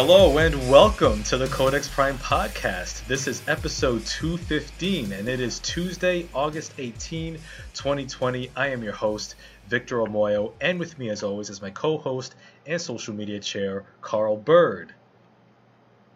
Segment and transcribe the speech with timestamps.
[0.00, 3.04] Hello and welcome to the Codex Prime podcast.
[3.08, 7.34] This is episode 215 and it is Tuesday, August 18,
[7.74, 8.48] 2020.
[8.54, 9.34] I am your host,
[9.66, 14.36] Victor Omoyo, and with me as always is my co-host and social media chair, Carl
[14.36, 14.94] Bird.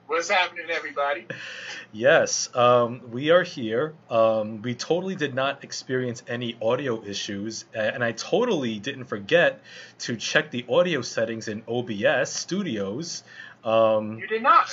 [0.07, 1.27] What's happening, everybody?
[1.95, 3.93] Yes, um, we are here.
[4.09, 9.61] Um, we totally did not experience any audio issues, and I totally didn't forget
[9.99, 13.25] to check the audio settings in OBS Studios.
[13.65, 14.71] Um, you did not.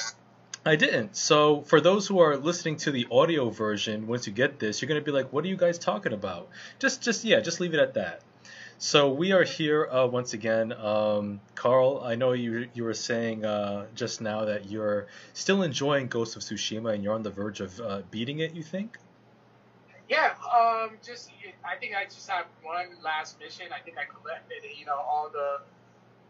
[0.65, 1.15] I didn't.
[1.15, 4.89] So for those who are listening to the audio version, once you get this, you're
[4.89, 7.79] gonna be like, "What are you guys talking about?" Just, just yeah, just leave it
[7.79, 8.21] at that.
[8.77, 10.71] So we are here uh, once again.
[10.71, 16.07] Um, Carl, I know you you were saying uh, just now that you're still enjoying
[16.07, 18.53] Ghost of Tsushima and you're on the verge of uh, beating it.
[18.53, 18.97] You think?
[20.07, 20.33] Yeah.
[20.57, 20.91] Um.
[21.05, 21.29] Just
[21.63, 23.67] I think I just have one last mission.
[23.73, 25.59] I think I collected you know all the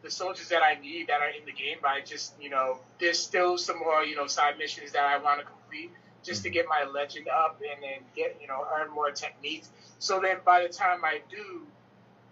[0.01, 1.77] the soldiers that I need that are in the game.
[1.81, 5.17] But I just you know there's still some more you know side missions that I
[5.17, 5.91] want to complete
[6.23, 9.69] just to get my legend up and then get you know earn more techniques.
[9.99, 11.65] So then by the time I do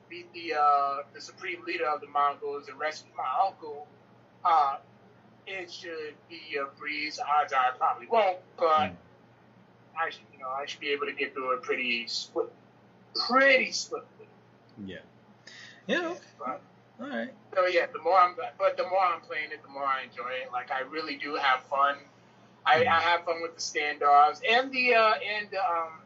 [0.09, 3.87] beat the uh, the supreme leader of the Mongols and rescue my uncle,
[4.45, 4.77] uh,
[5.45, 7.19] it should be a breeze.
[7.19, 8.95] Odds are I probably won't, but mm.
[9.99, 12.51] I should, you know, I should be able to get through it pretty swift,
[13.27, 14.27] pretty swiftly.
[14.85, 14.97] Yeah.
[15.87, 16.15] Yeah.
[16.37, 16.61] But,
[16.99, 17.29] all right.
[17.55, 20.29] So yeah, the more I'm, but the more I'm playing it, the more I enjoy
[20.43, 20.51] it.
[20.51, 21.95] Like I really do have fun.
[22.65, 26.01] I, I have fun with the standoffs and the uh, and the um,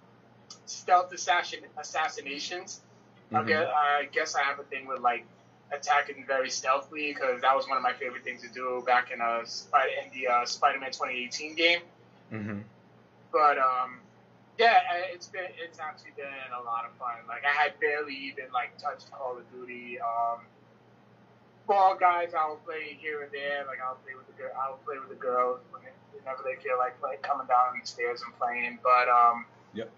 [0.66, 2.82] stealth assassin assassinations.
[3.32, 3.50] Mm-hmm.
[3.50, 5.26] Okay, I guess I have a thing with like
[5.72, 9.22] attacking very stealthily because that was one of my favorite things to do back in
[9.22, 11.80] uh in the uh, Spider-Man 2018 game.
[12.32, 12.60] Mm-hmm.
[13.32, 14.00] But um,
[14.60, 14.80] yeah,
[15.14, 16.28] it's been it's actually been
[16.60, 17.16] a lot of fun.
[17.28, 20.00] Like I had barely even like touched Call of Duty.
[20.00, 20.42] Um,
[21.72, 23.64] Fall Guys, I'll play here and there.
[23.66, 27.02] Like I'll play with the girl, I'll play with the girls whenever they feel like
[27.02, 28.78] like coming down the stairs and playing.
[28.84, 29.90] But um, yep.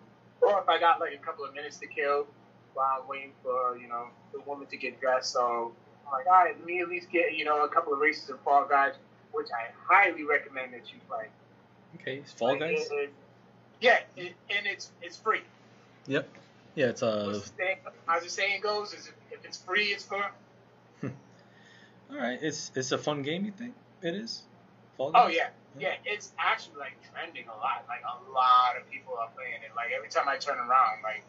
[0.42, 2.28] Or if I got like a couple of minutes to kill,
[2.76, 5.34] while I'm waiting for you know the woman to get dressed.
[5.34, 5.74] So
[6.06, 8.30] I'm like, all right, let me at least get you know a couple of races
[8.30, 8.94] of Fall Guys,
[9.32, 11.26] which I highly recommend that you play.
[11.96, 12.88] Okay, Fall like, Guys.
[12.92, 13.14] It, it,
[13.82, 15.42] yeah, it, and it's it's free.
[16.06, 16.30] Yep.
[16.76, 17.42] Yeah, it's uh.
[18.08, 20.30] As the saying goes, is if it's free, it's fun.
[22.14, 23.46] All right, it's it's a fun game.
[23.46, 24.44] You think it is?
[24.98, 25.24] Fall Guys?
[25.26, 25.50] Oh yeah.
[25.80, 27.86] Yeah, it's actually like trending a lot.
[27.88, 29.76] Like a lot of people are playing it.
[29.76, 31.24] Like every time I turn around, like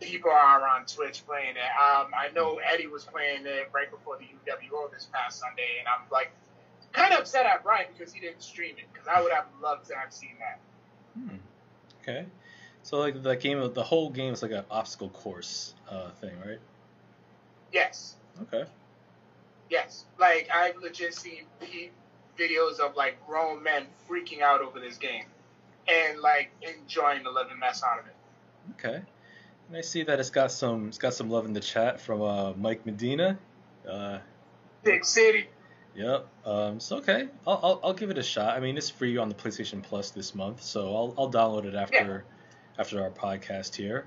[0.00, 1.72] people are on Twitch playing it.
[1.74, 5.88] Um, I know Eddie was playing it right before the UWO this past Sunday, and
[5.88, 6.30] I'm like
[6.92, 9.88] kind of upset at Brian because he didn't stream it because I would have loved
[9.88, 10.60] to have seen that.
[11.18, 11.36] Hmm.
[12.02, 12.26] Okay.
[12.84, 16.60] So like the game, the whole game is like an obstacle course uh, thing, right?
[17.72, 18.14] Yes.
[18.42, 18.64] Okay.
[19.70, 21.44] Yes, like I've legit seen
[22.38, 25.24] videos of like grown men freaking out over this game
[25.88, 28.14] and like enjoying the living mess out of it.
[28.72, 29.02] Okay.
[29.68, 32.22] And I see that it's got some it's got some love in the chat from
[32.22, 33.38] uh, Mike Medina.
[33.88, 34.18] Uh,
[34.84, 35.48] Big City.
[35.96, 36.26] Yep.
[36.44, 38.56] Um, so okay, I'll, I'll, I'll give it a shot.
[38.56, 41.74] I mean, it's free on the PlayStation Plus this month, so I'll I'll download it
[41.74, 42.80] after yeah.
[42.80, 44.06] after our podcast here.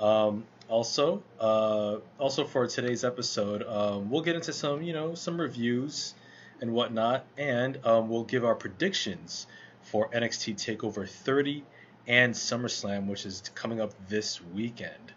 [0.00, 5.40] Um, also, uh, also for today's episode, um, we'll get into some you know some
[5.40, 6.14] reviews
[6.60, 9.46] and whatnot, and um, we'll give our predictions
[9.82, 11.64] for NXT Takeover 30
[12.06, 15.12] and SummerSlam, which is coming up this weekend.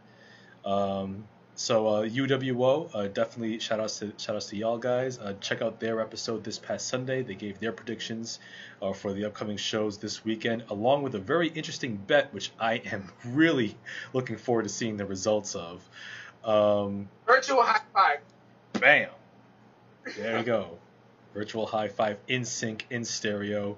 [0.63, 1.25] Um,
[1.55, 5.19] so uh, UWO, uh, definitely shout outs to shout outs to y'all guys.
[5.19, 7.21] Uh, check out their episode this past Sunday.
[7.23, 8.39] They gave their predictions
[8.81, 12.81] uh, for the upcoming shows this weekend, along with a very interesting bet, which I
[12.91, 13.75] am really
[14.13, 15.87] looking forward to seeing the results of.
[16.43, 18.19] Um, Virtual high five.
[18.73, 19.09] Bam.
[20.17, 20.77] There you go.
[21.33, 23.77] Virtual high five in sync in stereo.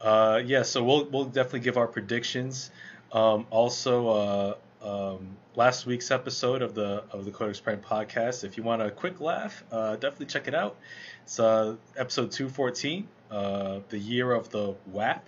[0.00, 2.70] Uh, yeah, so we'll we'll definitely give our predictions.
[3.12, 8.44] Um, also, uh, um, last week's episode of the of the Codex Prime podcast.
[8.44, 10.76] If you want a quick laugh, uh, definitely check it out.
[11.24, 15.26] It's uh, episode two fourteen, uh, the year of the WAP.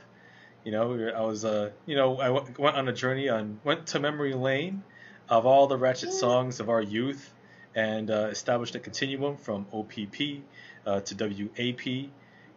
[0.64, 3.88] You know, I was uh, you know, I w- went on a journey on went
[3.88, 4.82] to memory lane
[5.28, 7.32] of all the Ratchet songs of our youth
[7.74, 10.42] and uh, established a continuum from OPP
[10.86, 11.86] uh, to WAP.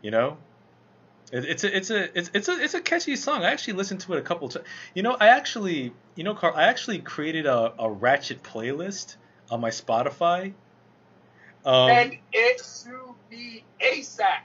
[0.01, 0.37] You know,
[1.43, 3.43] it's a it's a it's it's a it's a catchy song.
[3.43, 4.65] I actually listened to it a couple times.
[4.93, 9.17] You know, I actually you know Carl, I actually created a, a Ratchet playlist
[9.51, 10.53] on my Spotify.
[11.65, 14.41] Um, and it to be ASAP.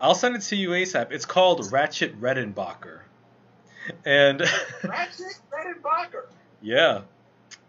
[0.00, 1.12] I'll send it to you ASAP.
[1.12, 3.00] It's called Ratchet Redenbacher.
[4.04, 4.40] And
[4.84, 6.26] Ratchet Redenbacher.
[6.60, 7.02] Yeah.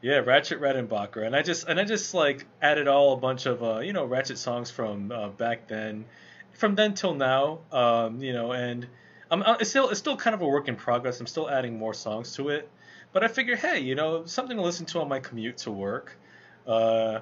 [0.01, 1.25] Yeah, Ratchet Redenbacher.
[1.25, 4.05] And I just and I just like added all a bunch of uh, you know,
[4.05, 6.05] Ratchet songs from uh, back then
[6.55, 8.87] from then till now, um, you know, and
[9.29, 11.19] I'm uh, it's still it's still kind of a work in progress.
[11.19, 12.69] I'm still adding more songs to it,
[13.11, 16.17] but I figure, hey, you know, something to listen to on my commute to work,
[16.67, 17.19] uh,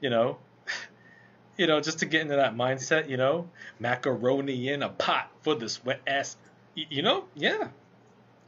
[0.00, 0.38] you know,
[1.56, 5.54] you know, just to get into that mindset, you know, macaroni in a pot for
[5.54, 6.36] this wet ass,
[6.74, 7.68] you know, yeah,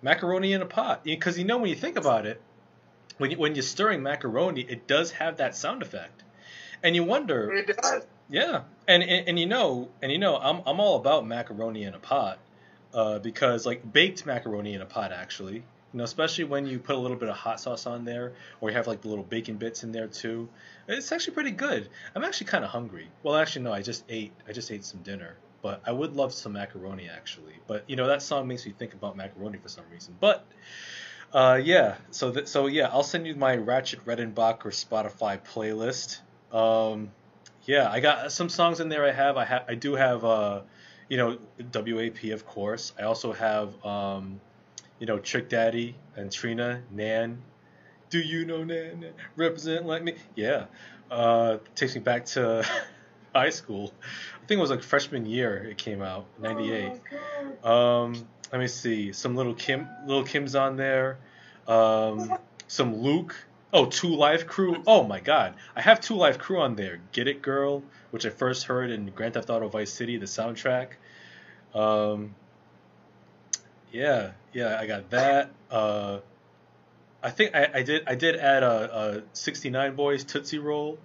[0.03, 2.41] macaroni in a pot, because you know when you think about it,
[3.19, 6.23] when you, when you're stirring macaroni, it does have that sound effect,
[6.83, 8.07] and you wonder, It does.
[8.29, 11.95] yeah, and, and and you know, and you know, I'm I'm all about macaroni in
[11.95, 12.39] a pot,
[12.95, 15.63] uh, because like baked macaroni in a pot actually, you
[15.93, 18.77] know, especially when you put a little bit of hot sauce on there, or you
[18.77, 20.49] have like the little bacon bits in there too,
[20.89, 21.89] it's actually pretty good.
[22.15, 23.09] I'm actually kind of hungry.
[23.23, 26.33] Well, actually no, I just ate I just ate some dinner, but I would love
[26.33, 27.55] some macaroni actually.
[27.67, 30.17] But you know, that song makes me think about macaroni for some reason.
[30.21, 30.47] But
[31.33, 36.21] uh, yeah, so th- so yeah, I'll send you my Ratchet Redenbacher Spotify playlist.
[36.55, 37.11] Um,
[37.67, 39.05] yeah, I got some songs in there.
[39.05, 40.63] I have I have I do have uh,
[41.09, 41.39] you know
[41.75, 42.93] WAP of course.
[42.99, 44.41] I also have um,
[44.99, 47.43] you know Trick Daddy and Trina Nan.
[48.09, 49.01] Do you know Nan?
[49.01, 49.13] Nan?
[49.37, 50.15] Represent like me?
[50.37, 50.67] Yeah.
[51.11, 52.65] Uh, takes me back to
[53.35, 53.93] high school.
[54.03, 56.93] I think it was like freshman year it came out, '98.
[57.63, 57.71] Oh
[58.05, 59.13] Um, let me see.
[59.13, 61.19] Some Lil' Kim, Lil' Kim's on there.
[61.67, 62.33] Um,
[62.69, 63.35] some Luke.
[63.77, 64.83] Oh, Two Life Crew.
[64.87, 66.99] Oh my God, I have 2 Live Crew on there.
[67.13, 70.93] Get It Girl, which I first heard in Grand Theft Auto Vice City, the soundtrack.
[71.75, 72.35] Um,
[73.93, 75.51] yeah, yeah, I got that.
[75.71, 76.21] Uh,
[77.23, 80.99] I think I, I did I did add a, a 69 Boyz Tootsie Roll.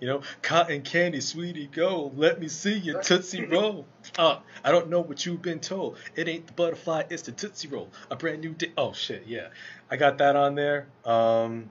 [0.00, 2.12] You know, cotton candy, sweetie, go.
[2.16, 3.84] Let me see your Tootsie Roll.
[4.18, 5.98] Uh, I don't know what you've been told.
[6.14, 7.90] It ain't the butterfly, it's the Tootsie Roll.
[8.10, 8.72] A brand new day.
[8.78, 9.48] Oh, shit, yeah.
[9.90, 10.86] I got that on there.
[11.04, 11.70] Um,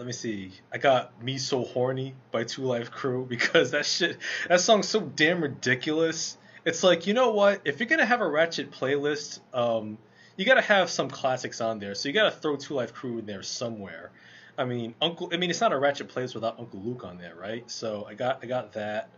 [0.00, 0.50] let me see.
[0.72, 4.16] I got Me So Horny by 2 Live Crew because that shit,
[4.48, 6.38] that song's so damn ridiculous.
[6.64, 7.60] It's like, you know what?
[7.66, 9.98] If you're to have a Ratchet playlist, um,
[10.38, 11.94] you got to have some classics on there.
[11.94, 14.10] So you got to throw 2 Live Crew in there somewhere.
[14.56, 15.28] I mean, Uncle.
[15.34, 17.70] I mean, it's not a Ratchet playlist without Uncle Luke on there, right?
[17.70, 19.10] So I got, I got that.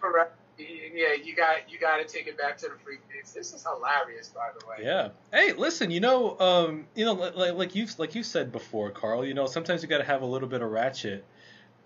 [0.00, 0.36] Correct.
[0.58, 3.32] Yeah, you got you got to take it back to the freak mix.
[3.32, 4.84] This is hilarious, by the way.
[4.84, 5.10] Yeah.
[5.32, 5.90] Hey, listen.
[5.90, 9.24] You know, um, you know, like, like you like you said before, Carl.
[9.24, 11.24] You know, sometimes you got to have a little bit of Ratchet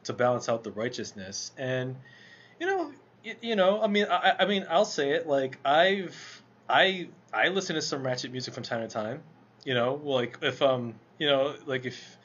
[0.05, 1.97] to balance out the righteousness, and
[2.59, 2.93] you know,
[3.23, 5.27] you, you know, I mean, I, I mean, I'll say it.
[5.27, 9.23] Like I've, I, I listen to some Ratchet music from time to time.
[9.65, 12.17] You know, like if um, you know, like if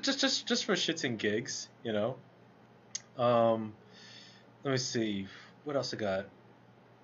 [0.00, 1.68] just just just for shits and gigs.
[1.84, 2.16] You know.
[3.16, 3.74] Um,
[4.64, 5.26] let me see.
[5.64, 6.26] What else I got?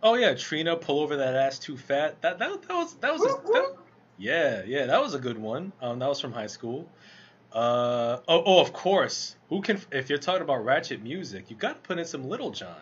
[0.03, 2.21] Oh yeah, Trina, pull over that ass too fat.
[2.23, 3.77] That that, that was that was a, that,
[4.19, 5.73] yeah yeah that was a good one.
[5.81, 6.89] Um, that was from high school.
[7.53, 9.37] Uh oh oh of course.
[9.49, 12.51] Who can if you're talking about ratchet music, you got to put in some Lil
[12.51, 12.77] Jon,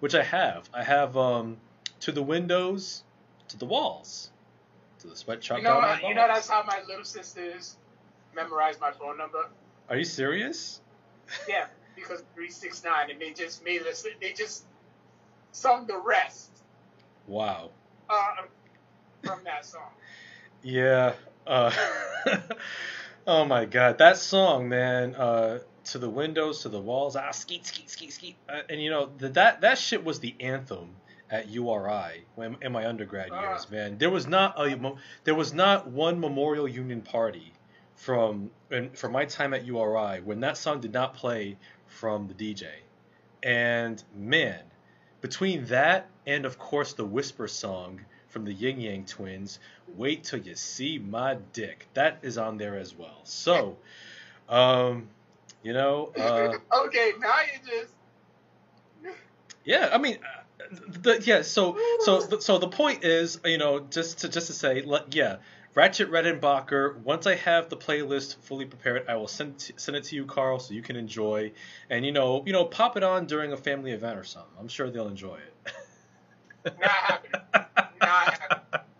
[0.00, 0.68] which I have.
[0.72, 1.58] I have um
[2.00, 3.04] to the windows,
[3.48, 4.30] to the walls,
[5.00, 5.58] to the sweatshop.
[5.58, 7.76] You know, down my you know that's how my little sisters
[8.34, 9.48] memorized my phone number.
[9.88, 10.80] Are you serious?
[11.48, 14.04] Yeah, because three six nine, and they just made us.
[14.20, 14.64] They just
[15.54, 16.50] sung the rest
[17.26, 17.70] Wow.
[18.10, 18.42] uh,
[19.22, 19.90] from that song.
[20.62, 21.14] Yeah.
[21.46, 21.70] Uh,
[23.26, 25.14] oh my god, that song, man.
[25.14, 27.14] Uh, to the windows, to the walls.
[27.16, 28.36] Ah, skeet, skeet, skeet, skeet.
[28.48, 30.96] Uh, and you know th- that that shit was the anthem
[31.30, 33.50] at URI when, in my undergrad Ah.
[33.50, 33.98] years, man.
[33.98, 34.94] There was not a
[35.24, 37.52] there was not one Memorial Union party
[37.96, 41.56] from and from my time at URI when that song did not play
[41.86, 42.66] from the DJ.
[43.42, 44.60] And man,
[45.24, 49.58] between that and of course the Whisper song from the Ying Yang Twins,
[49.96, 51.86] Wait Till You See My Dick.
[51.94, 53.20] That is on there as well.
[53.24, 53.78] So,
[54.50, 55.08] um,
[55.62, 56.52] you know, uh,
[56.86, 59.14] okay, now you just.
[59.64, 61.40] yeah, I mean, uh, the, yeah.
[61.40, 65.36] So, so, so the point is, you know, just to just to say, yeah,
[65.74, 66.96] Ratchet Redenbacher.
[66.98, 70.24] Once I have the playlist fully prepared, I will send t- send it to you,
[70.24, 71.52] Carl, so you can enjoy,
[71.90, 74.52] and you know, you know, pop it on during a family event or something.
[74.58, 75.72] I'm sure they'll enjoy it.
[76.80, 77.40] Not happening.
[78.00, 78.60] Not happening.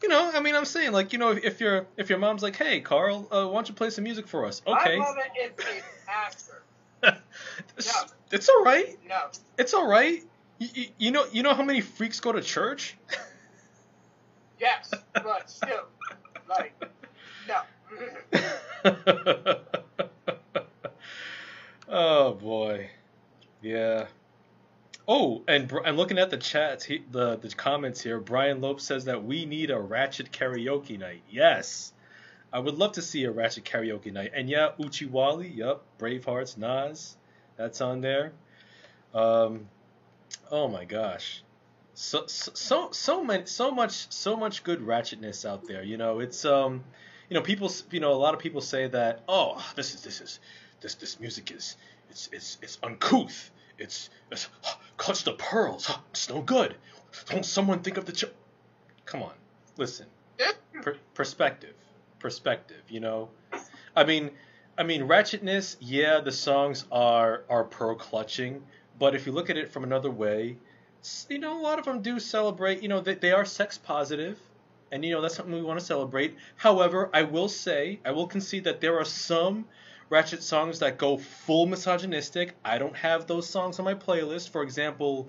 [0.00, 2.40] You know, I mean, I'm saying like, you know, if, if your if your mom's
[2.42, 4.62] like, hey, Carl, uh, why don't you play some music for us?
[4.64, 6.62] Okay, My mother is a pastor.
[7.76, 8.08] it's, No.
[8.30, 8.96] it's all right.
[9.08, 9.22] No.
[9.58, 10.22] It's all right.
[10.58, 12.96] You, you, you know, you know how many freaks go to church?
[14.60, 15.84] Yes, but still,
[16.48, 16.74] like,
[17.46, 17.62] no.
[21.88, 22.90] oh boy,
[23.62, 24.06] yeah.
[25.06, 28.20] Oh, and I'm looking at the chats, he, the the comments here.
[28.20, 31.22] Brian Lope says that we need a Ratchet karaoke night.
[31.30, 31.92] Yes,
[32.52, 34.32] I would love to see a Ratchet karaoke night.
[34.34, 37.16] And yeah, Oochie Wally, yep, Bravehearts, Nas,
[37.56, 38.32] that's on there.
[39.14, 39.68] Um,
[40.50, 41.42] Oh my gosh.
[42.00, 45.82] So so so so many so much so much good ratchetness out there.
[45.82, 46.84] You know, it's um
[47.28, 50.20] you know people you know a lot of people say that oh this is this
[50.20, 50.38] is
[50.80, 51.76] this this music is
[52.08, 53.50] it's it's it's uncouth.
[53.78, 54.48] It's it's
[54.96, 55.90] clutch the pearls.
[56.10, 56.76] It's no good.
[57.30, 58.32] Don't someone think of the ch-
[59.04, 59.34] Come on.
[59.76, 60.06] Listen.
[60.82, 61.74] Per- perspective.
[62.20, 63.28] Perspective, you know.
[63.96, 64.30] I mean
[64.78, 68.62] I mean ratchetness, yeah, the songs are are pearl clutching,
[69.00, 70.58] but if you look at it from another way,
[71.28, 74.38] you know, a lot of them do celebrate, you know, they, they are sex positive,
[74.90, 76.36] and, you know, that's something we want to celebrate.
[76.56, 79.66] However, I will say, I will concede that there are some
[80.10, 82.54] Ratchet songs that go full misogynistic.
[82.64, 84.50] I don't have those songs on my playlist.
[84.50, 85.28] For example,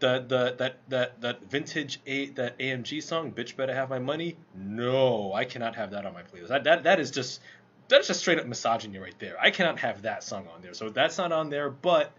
[0.00, 4.36] the, the that that that vintage a that AMG song, "Bitch Better Have My Money."
[4.54, 6.48] No, I cannot have that on my playlist.
[6.48, 7.40] That that, that is just
[7.88, 9.40] that's just straight up misogyny right there.
[9.40, 10.74] I cannot have that song on there.
[10.74, 12.12] So that's not on there, but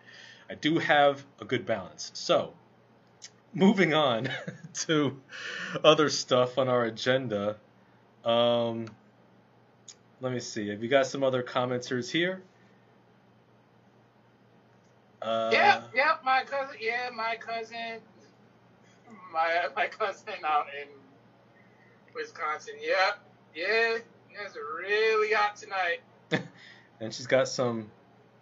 [0.49, 2.11] I do have a good balance.
[2.13, 2.53] So,
[3.53, 4.29] moving on
[4.73, 5.19] to
[5.83, 7.57] other stuff on our agenda.
[8.25, 8.87] Um,
[10.21, 10.69] let me see.
[10.69, 12.41] Have you got some other commenters here?
[15.21, 16.75] Uh, yeah, yeah, my cousin.
[16.81, 17.99] Yeah, my cousin.
[19.31, 20.87] My my cousin out in
[22.13, 22.75] Wisconsin.
[22.81, 23.11] Yeah,
[23.55, 23.97] yeah,
[24.45, 25.99] it's really hot tonight.
[26.99, 27.91] And she's got some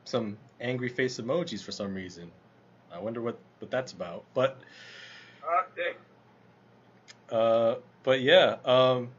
[0.03, 2.31] some angry face emojis for some reason.
[2.93, 4.23] I wonder what, what that's about.
[4.35, 4.59] But
[7.31, 9.09] Uh, but yeah, um,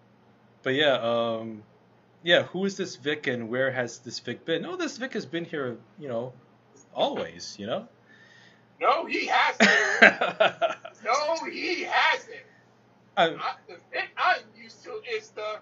[0.62, 1.62] but yeah, um,
[2.22, 2.42] yeah.
[2.44, 4.62] Who is this Vic and where has this Vic been?
[4.62, 6.32] No, this Vic has been here, you know,
[6.94, 7.56] always.
[7.58, 7.88] You know.
[8.80, 10.76] No, he hasn't.
[11.04, 12.36] No, he hasn't.
[13.16, 15.58] I, I, the thing I'm used to is the.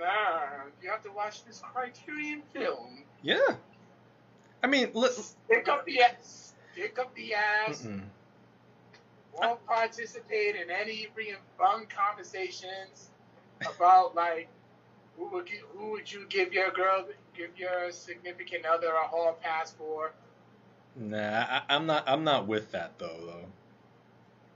[0.00, 3.04] Nah, you have to watch this Criterion film.
[3.22, 3.38] yeah.
[4.62, 5.12] I mean, look.
[5.12, 6.53] Stick up the ass.
[6.74, 7.82] Stick up the ass.
[7.82, 8.02] Mm-mm.
[9.32, 11.08] Won't participate in any
[11.56, 13.10] fun conversations
[13.60, 14.48] about like
[15.16, 19.38] who would you, who would you give your girl give your significant other a hall
[19.40, 20.12] pass for?
[20.96, 22.04] Nah, I, I'm not.
[22.08, 23.18] I'm not with that though.
[23.24, 23.46] Though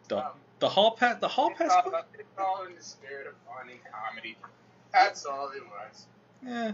[0.08, 1.20] the Um, the hall pass.
[1.20, 1.70] The hall pass.
[1.70, 4.36] all, it's all in the spirit of funny comedy.
[4.92, 6.06] That's all it was.
[6.44, 6.72] Yeah.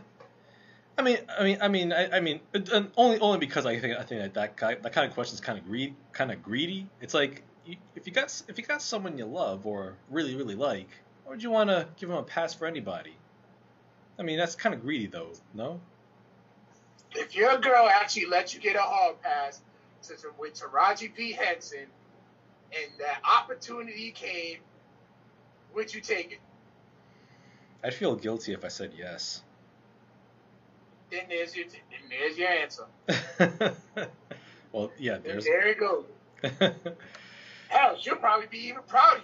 [0.96, 2.40] I mean, I mean, I mean, I, I mean,
[2.96, 5.58] only only because I think I think that that, that kind of question is kind
[5.58, 6.86] of greed, kind of greedy.
[7.00, 7.42] It's like
[7.96, 10.88] if you got if you got someone you love or really really like,
[11.24, 13.16] why would you want to give them a pass for anybody?
[14.18, 15.80] I mean, that's kind of greedy though, no?
[17.12, 19.60] If your girl actually let you get a hall pass
[20.04, 21.86] to, with Taraji P Henson,
[22.72, 24.58] and that opportunity came,
[25.74, 26.38] would you take it?
[27.82, 29.42] I'd feel guilty if I said yes.
[31.14, 32.86] Then there's your then there's your answer.
[34.72, 35.44] well, yeah, there's.
[35.44, 36.06] there it goes.
[37.68, 39.22] Hell, she'll probably be even proud of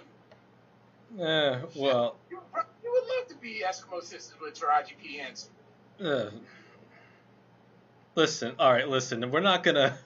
[1.17, 1.25] you.
[1.25, 5.49] Eh, well, You would, you would love to be Eskimo sisters with Taraji P Henson.
[6.01, 6.29] Uh,
[8.15, 9.29] listen, all right, listen.
[9.29, 9.97] We're not gonna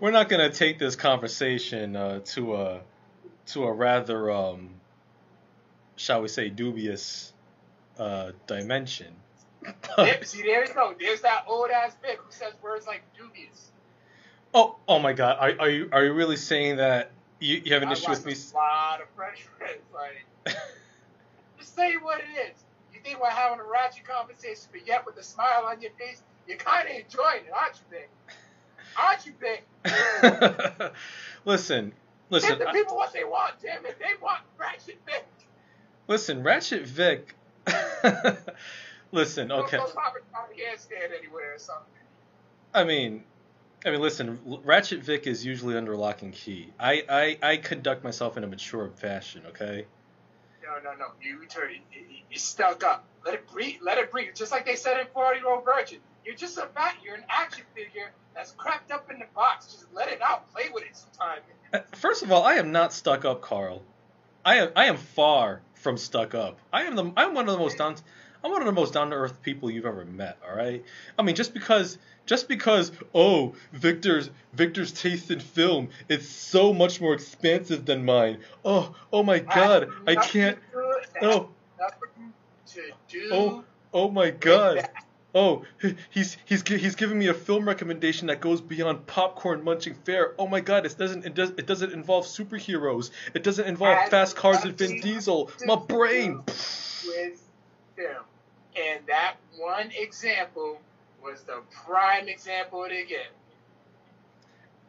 [0.00, 2.80] we're not gonna take this conversation uh, to a
[3.46, 4.70] to a rather um,
[5.96, 7.32] shall we say dubious
[7.98, 9.12] uh, dimension.
[9.96, 10.94] There- see, there you go.
[10.98, 13.70] There's that old ass bitch who says words like dubious.
[14.54, 17.82] oh, oh my God, are, are you are you really saying that you, you have
[17.82, 18.32] an I issue with me?
[18.34, 19.78] A lot of French friends.
[19.94, 20.56] Like,
[21.58, 22.56] just say what it is.
[22.92, 26.22] You think we're having a ratchet conversation, but yet with a smile on your face,
[26.46, 28.10] you're kind of enjoying it, aren't you, Vic?
[28.96, 30.92] Aren't you, Vic?
[31.44, 31.92] listen,
[32.30, 33.98] listen, Give the I- people what they want, damn it.
[33.98, 35.24] They want ratchet Vic.
[36.08, 36.42] listen.
[36.42, 37.34] Ratchet Vic.
[39.12, 39.76] Listen, okay.
[39.76, 41.84] Don't go popping on the handstand anywhere or something.
[42.74, 43.24] I mean,
[43.84, 44.38] I mean, listen.
[44.64, 46.70] Ratchet Vic is usually under lock and key.
[46.78, 49.42] I, I, I conduct myself in a mature fashion.
[49.48, 49.86] Okay.
[50.62, 51.06] No, no, no.
[51.20, 51.72] You turn.
[51.92, 52.00] You,
[52.30, 53.04] you- stuck up.
[53.26, 53.76] Let it breathe.
[53.82, 54.34] Let it breathe.
[54.34, 55.98] Just like they said in Forty Year Old Virgin.
[56.24, 56.96] You're just a bat.
[57.04, 59.66] You're an action figure that's cracked up in the box.
[59.66, 60.50] Just let it out.
[60.52, 61.40] Play with it sometime.
[61.72, 63.82] Uh, First of all, I am not stuck up, Carl.
[64.44, 66.58] I am I am far from stuck up.
[66.72, 67.96] I am the I'm one of the most down
[68.44, 70.38] I'm one of the most down to earth people you've ever met.
[70.48, 70.84] All right.
[71.18, 77.00] I mean, just because just because oh Victor's Victor's taste in film it's so much
[77.00, 78.38] more expansive than mine.
[78.64, 80.58] Oh oh my God, I can't.
[81.20, 81.50] Oh
[82.74, 83.28] to do.
[83.32, 84.88] Oh, oh my God.
[85.34, 85.64] Oh,
[86.10, 90.34] he's he's he's giving me a film recommendation that goes beyond popcorn munching fare.
[90.38, 90.84] Oh my God!
[90.84, 93.10] It doesn't it does it doesn't involve superheroes.
[93.32, 95.50] It doesn't involve fast cars and Vin Diesel.
[95.64, 96.42] My brain.
[96.46, 97.48] with
[97.96, 98.24] film.
[98.76, 100.78] And that one example
[101.22, 103.04] was the prime example to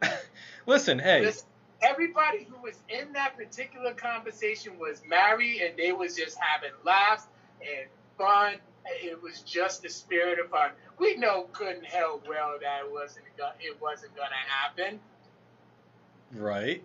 [0.00, 0.20] get.
[0.66, 1.20] Listen, hey.
[1.22, 1.46] Listen,
[1.82, 7.26] everybody who was in that particular conversation was married, and they was just having laughs
[7.60, 8.54] and fun.
[8.86, 10.70] It was just the spirit of fun.
[10.98, 13.24] We know good and hell well that it wasn't
[13.60, 15.00] it wasn't gonna happen.
[16.32, 16.82] Right.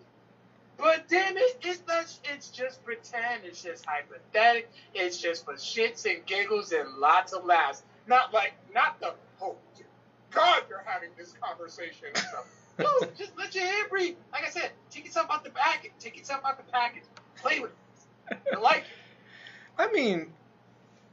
[0.80, 3.44] But then it, it's not, it's just pretend.
[3.44, 4.72] It's just hypothetical.
[4.94, 7.84] It's just for shits and giggles and lots of laughs.
[8.08, 9.56] Not like not the oh
[10.32, 12.10] God, you're having this conversation.
[12.80, 14.16] No, just let your hair breathe.
[14.32, 15.92] Like I said, take yourself out the package.
[16.00, 17.04] Take yourself out the package.
[17.36, 17.72] Play with
[18.32, 18.38] it.
[18.56, 18.86] I like it.
[19.78, 20.28] I mean,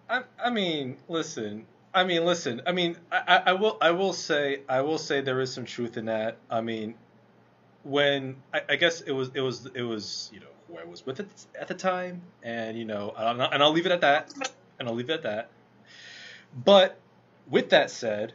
[0.08, 1.66] I, I mean, listen.
[1.92, 2.62] I mean, listen.
[2.68, 5.64] I mean, I, I I will I will say I will say there is some
[5.64, 6.37] truth in that.
[6.49, 6.94] I mean,
[7.87, 11.07] when I, I guess it was it was it was you know who I was
[11.07, 14.33] with at, the time, and you know, and I'll, and I'll leave it at that,
[14.78, 15.50] and I'll leave it at that.
[16.64, 16.99] But
[17.49, 18.33] with that said,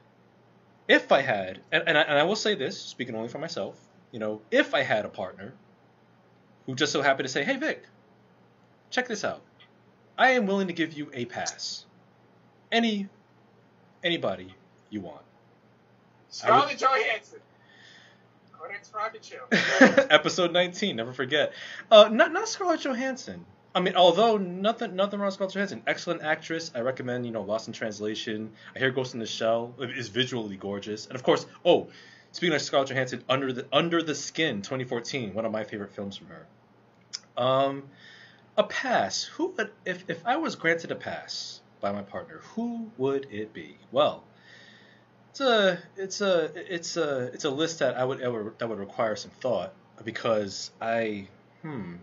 [0.87, 3.75] if I had, and, and, I, and I will say this, speaking only for myself,
[4.11, 5.53] you know, if I had a partner
[6.65, 7.83] who just so happened to say, hey, Vic,
[8.89, 9.41] check this out.
[10.17, 11.85] I am willing to give you a pass.
[12.71, 13.09] Any,
[14.03, 14.53] anybody
[14.89, 15.23] you want.
[16.29, 17.39] Scarlett Johansson.
[18.91, 19.47] Prodigal.
[20.09, 21.53] Episode 19, never forget.
[21.89, 23.45] Uh, not not Scarlett Johansson.
[23.73, 26.71] I mean, although nothing nothing wrong with Scarlett Johansson, excellent actress.
[26.75, 28.51] I recommend you know Lost in Translation.
[28.75, 31.87] I hear Ghost in the Shell is visually gorgeous, and of course, oh,
[32.31, 36.17] speaking of Scarlett Johansson, Under the Under the Skin, 2014, one of my favorite films
[36.17, 36.45] from her.
[37.37, 37.83] Um,
[38.57, 39.23] a pass.
[39.23, 43.53] Who would if if I was granted a pass by my partner, who would it
[43.53, 43.77] be?
[43.91, 44.23] Well,
[45.31, 48.79] it's a it's a it's a it's a list that I would, would that would
[48.79, 51.27] require some thought because I
[51.61, 51.95] hmm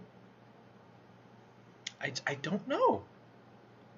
[2.00, 3.02] I, I don't know.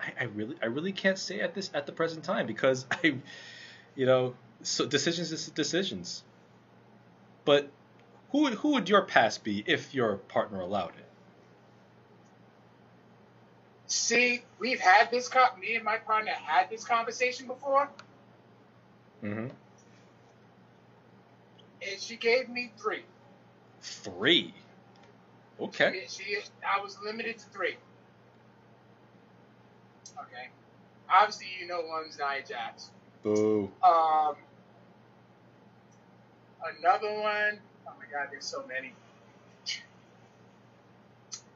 [0.01, 3.19] I, I really I really can't say at this at the present time because I
[3.95, 6.25] you know so decisions is decisions.
[7.45, 7.71] But
[8.33, 11.07] who would who would your pass be if your partner allowed it?
[13.87, 15.29] See, we've had this.
[15.29, 17.89] Co- me and my partner had this conversation before,
[19.25, 19.49] Mm-hmm.
[21.89, 23.03] and she gave me three.
[23.81, 24.55] Three.
[25.61, 26.05] Okay.
[26.09, 27.77] She, she, I was limited to three.
[30.19, 30.49] Okay.
[31.13, 32.91] Obviously, you know one's Nia Jax.
[33.23, 33.71] Boo.
[33.83, 34.35] Um,
[36.79, 37.59] another one.
[37.87, 38.95] Oh my God, there's so many.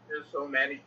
[0.09, 0.81] There's so many.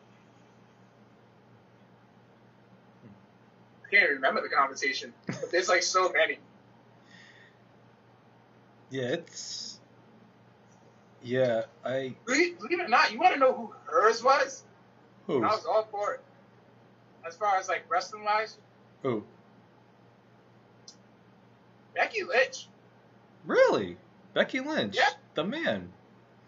[3.85, 6.37] I can't remember the conversation, but there's like so many.
[8.89, 9.79] Yeah, it's.
[11.23, 12.13] Yeah, I.
[12.25, 14.63] Believe, believe it or not, you want to know who hers was?
[15.27, 15.43] Who?
[15.43, 16.21] I was all for it.
[17.25, 18.57] As far as like wrestling wise,
[19.03, 19.23] Who?
[21.93, 22.67] Becky Lynch.
[23.45, 23.97] Really?
[24.33, 24.95] Becky Lynch.
[24.95, 25.09] Yeah.
[25.33, 25.89] The man.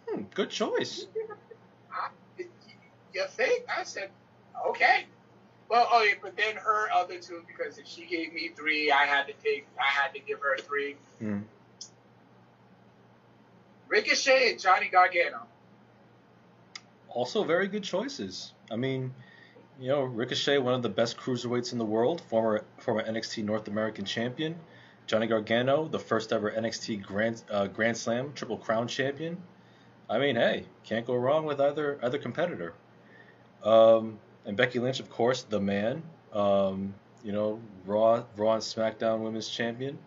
[0.07, 1.07] Hmm, good choice.
[1.91, 2.09] I,
[3.13, 3.65] you think?
[3.67, 4.09] I said,
[4.67, 5.05] okay.
[5.69, 9.05] Well, oh yeah, but then her other two, because if she gave me three, I
[9.05, 10.95] had to take, I had to give her three.
[11.19, 11.39] Hmm.
[13.89, 15.47] Ricochet and Johnny Gargano.
[17.09, 18.53] Also, very good choices.
[18.71, 19.13] I mean,
[19.79, 23.67] you know, Ricochet, one of the best cruiserweights in the world, former former NXT North
[23.67, 24.55] American champion.
[25.07, 29.41] Johnny Gargano, the first ever NXT Grand uh, Grand Slam Triple Crown champion.
[30.07, 32.73] I mean, hey, can't go wrong with either either competitor.
[33.63, 36.03] Um, and Becky Lynch, of course, the man.
[36.31, 39.97] Um, you know, Raw Raw and SmackDown Women's Champion.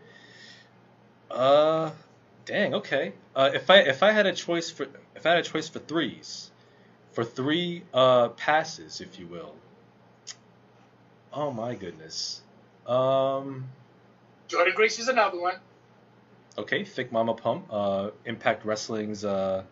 [1.31, 1.90] Uh,
[2.44, 2.74] dang.
[2.74, 3.12] Okay.
[3.35, 5.78] Uh, if I if I had a choice for if I had a choice for
[5.78, 6.50] threes,
[7.12, 9.55] for three uh passes, if you will.
[11.33, 12.42] Oh my goodness.
[12.87, 13.68] Um.
[14.48, 15.55] Jordynne Grace is another one.
[16.59, 19.64] Okay, Thicc Mama Pump, uh, Impact Wrestling's uh,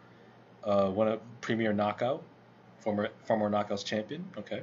[0.64, 2.22] uh, one of Premier Knockout,
[2.78, 4.24] former former Knockouts champion.
[4.38, 4.62] Okay.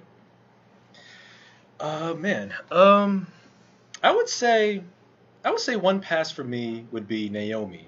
[1.79, 3.27] Uh, man, um,
[4.01, 4.81] I would say,
[5.45, 7.87] I would say one pass for me would be Naomi.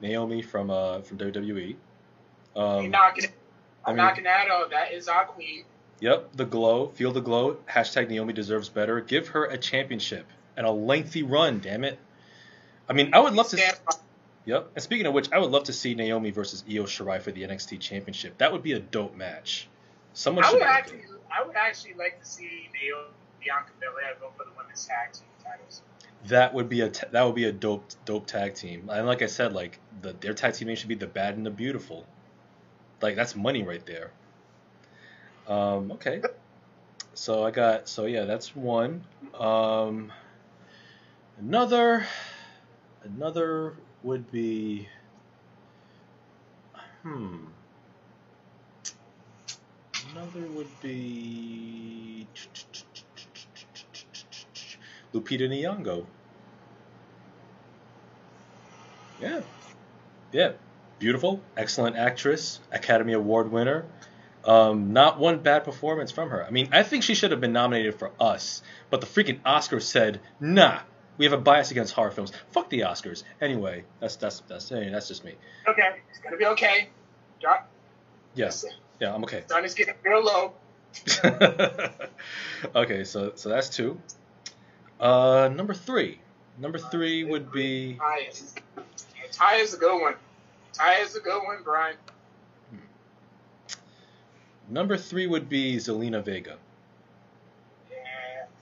[0.00, 1.76] Naomi from uh from WWE.
[2.56, 3.30] I'm Um, knocking,
[3.84, 4.70] I mean- knocking that out.
[4.70, 5.64] That is our queen.
[6.00, 6.88] Yep, the glow.
[6.88, 7.54] Feel the glow.
[7.68, 9.00] Hashtag Naomi deserves better.
[9.00, 10.26] Give her a championship
[10.56, 11.60] and a lengthy run.
[11.60, 11.98] Damn it.
[12.88, 13.74] I mean, I would love to.
[14.46, 14.70] Yep.
[14.74, 17.42] And speaking of which, I would love to see Naomi versus Io Shirai for the
[17.44, 18.36] NXT Championship.
[18.38, 19.68] That would be a dope match.
[20.12, 21.00] Someone I should would actually.
[21.32, 23.08] I would actually like to see Naomi,
[23.42, 25.80] Bianca Belair go for the women's tag team titles.
[26.28, 28.88] That would be a that would be a dope dope tag team.
[28.90, 31.44] And like I said, like the their tag team name should be the Bad and
[31.44, 32.06] the Beautiful.
[33.02, 34.10] Like that's money right there.
[35.46, 36.22] Um, okay.
[37.14, 39.04] So I got so yeah, that's one.
[39.38, 40.12] Um,
[41.38, 42.06] another
[43.04, 44.88] another would be
[47.04, 47.36] Hmm.
[50.10, 52.26] Another would be
[55.14, 56.04] Lupita Nyong'o.
[59.20, 59.40] Yeah.
[60.32, 60.52] Yeah.
[60.98, 63.84] Beautiful, excellent actress, Academy Award winner.
[64.44, 66.44] Um, not one bad performance from her.
[66.44, 69.82] I mean, I think she should have been nominated for us, but the freaking Oscars
[69.82, 70.80] said, nah,
[71.16, 72.32] we have a bias against horror films.
[72.52, 73.22] Fuck the Oscars.
[73.40, 75.34] Anyway, that's that's that's hey, that's just me.
[75.66, 76.88] Okay, it's gonna be okay.
[77.40, 77.58] John,
[78.34, 78.64] Yes.
[79.00, 79.44] Yeah, I'm okay.
[79.48, 80.52] sun is getting real low.
[82.74, 84.00] okay, so so that's two.
[85.00, 86.20] Uh, number three.
[86.58, 88.54] Number three would be Ty is,
[89.32, 90.14] Ty is a good one.
[90.72, 91.96] Ty is a good one, Brian.
[94.68, 96.56] number three would be Zelina Vega.
[97.90, 97.96] Yeah.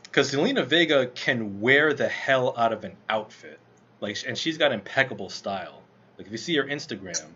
[0.04, 3.58] Because Zelina Vega can wear the hell out of an outfit,
[4.00, 5.82] like, and she's got impeccable style.
[6.18, 7.26] Like if you see her Instagram,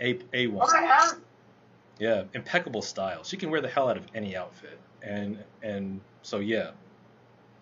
[0.00, 1.18] a a Oh, one, I have.
[1.98, 3.24] yeah, impeccable style.
[3.24, 6.70] She can wear the hell out of any outfit, and and so yeah,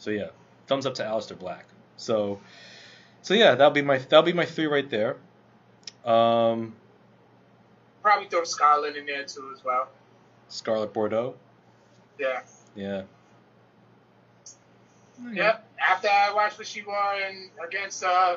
[0.04, 0.26] so yeah,
[0.66, 1.64] thumbs up to Aleister Black.
[1.96, 2.38] So,
[3.22, 5.16] so yeah, that'll be my that'll be my three right there.
[6.04, 6.74] Um,
[8.02, 9.88] Probably throw Scarlett in there too as well.
[10.48, 11.34] Scarlet Bordeaux,
[12.18, 12.42] Yeah.
[12.76, 13.02] yeah.
[15.32, 15.66] Yep.
[15.80, 18.36] After I watched what she wore in against uh,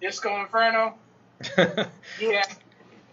[0.00, 0.94] Disco Inferno.
[2.20, 2.44] Yeah.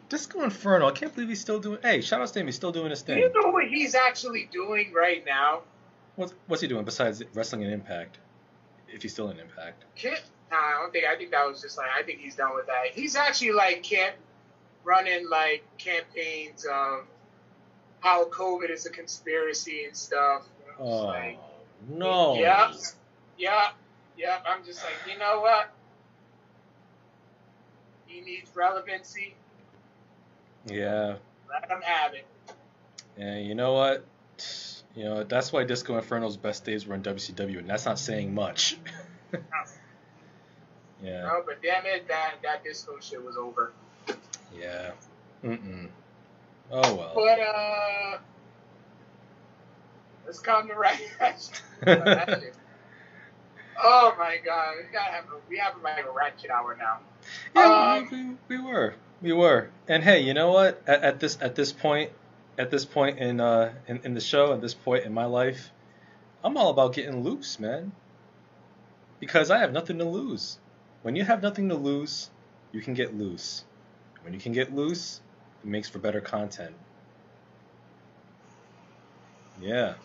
[0.08, 0.88] Disco Inferno.
[0.88, 1.80] I can't believe he's still doing.
[1.84, 2.46] Hey, shout out to him.
[2.46, 3.18] He's still doing his Do thing.
[3.24, 5.62] you know what he's actually doing right now?
[6.20, 8.18] What's what's he doing besides wrestling in Impact?
[8.90, 9.86] If he's still in Impact.
[9.96, 10.20] Kid?
[10.52, 11.06] Nah, I don't think.
[11.06, 11.88] I think that was just like.
[11.98, 12.88] I think he's done with that.
[12.92, 14.16] He's actually like can't
[14.84, 17.06] running like campaigns of
[18.02, 20.42] how COVID is a conspiracy and stuff.
[20.78, 21.40] Oh like,
[21.88, 22.36] no.
[22.36, 22.72] Yep.
[23.38, 23.74] Yep.
[24.18, 24.46] Yep.
[24.46, 25.72] I'm just like, you know what?
[28.08, 29.36] He needs relevancy.
[30.66, 31.16] Yeah.
[31.50, 32.26] Let him have it.
[33.18, 33.38] Yeah.
[33.38, 34.04] You know what?
[35.00, 38.36] You know that's why Disco Inferno's best days were in WCW, and that's not saying
[38.36, 38.78] much.
[41.02, 41.22] yeah.
[41.22, 43.72] No, but damn it, that that disco shit was over.
[44.54, 44.92] Yeah.
[45.42, 45.88] Mm-mm.
[46.70, 47.14] Oh well.
[47.16, 48.18] But uh,
[50.26, 51.00] let's come to right.
[53.82, 57.00] oh my god, we gotta have a, we have like a ratchet hour now.
[57.56, 60.84] Yeah, Um, we, we, we were, we were, and hey, you know what?
[60.86, 62.12] At, at this at this point,
[62.60, 65.72] at this point in uh in, in the show, at this point in my life,
[66.44, 67.92] I'm all about getting loose, man.
[69.20, 70.60] Because I have nothing to lose.
[71.02, 72.30] When you have nothing to lose,
[72.72, 73.64] you can get loose.
[74.24, 75.22] When you can get loose,
[75.64, 76.76] it makes for better content.
[79.62, 79.96] Yeah.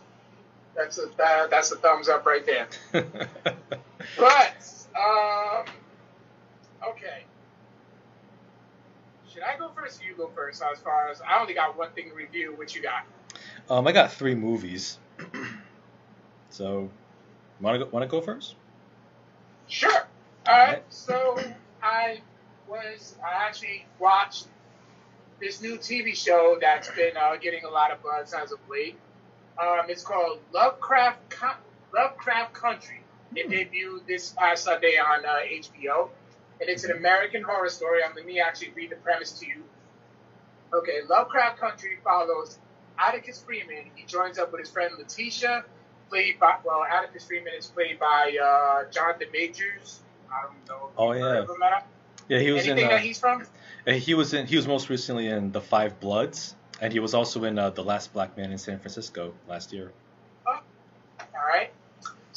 [0.75, 2.69] That's a that, that's a thumbs up right there.
[4.19, 5.65] But um,
[6.91, 7.25] okay.
[9.35, 10.63] Should I go first or you go first?
[10.63, 12.55] As far as I only got one thing to review.
[12.57, 13.05] What you got?
[13.69, 14.99] um, I got three movies.
[16.51, 16.89] so,
[17.61, 18.55] wanna go, wanna go first?
[19.67, 20.07] Sure.
[20.47, 20.85] All right.
[20.89, 21.37] So
[21.83, 22.21] I
[22.69, 24.47] was I actually watched
[25.41, 28.97] this new TV show that's been uh, getting a lot of buzz as of late.
[29.61, 31.57] Um, it's called Lovecraft Co-
[31.93, 33.01] Lovecraft Country.
[33.35, 36.11] It debuted this past Sunday on uh, HBO,
[36.61, 38.03] and it's an American horror story.
[38.03, 39.63] Um, let me actually read the premise to you.
[40.73, 42.59] Okay, Lovecraft Country follows
[42.99, 43.91] Atticus Freeman.
[43.95, 45.65] He joins up with his friend Letitia,
[46.09, 50.01] played by well, Atticus Freeman is played by uh, Jonathan Majors.
[50.33, 50.89] I don't know.
[50.89, 51.21] if Oh, yeah.
[51.21, 51.87] heard of him, Matt.
[52.29, 52.87] Yeah, he was Anything in.
[52.87, 53.47] Uh, that he's from?
[53.87, 54.47] He was in.
[54.47, 57.85] He was most recently in The Five Bloods, and he was also in uh, The
[57.85, 59.93] Last Black Man in San Francisco last year.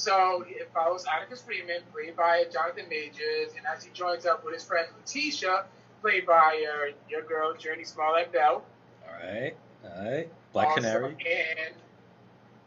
[0.07, 4.53] So it follows Atticus Freeman, played by Jonathan Majors, and as he joins up with
[4.53, 5.65] his friend Letitia,
[6.01, 8.63] played by uh, your girl Jurnee Smollett Bell.
[9.05, 10.29] All right, all right.
[10.53, 11.09] Black also, Canary.
[11.09, 11.75] And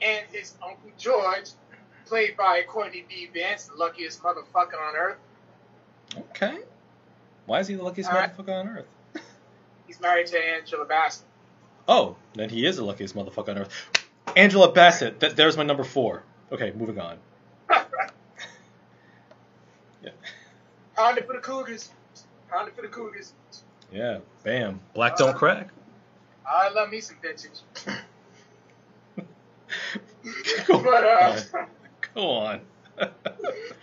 [0.02, 1.52] and his uncle George,
[2.04, 3.30] played by Courtney B.
[3.32, 5.18] Vance, the luckiest motherfucker on earth.
[6.18, 6.58] Okay.
[7.46, 8.86] Why is he the luckiest motherfucker on earth?
[9.86, 11.24] He's married to Angela Bassett.
[11.88, 13.90] Oh, then he is the luckiest motherfucker on earth.
[14.36, 15.20] Angela Bassett.
[15.20, 16.22] That, there's my number four.
[16.52, 17.16] Okay, moving on.
[20.02, 20.10] Yeah.
[20.96, 21.90] Pound it for the Cougars.
[22.50, 23.32] Pound it for the Cougars.
[23.92, 24.18] Yeah.
[24.44, 24.80] Bam.
[24.94, 25.68] Black don't crack.
[26.46, 27.60] I love me some vintage.
[30.66, 31.66] Go But, uh, on.
[32.14, 32.60] Go on.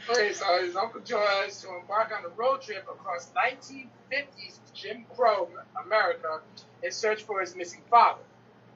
[0.09, 5.49] Okay, so his Uncle George to embark on a road trip across 1950s Jim Crow
[5.85, 6.39] America
[6.81, 8.21] in search for his missing father.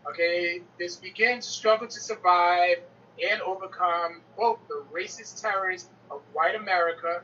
[0.09, 2.79] Okay, this begins to struggle to survive
[3.29, 7.21] and overcome both the racist terrors of white America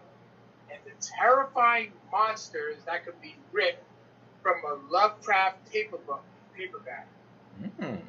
[0.72, 3.84] and the terrifying monsters that could be ripped
[4.42, 6.22] from a Lovecraft paperback.
[6.56, 7.08] paperback.
[7.80, 8.00] Mm.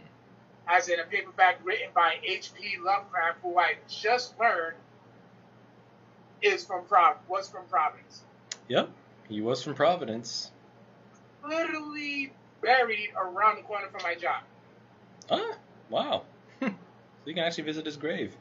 [0.66, 2.76] As in a paperback written by H.P.
[2.84, 4.76] Lovecraft, who I just learned
[6.42, 8.22] is from Prov was from Providence.
[8.68, 8.90] Yep,
[9.28, 10.52] he was from Providence.
[11.46, 14.42] Literally buried around the corner from my job.
[15.30, 15.56] Ah,
[15.88, 16.22] wow.
[17.28, 18.34] You can actually visit his grave.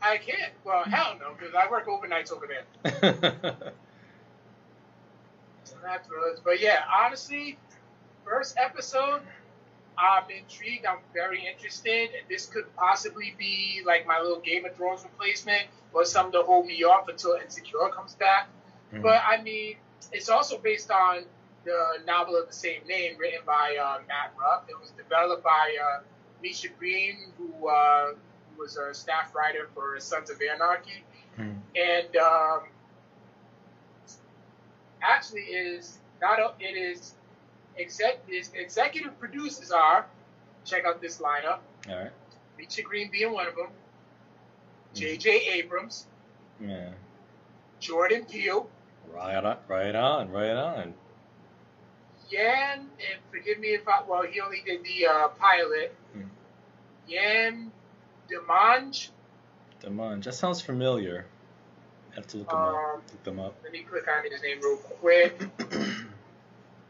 [0.00, 0.52] I can't.
[0.64, 2.64] Well, hell no, because I work overnights over there.
[5.82, 6.08] That's
[6.44, 7.58] But yeah, honestly,
[8.24, 9.22] first episode,
[9.98, 10.86] I'm intrigued.
[10.86, 12.10] I'm very interested.
[12.28, 16.66] This could possibly be like my little Game of Thrones replacement or something to hold
[16.66, 18.48] me off until Insecure comes back.
[18.92, 19.02] Mm-hmm.
[19.02, 19.76] But I mean,
[20.12, 21.24] it's also based on
[21.64, 24.64] the novel of the same name written by uh, Matt Ruff.
[24.68, 26.00] It was developed by uh,
[26.42, 28.12] Misha Green, who, uh,
[28.58, 31.04] was a staff writer for Sons of Anarchy.
[31.38, 31.58] Mm-hmm.
[31.76, 32.60] And um,
[35.02, 37.14] actually is not a, it is
[37.78, 38.20] exec,
[38.54, 40.06] executive producers are
[40.64, 41.60] check out this lineup.
[41.88, 42.10] All right.
[42.58, 43.68] Misha Green being one of them.
[44.94, 45.30] J.J.
[45.52, 46.06] Abrams.
[46.60, 46.90] Yeah.
[47.78, 48.68] Jordan Peele.
[49.12, 50.94] Right on, right on, right on.
[52.30, 55.94] Yann, and forgive me if I, well, he only did the uh, pilot.
[56.12, 56.22] Hmm.
[57.08, 57.72] Yann
[58.30, 59.08] Demange.
[59.82, 61.26] Demange, that sounds familiar.
[62.12, 63.02] I have to look them um, up.
[63.12, 63.54] Look them up.
[63.62, 65.40] Let me click on his name real quick.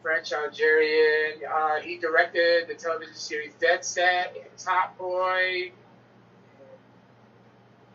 [0.02, 1.40] French Algerian.
[1.50, 5.72] Uh, he directed the television series Dead Set and Top Boy.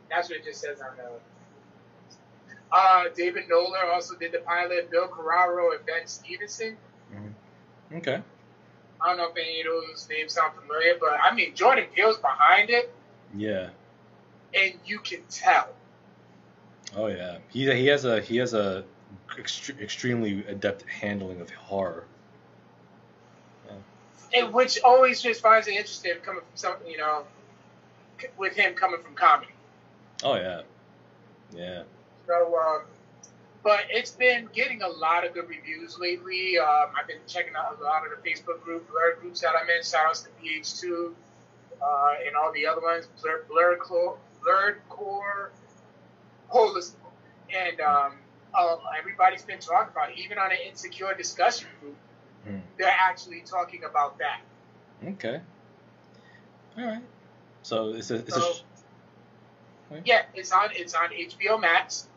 [0.10, 1.12] That's what it just says on the.
[2.72, 4.92] Uh, David Knoller also did the pilot.
[4.92, 6.78] Bill Carraro and Ben Stephenson.
[7.96, 8.22] Okay.
[9.02, 12.18] I don't know if any of those names sound familiar, but I mean Jordan Peele's
[12.18, 12.94] behind it.
[13.36, 13.70] Yeah.
[14.54, 15.70] And you can tell.
[16.96, 18.84] Oh yeah, he he has a he has a
[19.38, 22.06] ext- extremely adept handling of horror.
[23.68, 24.42] Yeah.
[24.42, 27.26] And which always just finds it interesting coming from something you know,
[28.38, 29.52] with him coming from comedy.
[30.24, 30.62] Oh yeah,
[31.54, 31.84] yeah.
[32.28, 32.82] So, um,
[33.66, 36.60] but it's been getting a lot of good reviews lately.
[36.60, 39.68] Um, I've been checking out a lot of the Facebook group, Blur groups that I'm
[39.68, 39.84] in.
[39.84, 41.12] Shout outs to PH2
[41.82, 43.80] uh, and all the other ones, Blur, Blur,
[44.44, 45.52] Blurred Core,
[46.54, 46.94] Holistic,
[47.50, 48.14] and um,
[48.54, 50.20] uh, everybody's been talking about it.
[50.20, 51.96] Even on an insecure discussion group,
[52.48, 52.58] hmm.
[52.78, 54.42] they're actually talking about that.
[55.04, 55.42] Okay.
[56.78, 57.02] All right.
[57.64, 58.54] So it's a, it's so,
[59.90, 62.10] a yeah, it's on it's on HBO Max.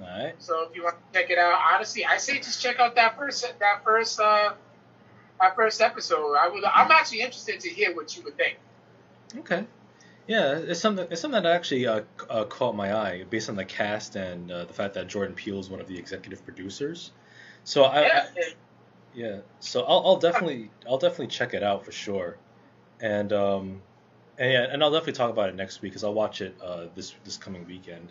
[0.00, 0.34] All right.
[0.38, 3.16] So if you want to check it out, honestly, I say just check out that
[3.16, 4.54] first that first uh
[5.40, 6.34] that first episode.
[6.34, 8.58] I would I'm actually interested to hear what you would think.
[9.38, 9.64] Okay.
[10.26, 13.64] Yeah, it's something it's something that actually uh, uh, caught my eye based on the
[13.64, 17.12] cast and uh, the fact that Jordan Peele is one of the executive producers.
[17.64, 18.42] So I, yeah, I,
[19.14, 19.38] yeah.
[19.60, 22.38] So I'll, I'll definitely I'll definitely check it out for sure,
[23.00, 23.82] and um,
[24.38, 26.86] and yeah, and I'll definitely talk about it next week because I'll watch it uh,
[26.94, 28.10] this this coming weekend.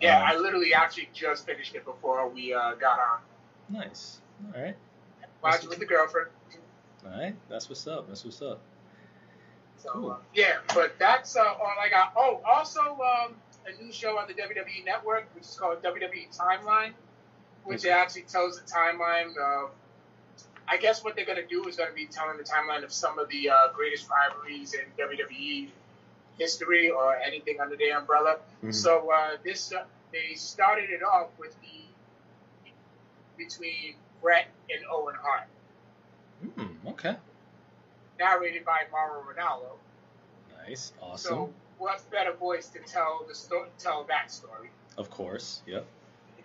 [0.00, 3.18] Yeah, um, I literally actually just finished it before we uh, got on.
[3.70, 4.20] Nice.
[4.54, 4.76] All right.
[5.42, 6.28] Watch it with the girlfriend.
[7.04, 8.08] All right, that's what's up.
[8.08, 8.60] That's what's up.
[9.76, 10.10] So cool.
[10.12, 12.12] uh, yeah, but that's uh, all I got.
[12.16, 13.34] Oh, also um,
[13.66, 16.92] a new show on the WWE Network, which is called WWE Timeline,
[17.64, 19.70] which actually tells the timeline of
[20.66, 22.92] I guess what they're going to do is going to be telling the timeline of
[22.92, 25.68] some of the uh, greatest rivalries in WWE
[26.38, 28.36] history or anything under their umbrella.
[28.58, 28.72] Mm-hmm.
[28.72, 32.70] So uh, this uh, they started it off with the
[33.36, 35.48] between Bret and Owen Hart.
[36.44, 37.16] Mm, okay.
[38.18, 39.76] Narrated by Mauro Ranallo.
[40.66, 41.30] Nice, awesome.
[41.30, 44.70] So what better voice to tell the sto- tell that story?
[44.96, 45.86] Of course, yep.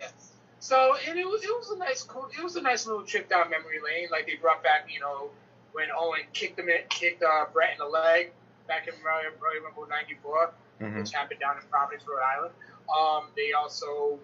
[0.00, 0.32] Yes.
[0.58, 3.28] So and it was it was a nice cool it was a nice little trip
[3.28, 4.08] down memory lane.
[4.10, 5.30] Like they brought back you know
[5.72, 8.32] when Owen kicked him in, kicked uh, Bret in the leg
[8.70, 9.34] back in Royal,
[9.66, 10.98] Rumble '94, mm-hmm.
[10.98, 12.54] which happened down in Providence, Rhode Island.
[12.86, 14.18] Um, they also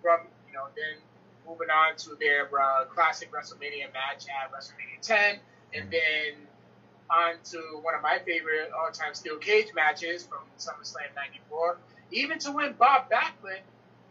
[0.00, 1.04] from you know then
[1.46, 5.38] moving on to their uh, classic WrestleMania match at WrestleMania 10,
[5.74, 5.90] and mm-hmm.
[5.92, 6.48] then
[7.10, 11.76] on to one of my favorite all-time steel cage matches from SummerSlam '94,
[12.10, 13.60] even to when Bob Backlund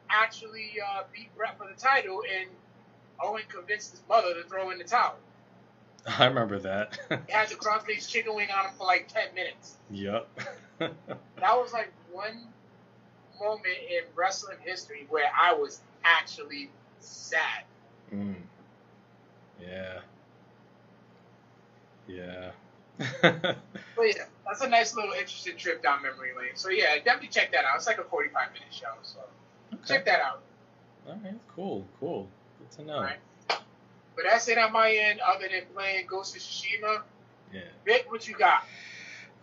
[0.10, 2.50] actually uh, beat Bret for the title, and
[3.22, 5.18] Owen convinced his mother to throw in the towel.
[6.18, 6.98] I remember that.
[7.28, 9.76] he had the cross-faced chicken wing on him for like ten minutes.
[9.92, 10.28] Yep.
[10.80, 10.92] that
[11.40, 12.48] was like one
[13.40, 16.70] moment in wrestling history where I was actually
[17.00, 17.64] sad.
[18.14, 18.36] Mm.
[19.62, 20.00] Yeah.
[22.08, 22.52] Yeah.
[23.22, 23.58] but
[24.04, 26.56] yeah, that's a nice little interesting trip down memory lane.
[26.56, 27.78] So yeah, definitely check that out.
[27.78, 29.20] It's like a forty-five minute show, so.
[29.74, 29.84] Okay.
[29.88, 30.42] Check that out.
[31.08, 32.28] All right, cool, cool.
[32.60, 33.10] Good to know.
[34.16, 35.20] But that's it on my end.
[35.26, 37.02] Other than playing Ghost of Tsushima,
[37.54, 37.62] Yeah.
[37.86, 38.64] Vic, what you got?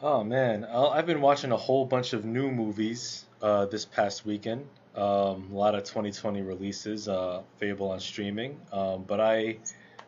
[0.03, 4.27] Oh man, i I've been watching a whole bunch of new movies uh, this past
[4.27, 4.67] weekend.
[4.95, 9.59] Um, a lot of 2020 releases uh, available on streaming, um, but I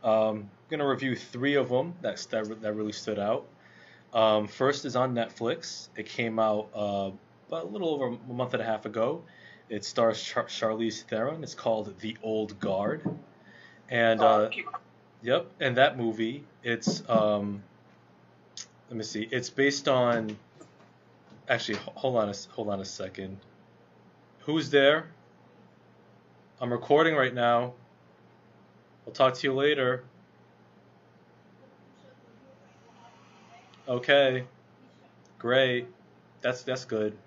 [0.04, 3.46] um gonna review three of them that that, that really stood out.
[4.12, 5.88] Um, first is on Netflix.
[5.96, 7.10] It came out uh,
[7.48, 9.22] about a little over a month and a half ago.
[9.68, 11.42] It stars Char- Charlize Theron.
[11.42, 13.02] It's called The Old Guard,
[13.88, 14.50] and uh, Uh,
[15.20, 17.62] Yep, and that movie, it's um,
[18.88, 20.36] let me see, it's based on.
[21.48, 23.36] Actually, hold on a hold on a second.
[24.40, 25.08] Who's there?
[26.60, 27.74] I'm recording right now.
[29.06, 30.04] I'll talk to you later.
[33.88, 34.44] Okay,
[35.38, 35.88] great.
[36.42, 37.18] That's that's good.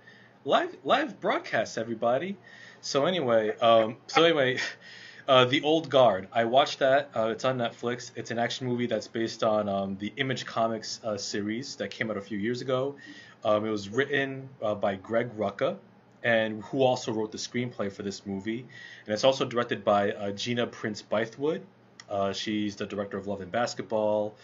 [0.45, 2.37] Live live broadcast, everybody.
[2.79, 4.59] So anyway, um, so anyway.
[5.27, 6.27] Uh, the Old Guard.
[6.33, 7.09] I watched that.
[7.15, 8.11] Uh, it's on Netflix.
[8.15, 12.09] It's an action movie that's based on um, the Image Comics uh, series that came
[12.09, 12.95] out a few years ago.
[13.45, 15.77] Um, it was written uh, by Greg Rucka,
[16.23, 18.65] and who also wrote the screenplay for this movie.
[19.05, 21.61] And it's also directed by uh, Gina Prince Bythewood.
[22.09, 24.35] Uh, she's the director of Love and Basketball,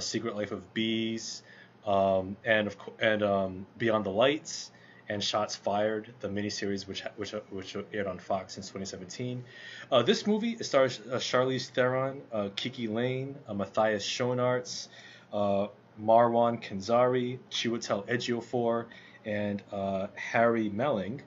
[0.00, 1.42] Secret Life of Bees,
[1.86, 4.70] um, and of co- and um, Beyond the Lights,
[5.08, 9.44] and Shots Fired, the miniseries which which which aired on Fox since 2017.
[9.90, 14.88] Uh, this movie stars uh, Charlize Theron, uh, KiKi Layne, uh, Matthias Schoenaerts,
[15.32, 15.66] uh,
[16.00, 18.86] Marwan Kenzari, Chiwetel Ejiofor,
[19.24, 21.22] and uh, Harry Melling.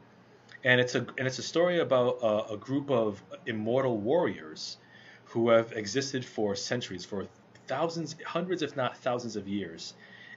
[0.63, 4.77] And it's a and it's a story about uh, a group of immortal warriors
[5.25, 7.27] who have existed for centuries, for
[7.67, 9.93] thousands, hundreds, if not thousands of years.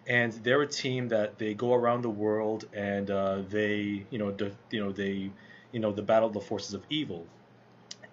[0.09, 4.31] And they're a team that they go around the world and uh, they, you know,
[4.31, 5.31] de- you know, they,
[5.71, 7.27] you know, the battle the forces of evil.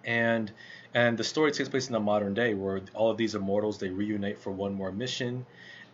[0.04, 0.52] And
[0.94, 3.88] and the story takes place in the modern day where all of these immortals they
[3.88, 5.46] reunite for one more mission.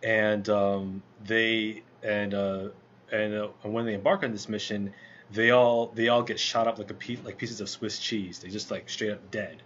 [0.03, 2.67] And um, they and uh,
[3.11, 4.93] and, uh, and when they embark on this mission
[5.31, 8.39] they all they all get shot up like a piece like pieces of Swiss cheese.
[8.39, 9.61] They just like straight up dead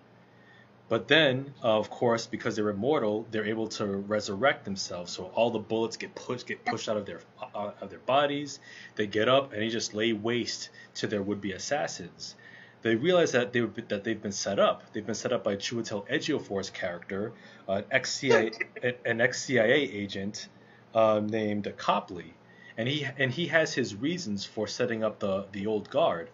[0.90, 5.12] but then uh, of course because they're immortal they're able to resurrect themselves.
[5.12, 7.22] So all the bullets get pushed get pushed out of their
[7.56, 8.60] out of their bodies.
[8.96, 12.36] They get up and they just lay waste to their would-be assassins.
[12.84, 14.94] They realize that they that they've been set up.
[14.94, 17.34] They've been set up by Chiwetel Ejiofor's character,
[17.68, 18.52] an ex CIA
[19.06, 20.48] an ex CIA agent
[20.94, 22.34] uh, named Copley,
[22.78, 26.30] and he and he has his reasons for setting up the the old guard,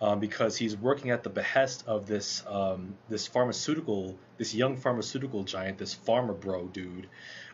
[0.00, 5.42] um, because he's working at the behest of this um, this pharmaceutical this young pharmaceutical
[5.42, 7.08] giant, this farmer bro dude,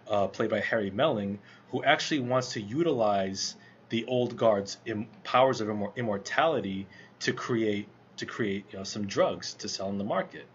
[0.09, 1.39] uh, played by Harry Melling,
[1.71, 3.57] who actually wants to utilize
[3.89, 6.87] the old guard's Im- powers of immor- immortality
[7.21, 10.47] to create to create you know, some drugs to sell in the market.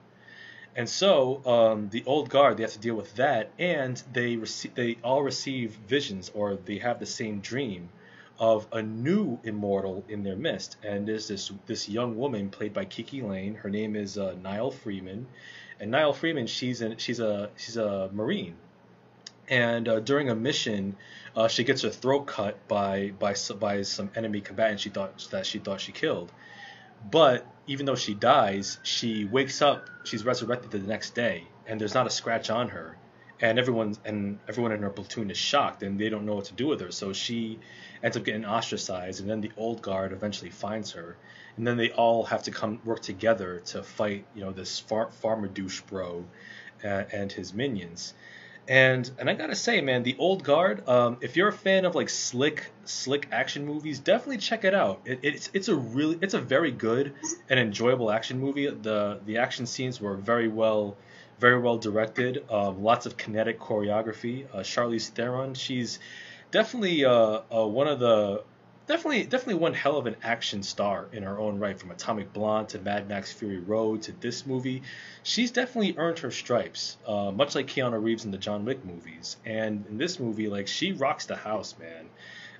[0.75, 4.75] And so um, the old guard they have to deal with that, and they receive
[4.75, 7.89] they all receive visions or they have the same dream
[8.39, 10.77] of a new immortal in their midst.
[10.83, 13.55] And there's this this young woman played by KiKi Layne.
[13.55, 15.27] Her name is uh, Nile Freeman,
[15.79, 18.55] and Nile Freeman she's an, she's a she's a marine.
[19.49, 20.95] And uh, during a mission,
[21.35, 25.45] uh, she gets her throat cut by by by some enemy combatant she thought that
[25.45, 26.31] she thought she killed.
[27.11, 29.89] But even though she dies, she wakes up.
[30.03, 32.97] She's resurrected the next day, and there's not a scratch on her.
[33.41, 36.53] And everyone and everyone in her platoon is shocked, and they don't know what to
[36.53, 36.91] do with her.
[36.91, 37.59] So she
[38.03, 41.17] ends up getting ostracized, and then the old guard eventually finds her,
[41.57, 45.11] and then they all have to come work together to fight, you know, this far,
[45.11, 46.25] farmer douche bro
[46.83, 48.13] uh, and his minions.
[48.67, 50.87] And and I gotta say, man, the old guard.
[50.87, 55.01] Um, if you're a fan of like slick, slick action movies, definitely check it out.
[55.05, 57.13] It, it's it's a really it's a very good
[57.49, 58.67] and enjoyable action movie.
[58.67, 60.97] The the action scenes were very well,
[61.39, 62.45] very well directed.
[62.49, 64.45] Um, lots of kinetic choreography.
[64.53, 65.99] Uh, Charlize Theron, she's
[66.51, 68.43] definitely uh, uh, one of the
[68.87, 71.79] definitely definitely one hell of an action star in her own right.
[71.79, 74.81] From Atomic Blonde to Mad Max Fury Road to this movie,
[75.23, 76.97] she's definitely earned her stripes.
[77.07, 80.67] Uh, much like Keanu Reeves in the John Wick movies, and in this movie, like
[80.67, 82.09] she rocks the house, man.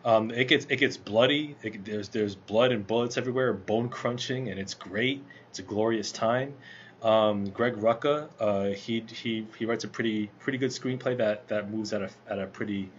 [0.06, 1.56] Um, it gets it gets bloody.
[1.62, 5.24] It, there's there's blood and bullets everywhere, bone crunching, and it's great.
[5.50, 6.54] It's a glorious time.
[7.02, 11.72] Um, Greg Rucka, uh, he he he writes a pretty pretty good screenplay that that
[11.72, 12.90] moves at a at a pretty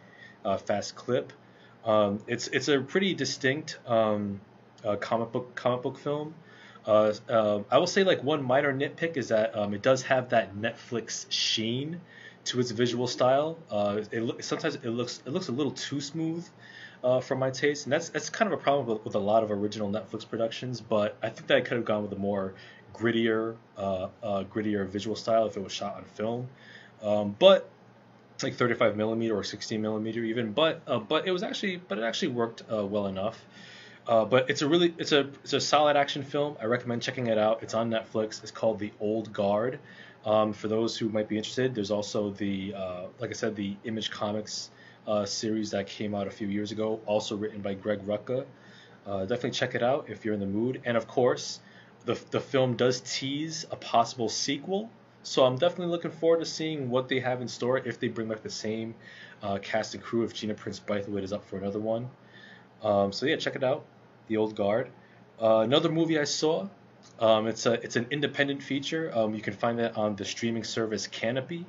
[0.45, 1.33] uh, fast clip.
[1.85, 4.41] Um, it's it's a pretty distinct um,
[4.85, 6.35] uh, comic book comic book film.
[6.87, 10.31] Uh, uh, I will say like one minor nitpick is that um, it does have
[10.31, 12.01] that Netflix sheen
[12.47, 13.59] to its visual style.
[13.71, 16.47] Uh, it sometimes it looks it looks a little too smooth
[17.05, 19.43] uh, for my taste, and that's that's kind of a problem with, with a lot
[19.43, 20.81] of original Netflix productions.
[20.81, 22.55] But I think that I could have gone with a more
[22.93, 26.49] grittier, uh, uh, grittier visual style if it was shot on film.
[27.03, 27.69] Um, but
[28.35, 30.53] it's like 35 millimeter or 16 millimeter even.
[30.53, 33.45] But uh, but it was actually but it actually worked uh, well enough.
[34.07, 36.57] Uh, but it's a really it's a it's a solid action film.
[36.61, 37.63] I recommend checking it out.
[37.63, 38.43] It's on Netflix.
[38.43, 39.79] It's called The Old Guard.
[40.25, 43.77] Um, for those who might be interested, there's also the uh, like I said the
[43.85, 44.71] Image Comics
[45.25, 48.47] series that came out a few years ago, also written by Greg Rucka.
[49.07, 50.83] Definitely check it out if you're in the mood.
[50.85, 51.59] And of course,
[52.05, 54.91] the the film does tease a possible sequel.
[55.23, 58.29] So I'm definitely looking forward to seeing what they have in store if they bring
[58.29, 58.95] back the same
[59.43, 60.25] uh, cast and crew.
[60.25, 62.09] If Gina Prince Bythewood is up for another one.
[62.83, 63.85] Um, so yeah, check it out,
[64.29, 64.91] The Old Guard.
[65.41, 66.69] Uh, another movie I saw.
[67.19, 69.11] Um, it's a it's an independent feature.
[69.15, 71.65] Um, you can find that on the streaming service Kanopy,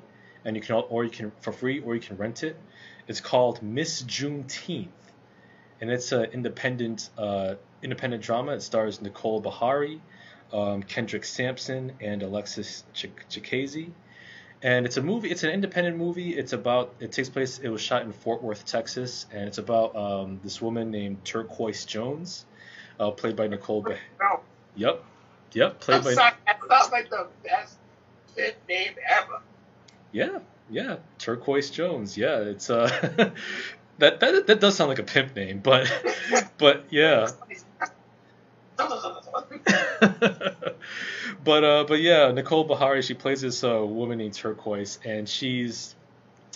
[0.45, 2.55] and you can or you can for free or you can rent it.
[3.07, 4.87] It's called Miss Juneteenth,
[5.81, 8.53] and it's an independent uh, independent drama.
[8.53, 9.99] It stars Nicole Beharie,
[10.53, 13.89] um, Kendrick Sampson, and Alexis Chikaeze.
[14.63, 15.31] And it's a movie.
[15.31, 16.37] It's an independent movie.
[16.37, 16.93] It's about.
[16.99, 17.57] It takes place.
[17.59, 21.83] It was shot in Fort Worth, Texas, and it's about um, this woman named Turquoise
[21.85, 22.45] Jones,
[22.99, 23.81] uh, played by Nicole.
[23.81, 24.41] Be- No,
[24.75, 25.03] yep,
[25.53, 26.13] yep, played by.
[26.13, 26.35] that
[26.69, 27.77] sounds like the best
[28.35, 29.41] fit name ever.
[30.11, 30.39] Yeah,
[30.69, 32.15] yeah, Turquoise Jones.
[32.15, 32.87] Yeah, it's uh,
[33.97, 35.91] that that that does sound like a pimp name, but
[36.59, 37.29] but yeah.
[41.43, 45.95] but uh, but yeah, Nicole Beharie, she plays this uh, woman named Turquoise, and she's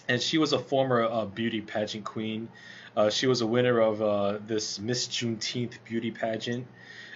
[0.07, 2.49] and she was a former uh, beauty pageant queen.
[2.95, 6.68] Uh, she was a winner of uh, this Miss Juneteenth beauty pageant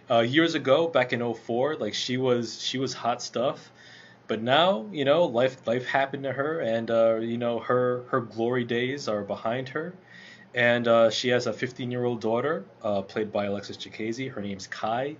[0.09, 1.75] uh, years ago, back in 04.
[1.77, 3.71] Like she was she was hot stuff.
[4.27, 6.89] But now, you know, life life happened to her, and
[7.29, 9.93] you know her her glory days are behind her,
[10.53, 14.31] and uh, she has a 15 year old daughter, uh, played by Alexis Chikaeze.
[14.31, 15.17] Her name's Kai,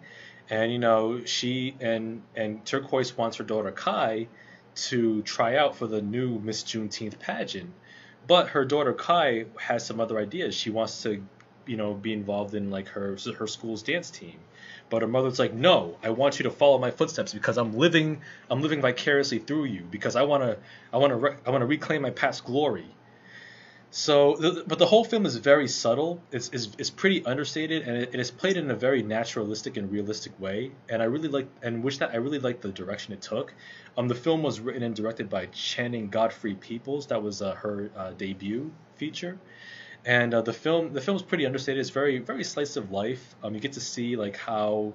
[0.50, 4.28] and you know she and and Turquoise wants her daughter Kai
[4.76, 7.72] to try out for the new Miss Juneteenth pageant,
[8.28, 10.56] but her daughter Kai has some other ideas.
[10.56, 11.24] She wants to,
[11.66, 14.40] you know, be involved in like her her school's dance team.
[14.90, 18.22] But her mother's like, no, I want you to follow my footsteps because I'm living,
[18.50, 20.58] I'm living vicariously through you because I wanna,
[20.92, 22.88] I wanna, re- I wanna reclaim my past glory.
[23.92, 24.36] So,
[24.68, 26.22] but the whole film is very subtle.
[26.32, 29.92] It's, it's, it's pretty understated, and it, it is played in a very naturalistic and
[29.92, 30.72] realistic way.
[30.88, 33.54] And I really like, and wish that I really liked the direction it took.
[33.98, 37.08] Um, the film was written and directed by Channing Godfrey Peoples.
[37.08, 39.40] That was uh, her uh, debut feature
[40.06, 41.80] and uh, the film the film's pretty understated.
[41.80, 43.36] It's very very slice of life.
[43.44, 44.94] Um, you get to see like how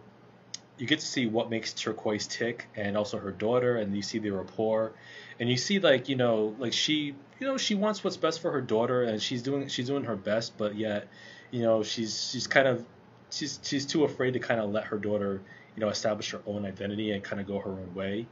[0.78, 4.18] you get to see what makes Turquoise tick, and also her daughter, and you see
[4.18, 4.92] the rapport,
[5.38, 7.14] and you see like you know like she
[7.44, 10.16] you know she wants what's best for her daughter, and she's doing she's doing her
[10.16, 11.08] best, but yet
[11.50, 12.86] you know she's she's kind of
[13.30, 15.42] she's she's too afraid to kind of let her daughter
[15.76, 18.26] you know establish her own identity and kind of go her own way.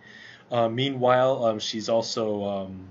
[0.50, 2.90] Uh, meanwhile, um, she's also um,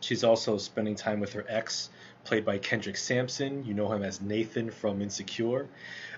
[0.00, 1.90] she's also spending time with her ex
[2.24, 3.62] played by Kendrick Sampson.
[3.66, 5.68] You know him as Nathan from Insecure.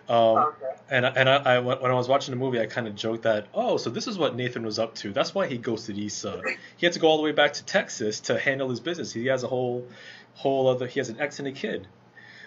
[0.09, 0.66] Um, Okay.
[0.90, 3.46] and and I, I when I was watching the movie, I kind of joked that
[3.55, 5.12] oh, so this is what Nathan was up to.
[5.12, 6.42] That's why he ghosted Issa.
[6.76, 9.12] He had to go all the way back to Texas to handle his business.
[9.12, 9.86] He has a whole
[10.34, 10.86] whole other.
[10.86, 11.86] He has an ex and a kid.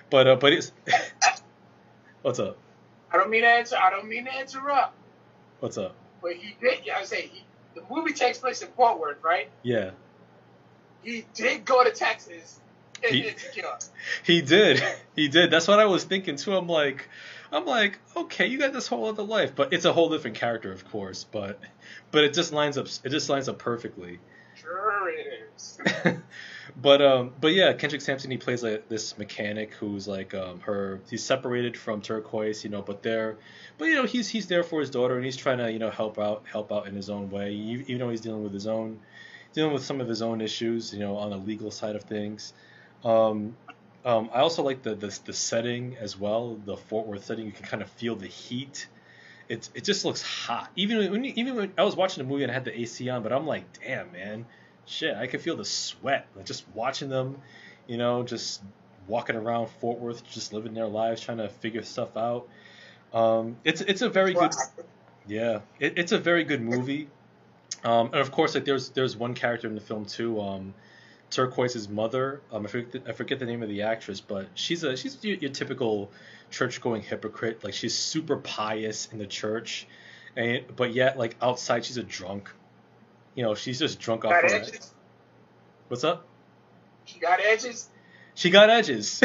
[0.09, 0.71] But uh, but it's
[2.21, 2.57] what's up?
[3.11, 3.77] I don't mean to answer.
[3.81, 4.93] I don't mean to interrupt,
[5.59, 5.95] What's up?
[6.21, 6.79] but he did.
[6.85, 7.43] Yeah, I say he,
[7.75, 9.49] the movie takes place in Fort Worth, right?
[9.63, 9.91] Yeah,
[11.03, 12.59] He did go to Texas
[13.03, 13.31] and He-
[14.23, 14.83] he did.
[15.15, 15.51] He did.
[15.51, 16.55] That's what I was thinking too.
[16.55, 17.07] I'm like,
[17.51, 20.71] I'm like, okay, you got this whole other life, but it's a whole different character,
[20.71, 21.23] of course.
[21.23, 21.59] But
[22.11, 22.87] but it just lines up.
[23.03, 24.19] It just lines up perfectly.
[24.55, 25.79] Sure it is.
[26.81, 31.01] but um, but yeah, Kendrick Sampson he plays like this mechanic who's like um, her.
[31.09, 33.37] He's separated from Turquoise, you know, but they're,
[33.77, 35.89] but you know, he's he's there for his daughter and he's trying to you know
[35.89, 38.99] help out help out in his own way, even though he's dealing with his own,
[39.53, 42.53] dealing with some of his own issues, you know, on the legal side of things.
[43.03, 43.55] Um,
[44.05, 47.45] um, I also like the, the the setting as well, the Fort Worth setting.
[47.45, 48.87] You can kind of feel the heat.
[49.49, 50.69] It it just looks hot.
[50.75, 53.23] Even when even when I was watching the movie and I had the AC on,
[53.23, 54.45] but I'm like, damn man,
[54.85, 56.27] shit, I could feel the sweat.
[56.35, 57.39] Like just watching them,
[57.87, 58.61] you know, just
[59.07, 62.47] walking around Fort Worth, just living their lives, trying to figure stuff out.
[63.13, 64.53] Um, it's it's a very good
[65.27, 67.09] yeah, it, it's a very good movie.
[67.83, 70.39] Um, and of course, like there's there's one character in the film too.
[70.41, 70.73] Um,
[71.29, 72.41] Turquoise's mother.
[72.51, 75.17] Um, I forget the, I forget the name of the actress, but she's a she's
[75.23, 76.11] your, your typical
[76.51, 77.63] church going hypocrite.
[77.63, 79.87] Like she's super pious in the church,
[80.35, 82.49] and but yet like outside she's a drunk.
[83.33, 84.57] You know, she's just drunk off got her.
[84.57, 84.93] edges.
[85.87, 86.25] What's up?
[87.05, 87.89] She got edges.
[88.33, 89.21] She got edges.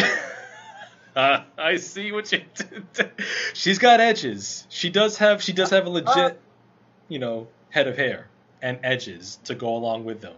[1.14, 2.42] uh, I see what you
[2.94, 3.10] did.
[3.54, 4.66] She's got edges.
[4.68, 6.40] She does have she does have a legit.
[7.08, 8.28] you know, head of hair
[8.62, 10.34] and edges to go along with them.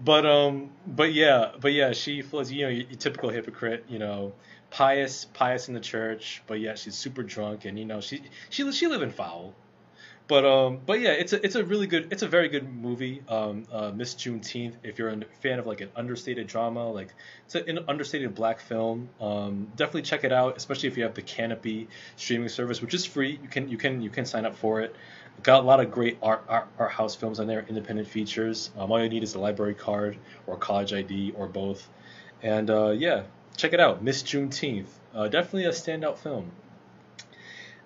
[0.00, 4.32] But um, but yeah, but yeah, she was you know typical hypocrite, you know,
[4.70, 8.70] pious, pious in the church, but yeah, she's super drunk and you know she she
[8.72, 9.54] she live in foul.
[10.26, 13.22] But um, but yeah, it's a it's a really good, it's a very good movie.
[13.28, 14.72] Um, uh, Miss Juneteenth.
[14.82, 17.14] If you're a fan of like an understated drama, like
[17.44, 20.56] it's an understated black film, um, definitely check it out.
[20.56, 23.38] Especially if you have the Kanopy streaming service, which is free.
[23.42, 24.96] You can you can you can sign up for it.
[25.42, 28.70] Got a lot of great art art, art house films on there, independent features.
[28.78, 30.16] Um, all you need is a library card
[30.46, 31.86] or college ID or both.
[32.42, 33.24] And uh, yeah,
[33.56, 34.02] check it out.
[34.02, 34.88] Miss Juneteenth.
[35.14, 36.50] Uh, definitely a standout film.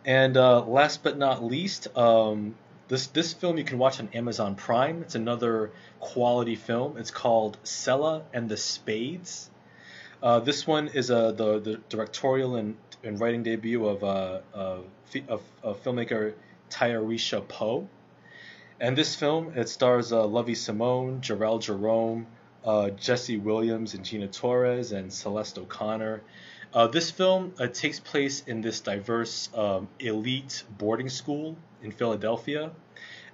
[0.04, 2.54] And uh, last but not least, um,
[2.88, 5.02] this this film you can watch on Amazon Prime.
[5.02, 5.70] It's another
[6.00, 6.96] quality film.
[6.96, 9.50] It's called Selah and the Spades.
[10.22, 15.42] Uh, this one is uh, the the directorial and, and writing debut of, uh, of,
[15.62, 16.34] of filmmaker
[16.70, 17.88] Tayarisha Poe.
[18.80, 22.26] And this film it stars uh, Lovie Simone, Jharrel Jerome,
[22.64, 26.22] uh, Jesse Williams, and Gina Torres, and Celeste O'Connor.
[26.72, 32.70] Uh, this film uh, takes place in this diverse um, elite boarding school in Philadelphia.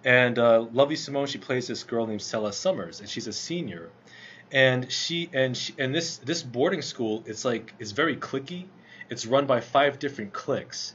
[0.05, 3.91] And uh, Lovie Simone, she plays this girl named Selah Summers, and she's a senior.
[4.53, 8.67] And she and she, and this this boarding school, it's like it's very clicky.
[9.11, 10.95] It's run by five different cliques,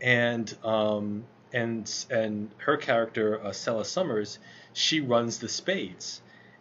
[0.00, 4.38] and um, and and her character, uh, Selah Summers,
[4.72, 6.20] she runs the Spades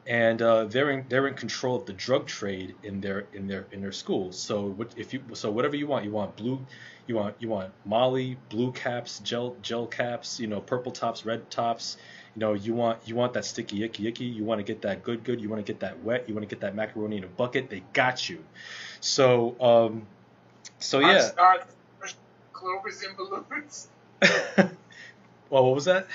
[0.09, 3.67] and uh, they're in they're in control of the drug trade in their in their
[3.71, 4.37] in their schools.
[4.37, 6.65] So what if you so whatever you want, you want blue,
[7.05, 11.49] you want you want Molly, blue caps, gel gel caps, you know, purple tops, red
[11.51, 11.97] tops.
[12.35, 14.25] You know, you want you want that sticky icky icky.
[14.25, 15.39] You want to get that good good.
[15.39, 16.27] You want to get that wet.
[16.27, 17.69] You want to get that macaroni in a bucket.
[17.69, 18.43] They got you.
[19.01, 20.07] So um,
[20.79, 21.29] so yeah.
[22.51, 23.89] Clovers and balloons.
[25.49, 26.07] well, what was that?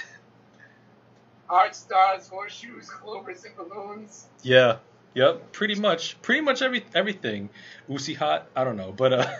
[1.48, 4.26] art stars, horseshoes, clovers, and balloons.
[4.42, 4.78] Yeah.
[5.14, 5.52] Yep.
[5.52, 6.20] Pretty much.
[6.22, 7.50] Pretty much every everything.
[7.88, 8.48] Uzi hot.
[8.56, 9.26] I don't know, but uh.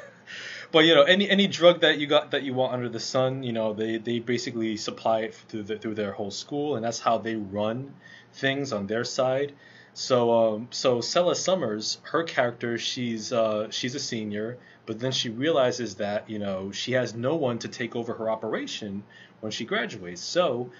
[0.73, 3.45] But you know, any any drug that you got that you want under the sun,
[3.45, 6.99] you know, they, they basically supply it through the, through their whole school, and that's
[6.99, 7.95] how they run
[8.33, 9.53] things on their side.
[9.95, 15.31] So um, so Selah Summers, her character, she's uh, she's a senior, but then she
[15.31, 19.05] realizes that you know she has no one to take over her operation
[19.41, 20.21] when she graduates.
[20.21, 20.71] So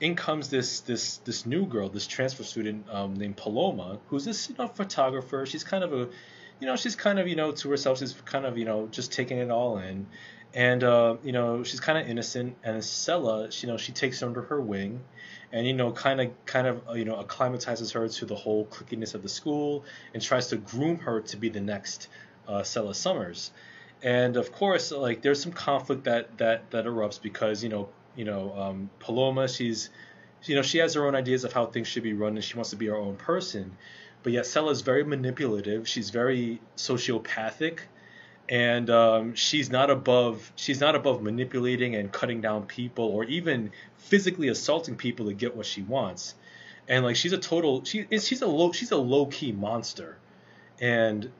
[0.00, 4.48] in comes this this this new girl, this transfer student um, named Paloma, who's this
[4.48, 5.44] you know photographer.
[5.44, 6.08] She's kind of a,
[6.60, 9.12] you know, she's kind of you know to herself, she's kind of you know just
[9.12, 10.06] taking it all in,
[10.54, 12.56] and uh, you know she's kind of innocent.
[12.62, 15.02] And Selah, you know, she takes her under her wing,
[15.52, 18.66] and you know kind of kind of uh, you know acclimatizes her to the whole
[18.66, 19.84] clickiness of the school
[20.14, 22.08] and tries to groom her to be the next
[22.48, 23.50] uh, Selah Summers.
[24.02, 28.24] And of course, like there's some conflict that that that erupts because you know you
[28.24, 29.90] know, um, Paloma, she's,
[30.44, 32.54] you know, she has her own ideas of how things should be run, and she
[32.54, 33.76] wants to be her own person.
[34.22, 35.88] But yet, Selah is very manipulative.
[35.88, 37.80] She's very sociopathic,
[38.52, 43.72] and um, she's not above she's not above manipulating and cutting down people, or even
[43.96, 46.34] physically assaulting people to get what she wants.
[46.86, 50.18] And like, she's a total she she's a low she's a low key monster,
[50.80, 51.30] and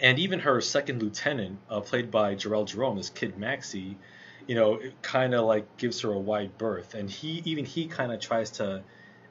[0.00, 3.96] and even her second lieutenant, uh, played by Jharrel Jerome, this kid Maxie
[4.46, 6.94] you know, kind of like gives her a wide berth.
[6.94, 8.82] And he, even he kind of tries to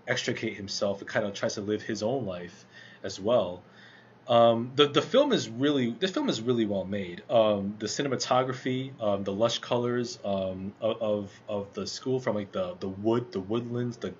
[0.08, 2.66] extricate himself and kind of tries to live his own life
[3.04, 3.64] as well.
[4.28, 7.22] Um, the the film is really this film is really well made.
[7.30, 12.76] Um, the cinematography, um, the lush colors um, of of the school from like the
[12.80, 14.14] the wood, the woodlands, the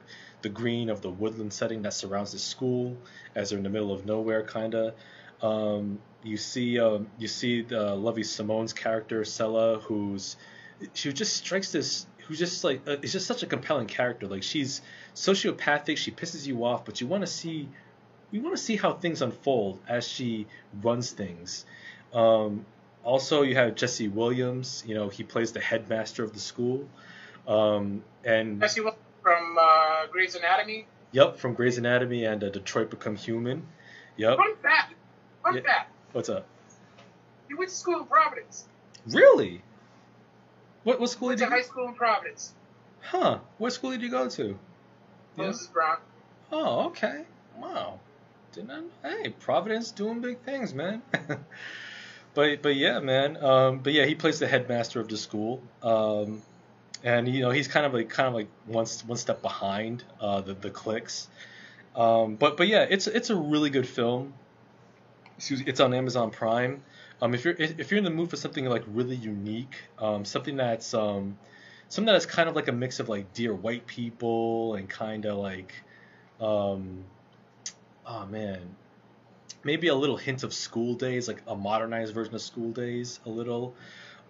[0.44, 2.96] the green of the woodland setting that surrounds the school
[3.34, 4.94] as they're in the middle of nowhere, kind of.
[5.42, 10.38] Um, you see um, you see the Lovie Simone's character Selah, who's
[10.94, 14.28] she just strikes this who's just like uh, it's just such a compelling character.
[14.28, 14.82] Like she's
[15.16, 17.70] sociopathic, she pisses you off, but you want to see
[18.32, 20.48] you want to see how things unfold as she
[20.82, 21.66] runs things.
[22.14, 22.66] Um,
[23.04, 24.84] also, you have Jesse Williams.
[24.88, 26.88] You know, he plays the headmaster of the school.
[27.48, 30.88] Um, and Jesse Williams from uh, Grey's Anatomy.
[31.12, 33.66] Yep, from Grey's Anatomy and uh, Detroit Become Human.
[34.18, 34.38] Yep.
[34.38, 34.94] Fun fact.
[35.44, 35.62] Fun yeah.
[35.62, 35.92] fact.
[36.12, 36.46] What's up?
[37.48, 38.68] He went to school in Providence.
[39.08, 39.62] Really?
[40.84, 41.58] What what school went did to you?
[41.58, 42.54] high school in Providence.
[43.02, 43.40] Huh?
[43.58, 44.58] What school did you go to?
[45.38, 45.68] Moses.
[45.68, 45.98] Brown.
[46.52, 47.24] Oh, okay.
[47.58, 48.00] Wow.
[48.56, 48.72] Didn't
[49.04, 49.10] I?
[49.10, 51.02] Hey, Providence doing big things, man.
[52.34, 53.36] but but yeah, man.
[53.44, 55.62] Um, but yeah, he plays the headmaster of the school.
[55.84, 56.42] Um,
[57.04, 60.40] and you know he's kind of like kind of like one one step behind uh,
[60.40, 61.28] the the cliques.
[61.96, 64.34] Um, but but yeah, it's it's a really good film.
[65.38, 66.82] It's on Amazon Prime.
[67.22, 70.56] Um, if you're if you're in the mood for something like really unique, um, something
[70.56, 71.38] that's um,
[71.90, 75.38] something that's kind of like a mix of like Dear White People and kind of
[75.38, 75.74] like,
[76.40, 77.04] um,
[78.06, 78.62] oh man,
[79.64, 83.30] maybe a little hint of School Days, like a modernized version of School Days, a
[83.30, 83.74] little.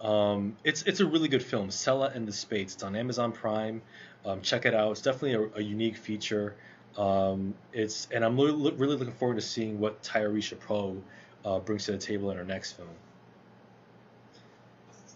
[0.01, 2.73] Um, it's it's a really good film, Selah and the Spades.
[2.73, 3.82] It's on Amazon Prime.
[4.26, 4.91] Um, check it out.
[4.91, 6.55] It's definitely a, a unique feature.
[6.97, 10.97] Um, it's and I'm lo- really looking forward to seeing what Tayarisha Poe
[11.43, 12.89] uh, brings to the table in her next film.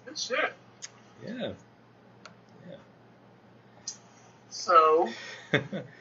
[0.05, 0.53] Good shit.
[1.26, 1.51] Yeah.
[2.70, 2.76] Yeah.
[4.49, 5.10] So.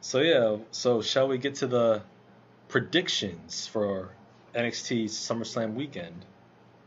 [0.00, 0.56] so yeah.
[0.70, 2.02] So shall we get to the
[2.68, 4.10] predictions for
[4.54, 6.24] NXT's SummerSlam weekend?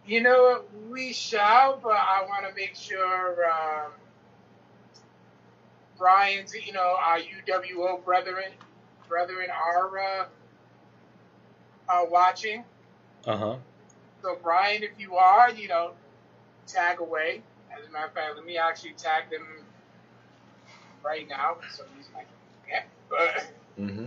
[0.06, 0.90] You know what?
[0.90, 3.92] We shall, but I want to make sure um,
[5.98, 8.52] Brian's, you know, our UWO brethren,
[9.08, 10.26] brethren are uh,
[11.88, 12.64] are watching.
[13.26, 13.56] Uh huh.
[14.22, 15.92] So Brian, if you are, you know,
[16.68, 17.42] tag away.
[17.72, 19.46] As a matter of fact, let me actually tag them
[21.04, 21.58] right now.
[21.72, 22.24] Some reason I
[22.70, 22.86] can't.
[23.12, 23.48] But.
[23.80, 24.06] Mm-hmm.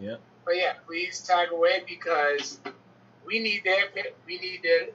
[0.00, 0.16] Yeah.
[0.44, 2.60] But yeah, please tag away because
[3.26, 3.84] we need their
[4.26, 4.90] we need the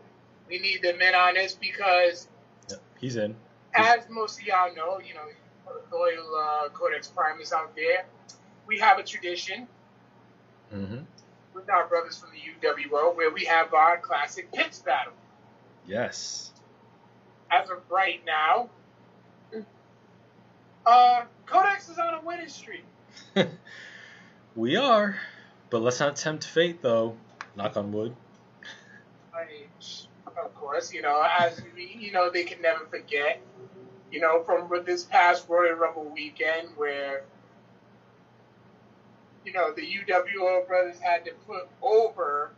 [0.50, 2.28] we need the men on this because
[2.70, 3.36] yep, he's in.
[3.76, 5.28] As most of y'all know, you know,
[5.92, 8.06] loyal uh, Codex Primus out there,
[8.68, 9.68] we have a tradition
[10.74, 11.00] mm-hmm.
[11.54, 15.14] with our brothers from the UWO where we have our classic pits battle.
[15.86, 16.52] Yes.
[17.52, 18.70] As of right now,
[20.86, 22.84] uh, Codex is on a winning streak.
[24.56, 25.18] we are,
[25.70, 27.16] but let's not tempt fate, though.
[27.56, 28.16] Knock on wood.
[29.34, 29.68] I mean,
[30.38, 33.42] of course, you know, as we, you know, they can never forget,
[34.12, 37.24] you know, from this past Royal Rumble weekend where,
[39.46, 42.52] you know, the UWO brothers had to put over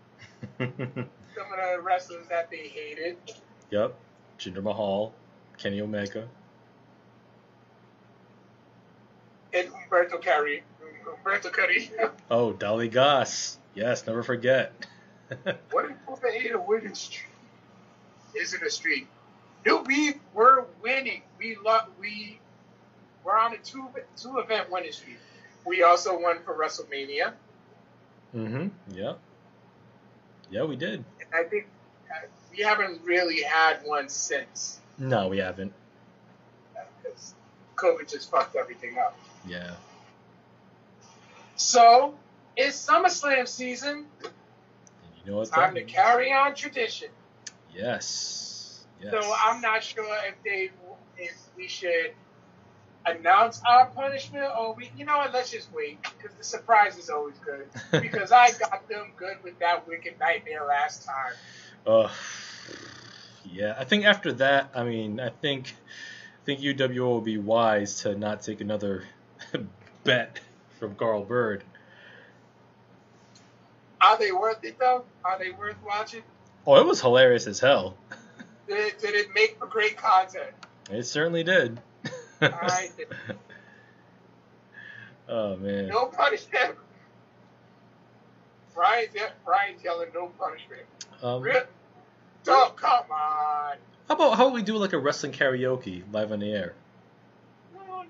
[0.58, 3.16] some of the wrestlers that they hated.
[3.70, 3.94] Yep,
[4.38, 5.14] Jinder Mahal,
[5.58, 6.28] Kenny Omega.
[9.52, 10.62] And Humberto Carri.
[11.04, 11.90] Humberto Carri.
[12.30, 13.58] oh, Dolly Goss.
[13.74, 14.72] Yes, never forget.
[15.70, 17.26] what if a winning streak?
[18.34, 19.08] Isn't a streak?
[19.66, 21.22] No, we were winning.
[21.38, 22.40] We lo- we
[23.24, 25.18] were on a two two event winning streak.
[25.66, 27.32] We also won for WrestleMania.
[28.34, 28.68] Mm-hmm.
[28.92, 29.14] Yeah.
[30.50, 31.04] Yeah, we did.
[31.32, 31.66] I think
[32.10, 34.80] uh, we haven't really had one since.
[34.98, 35.72] No, we haven't.
[37.02, 37.34] Because
[37.78, 39.18] uh, COVID just fucked everything up.
[39.46, 39.74] Yeah.
[41.56, 42.14] So
[42.56, 44.06] it's SummerSlam season.
[44.22, 44.32] And
[45.24, 45.50] you know what?
[45.50, 47.08] Time to carry on tradition.
[47.74, 48.84] Yes.
[49.02, 49.10] yes.
[49.12, 50.70] So I'm not sure if they
[51.16, 52.12] if we should
[53.06, 57.08] announce our punishment or we you know what let's just wait because the surprise is
[57.08, 57.66] always good
[58.02, 61.32] because I got them good with that wicked nightmare last time.
[61.86, 62.10] Uh,
[63.44, 65.74] yeah, I think after that, I mean, I think
[66.42, 69.04] I think UWO will be wise to not take another
[70.04, 70.40] bet
[70.78, 71.64] from Carl Bird.
[74.00, 75.04] Are they worth it though?
[75.24, 76.22] Are they worth watching?
[76.66, 77.96] Oh, it was hilarious as hell.
[78.68, 80.52] Did it, did it make for great content?
[80.90, 81.80] It certainly did.
[85.30, 85.86] Oh man.
[85.86, 86.74] No punishment.
[88.74, 89.10] Brian's,
[89.44, 90.82] Brian's yelling no punishment.
[91.22, 91.60] Um, really?
[92.48, 93.76] Oh, come on.
[94.08, 96.74] How about how about we do like a wrestling karaoke live on the air?
[97.72, 98.02] No,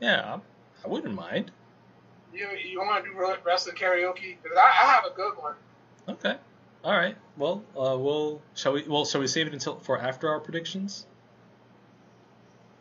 [0.00, 0.38] Yeah,
[0.84, 1.50] I wouldn't mind.
[2.32, 4.36] You, you want to do wrestling karaoke?
[4.42, 5.54] Because I, I have a good one.
[6.08, 6.36] Okay.
[6.84, 7.16] All right.
[7.36, 8.82] Well, uh, we'll shall we?
[8.86, 11.06] Well, shall we save it until for after our predictions?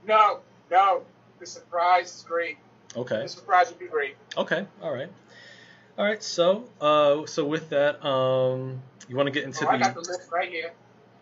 [0.05, 0.39] No,
[0.70, 1.03] no.
[1.39, 2.57] The surprise is great.
[2.95, 3.22] Okay.
[3.22, 4.16] The surprise would be great.
[4.38, 4.66] Okay.
[4.82, 5.09] All right.
[5.97, 6.22] All right.
[6.22, 9.74] So, uh, so with that, um, you want to get into oh, the?
[9.74, 10.74] I got the list right here.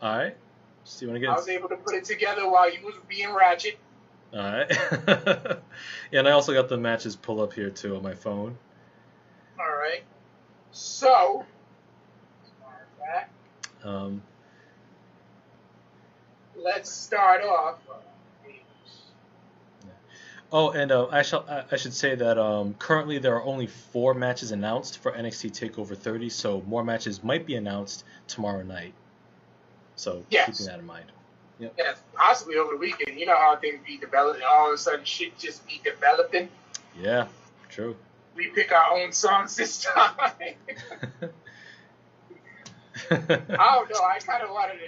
[0.01, 0.35] All right.
[0.83, 1.29] So you want to get?
[1.29, 3.77] I was able to put it together while you was being ratchet.
[4.33, 4.67] All right.
[5.07, 5.55] yeah,
[6.19, 8.57] and I also got the matches pull up here too on my phone.
[9.59, 10.03] All right.
[10.71, 11.45] So.
[13.83, 14.21] Um,
[16.55, 17.79] Let's start off.
[20.53, 24.13] Oh, and uh, I shall I should say that um, currently there are only four
[24.13, 28.93] matches announced for NXT Takeover 30, so more matches might be announced tomorrow night.
[29.95, 30.47] So yes.
[30.47, 31.05] keeping that in mind.
[31.61, 31.75] Yep.
[31.77, 33.19] Yes, possibly over the weekend.
[33.19, 34.41] You know how things be developing.
[34.49, 36.49] All of a sudden, shit just be developing.
[36.99, 37.27] Yeah,
[37.69, 37.95] true.
[38.35, 40.15] We pick our own songs this time.
[40.19, 40.55] I
[43.11, 44.01] don't know.
[44.01, 44.87] I kind of wanted to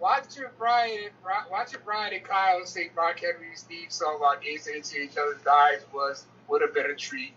[0.00, 1.10] watch your Brian,
[1.50, 5.46] watch your Brian and Kyle sing Mark Henry Steve song while gazing into each other's
[5.46, 7.34] eyes was would have been a treat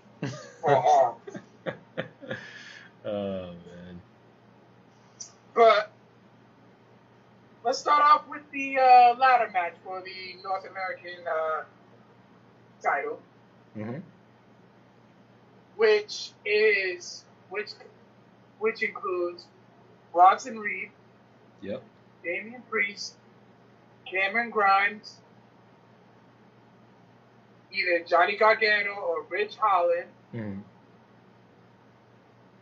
[0.62, 1.22] for all.
[3.06, 4.02] oh man.
[5.54, 5.92] But
[7.68, 11.64] let's start off with the uh, ladder match for the North American uh,
[12.82, 13.20] title,
[13.78, 14.00] Mm-hmm.
[15.76, 17.72] which is which
[18.60, 19.46] which includes
[20.14, 20.90] Bronson Reed,
[21.62, 21.84] Yep.
[22.24, 23.16] Damian Priest,
[24.10, 25.18] Cameron Grimes,
[27.72, 30.62] either Johnny Gargano or Ridge Holland, Mm-hmm.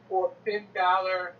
[0.09, 1.33] or Finn Balor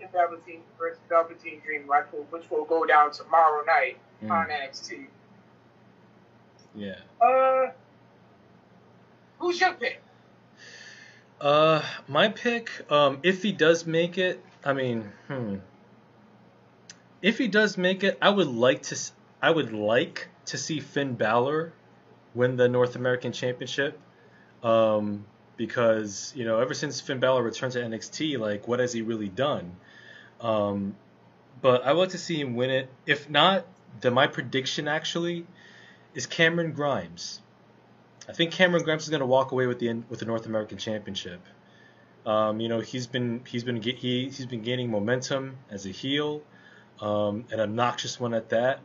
[0.00, 5.06] and Velveteen versus Velveteen Dream, which will, which will go down tomorrow night on NXT.
[6.74, 6.96] Yeah.
[7.20, 7.72] Uh,
[9.38, 10.02] who's your pick?
[11.40, 15.56] Uh, my pick, um, if he does make it, I mean, hmm.
[17.20, 18.96] If he does make it, I would like to,
[19.42, 21.72] I would like to see Finn Balor
[22.34, 23.98] win the North American Championship,
[24.62, 25.24] um,
[25.56, 29.28] because you know, ever since Finn Balor returned to NXT, like, what has he really
[29.28, 29.76] done?
[30.40, 30.96] Um,
[31.60, 32.88] but I would like to see him win it.
[33.06, 33.66] If not,
[34.00, 35.46] then my prediction actually
[36.14, 37.40] is Cameron Grimes.
[38.28, 40.78] I think Cameron Grimes is going to walk away with the with the North American
[40.78, 41.40] Championship.
[42.26, 46.42] Um, you know, he's been he's been he he's been gaining momentum as a heel,
[47.00, 48.80] um, an obnoxious one at that.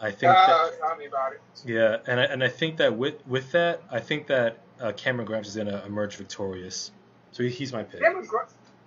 [0.00, 1.40] I think Uh, that, tell me about it.
[1.64, 5.26] yeah, and I, and I think that with with that, I think that uh, Cameron
[5.26, 6.90] Grimes is going to emerge victorious.
[7.30, 8.00] So he, he's my pick.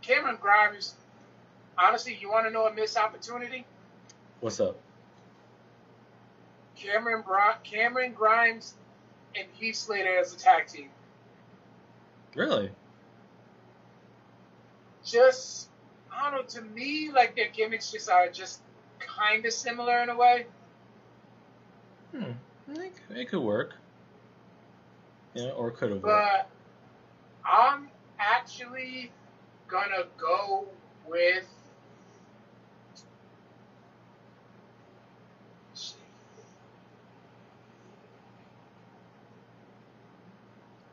[0.02, 0.96] Cameron Grimes.
[1.78, 3.66] Honestly, you want to know a missed opportunity?
[4.40, 4.78] What's up?
[6.76, 8.76] Cameron Bri- Cameron Grimes
[9.36, 10.90] and Heath Slater as a tag team.
[12.36, 12.70] Really?
[15.04, 15.70] Just
[16.14, 16.62] I don't know.
[16.62, 18.62] To me, like their gimmicks just are just
[19.00, 20.46] kind of similar in a way.
[22.12, 22.32] Hmm.
[22.70, 23.74] It, it could work.
[25.34, 26.48] Yeah, or could have worked.
[27.44, 29.12] But I'm actually
[29.68, 30.68] gonna go
[31.08, 31.48] with.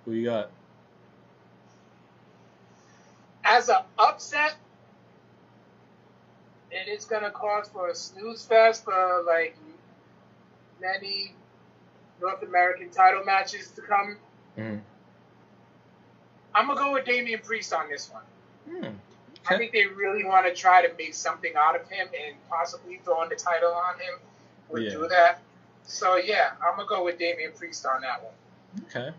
[0.04, 0.50] Who you got?
[3.44, 4.54] As an upset,
[6.72, 9.56] and it's gonna cause for a snooze fest for like
[10.80, 11.34] many
[12.20, 14.16] North American title matches to come.
[14.56, 14.80] Mhm.
[16.54, 18.22] I'm gonna go with Damian Priest on this one.
[18.68, 18.96] Hmm.
[19.48, 22.98] I think they really want to try to make something out of him and possibly
[23.04, 24.14] throwing the title on him
[24.68, 24.90] would Yeah.
[24.90, 25.40] do that.
[25.84, 28.34] So yeah, I'm gonna go with Damian Priest on that one.
[28.84, 29.12] Okay.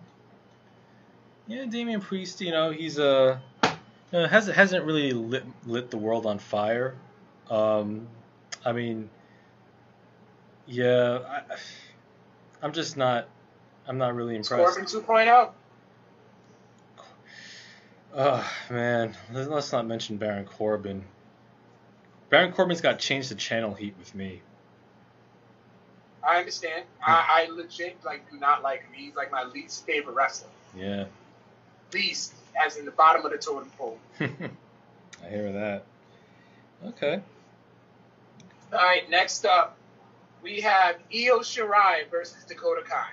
[1.47, 6.25] Yeah, Damian Priest, you know, he's uh, uh hasn't hasn't really lit lit the world
[6.25, 6.95] on fire.
[7.49, 8.07] Um,
[8.63, 9.09] I mean,
[10.65, 11.55] yeah, I,
[12.61, 13.27] I'm just not,
[13.87, 14.73] I'm not really impressed.
[14.73, 15.51] Scorpion 2.0.
[18.15, 21.03] Oh man, let's let's not mention Baron Corbin.
[22.29, 24.41] Baron Corbin's got changed the channel heat with me.
[26.25, 26.85] I understand.
[27.05, 28.93] I, I legit like do not like him.
[28.93, 30.49] He's like my least favorite wrestler.
[30.75, 31.05] Yeah,
[31.93, 32.33] Least,
[32.65, 33.97] as in the bottom of the totem pole.
[34.19, 35.83] I hear that.
[36.85, 37.21] Okay.
[38.71, 39.77] All right, next up,
[40.41, 43.11] we have Io Shirai versus Dakota Kai.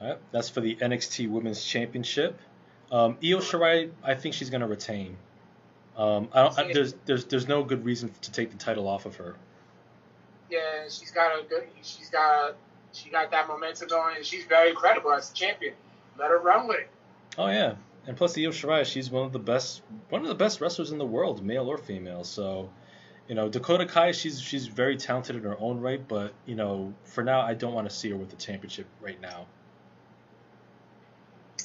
[0.00, 2.38] All right, that's for the NXT Women's Championship.
[2.90, 5.16] Um, Io Shirai, I think she's going to retain.
[5.96, 9.06] Um, I don't, I, there's there's there's no good reason to take the title off
[9.06, 9.34] of her.
[10.50, 11.64] Yeah, she's got a good.
[11.82, 12.54] She's got
[12.92, 15.74] she got that momentum going, and she's very credible as a champion.
[16.18, 16.90] Let her run with it.
[17.38, 17.74] Oh yeah,
[18.06, 20.98] and plus Io Shirai, she's one of the best one of the best wrestlers in
[20.98, 22.24] the world, male or female.
[22.24, 22.70] So,
[23.28, 26.94] you know, Dakota Kai, she's she's very talented in her own right, but you know,
[27.04, 29.46] for now, I don't want to see her with the championship right now.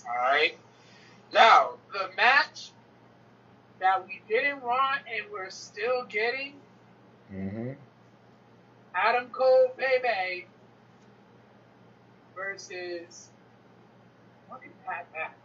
[0.07, 0.57] All right.
[1.34, 2.72] Now the match
[3.80, 6.53] that we didn't want and we're still getting
[7.34, 7.72] Mm-hmm.
[8.93, 10.47] Adam Cole, baby,
[12.36, 13.30] versus
[14.49, 15.38] fucking Pat Mack.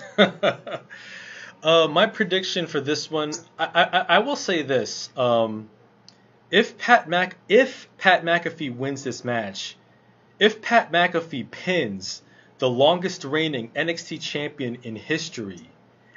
[0.18, 5.68] uh, my prediction for this one, I, I, I will say this: um,
[6.50, 9.76] if Pat Mac, if Pat McAfee wins this match,
[10.38, 12.22] if Pat McAfee pins
[12.58, 15.68] the longest reigning NXT champion in history,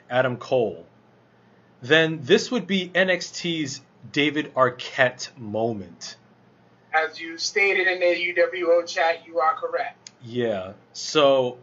[0.09, 0.85] Adam Cole,
[1.81, 6.17] then this would be NXT's David Arquette moment.
[6.93, 10.11] As you stated in the UWO chat, you are correct.
[10.23, 10.73] Yeah.
[10.93, 11.57] So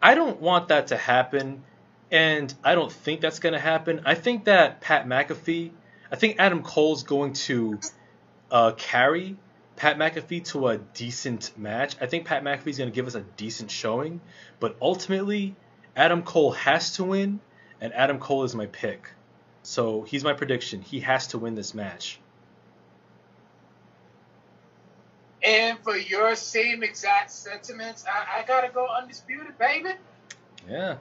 [0.00, 1.62] I don't want that to happen,
[2.10, 4.02] and I don't think that's going to happen.
[4.04, 5.70] I think that Pat McAfee,
[6.10, 7.80] I think Adam Cole's going to
[8.50, 9.36] uh, carry
[9.76, 11.96] Pat McAfee to a decent match.
[12.00, 14.20] I think Pat McAfee's going to give us a decent showing,
[14.60, 15.54] but ultimately,
[15.94, 17.40] Adam Cole has to win,
[17.80, 19.10] and Adam Cole is my pick.
[19.62, 20.80] So he's my prediction.
[20.80, 22.20] He has to win this match.
[25.42, 29.90] And for your same exact sentiments, I, I gotta go undisputed, baby.
[30.68, 30.96] Yeah.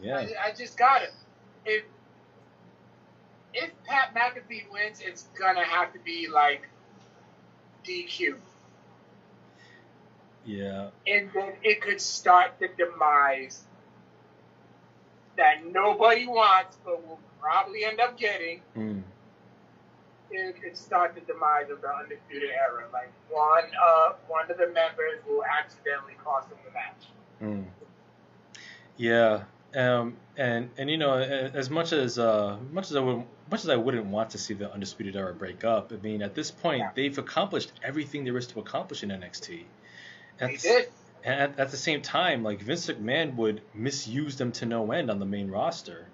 [0.00, 0.16] Yeah.
[0.16, 1.12] I, I just got it.
[1.64, 1.84] If
[3.52, 6.68] if Pat McAfee wins, it's gonna have to be like
[7.84, 8.36] DQ.
[10.44, 10.88] Yeah.
[11.06, 13.62] And then it could start the demise
[15.36, 18.60] that nobody wants, but will probably end up getting.
[18.76, 19.02] Mm.
[20.30, 22.84] It could start the demise of the undisputed era.
[22.92, 27.04] Like one, uh, one of the members will accidentally cost them the match.
[27.42, 27.64] Mm.
[28.96, 29.42] Yeah.
[29.74, 30.16] Um.
[30.36, 33.76] And and you know, as much as uh, much as I would, much as I
[33.76, 36.90] wouldn't want to see the undisputed era break up, I mean, at this point, Yeah.
[36.94, 39.64] they've accomplished everything there is to accomplish in NXT.
[40.38, 40.88] They did.
[41.22, 45.10] And at, at the same time, like Vince McMahon would misuse them to no end
[45.10, 46.06] on the main roster.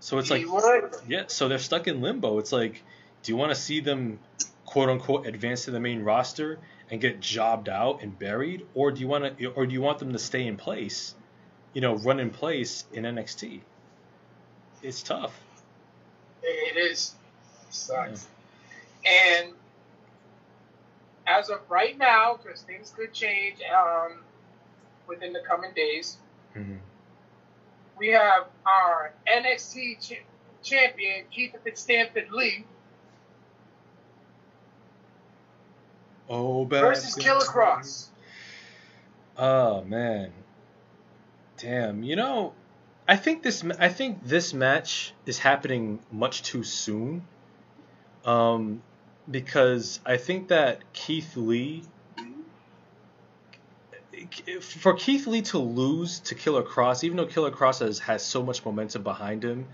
[0.00, 0.94] So it's like, would.
[1.08, 2.38] yeah, so they're stuck in limbo.
[2.38, 2.82] It's like,
[3.22, 4.18] do you want to see them,
[4.64, 6.58] quote unquote, advance to the main roster
[6.90, 9.98] and get jobbed out and buried, or do you want to, or do you want
[9.98, 11.14] them to stay in place,
[11.72, 13.60] you know, run in place in NXT?
[14.82, 15.38] It's tough.
[16.42, 17.14] It is.
[17.70, 18.26] Sucks.
[19.06, 19.52] And
[21.26, 24.18] as of right now, because things could change um,
[25.06, 26.16] within the coming days,
[26.54, 26.76] hmm
[28.00, 30.22] we have our NXT ch-
[30.62, 32.64] champion, Keith Stanford Lee,
[36.30, 38.06] Oh, bad versus Killer Kross.
[39.36, 40.32] Oh man,
[41.58, 42.04] damn.
[42.04, 42.54] You know,
[43.08, 47.26] I think this I think this match is happening much too soon.
[48.24, 48.82] Um,
[49.28, 51.82] because I think that Keith Lee,
[54.60, 58.42] for Keith Lee to lose to Killer Kross, even though Killer Kross has, has so
[58.42, 59.66] much momentum behind him,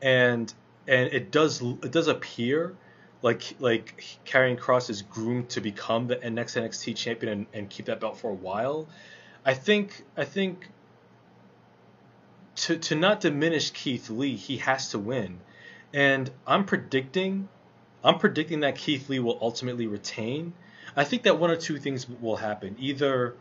[0.00, 0.52] and
[0.86, 2.76] and it does it does appear
[3.22, 7.86] like like Karrion Kross is groomed to become the next NXT champion and, and keep
[7.86, 8.88] that belt for a while.
[9.44, 10.68] I think I think
[12.56, 15.40] to to not diminish Keith Lee, he has to win.
[15.92, 17.48] And I'm predicting
[18.04, 20.52] I'm predicting that Keith Lee will ultimately retain.
[20.94, 22.76] I think that one or two things will happen.
[22.78, 23.34] Either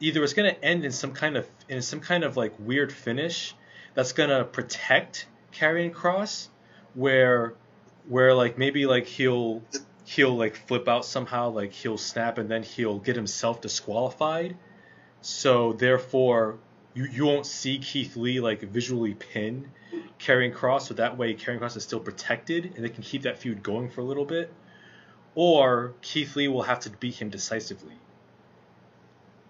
[0.00, 2.92] either it's going to end in some kind of in some kind of like weird
[2.92, 3.54] finish
[3.94, 6.48] that's going to protect Karrion Kross
[6.94, 7.54] where
[8.08, 9.62] where like maybe like he'll
[10.04, 14.56] he'll like flip out somehow like he'll snap and then he'll get himself disqualified.
[15.20, 16.58] So therefore
[16.94, 19.70] you, you won't see Keith Lee like visually pin
[20.18, 23.38] Karrion Kross so that way Karrion Kross is still protected and they can keep that
[23.38, 24.52] feud going for a little bit.
[25.34, 27.94] Or Keith Lee will have to beat him decisively.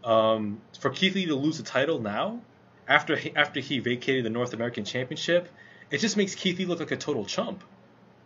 [0.04, 2.40] Um, for Keith Lee to lose the title now
[2.86, 5.48] after he, after he vacated the North American Championship
[5.90, 7.62] it just makes Keith Lee look like a total chump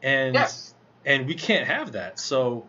[0.03, 0.75] and Yes.
[1.05, 2.19] and we can't have that.
[2.19, 2.67] So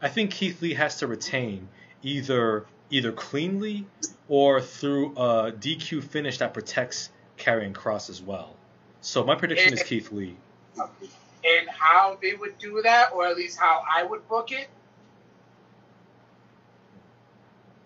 [0.00, 1.68] I think Keith Lee has to retain
[2.02, 3.86] either either cleanly
[4.28, 8.54] or through a DQ finish that protects Karrion Kross as well.
[9.00, 10.36] So my prediction is Keith Lee.
[10.78, 14.68] And how they would do that, or at least how I would book it,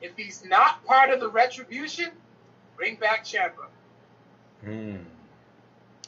[0.00, 2.10] if he's not part of the retribution,
[2.76, 3.66] bring back Ciampa.
[4.64, 4.96] Hmm.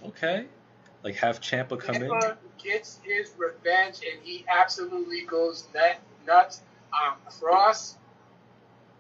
[0.07, 0.47] Okay.
[1.05, 2.11] Like have Ciampa come in.
[2.59, 6.63] Gets his revenge, and he absolutely goes nut, nuts.
[6.93, 7.97] Um, Kross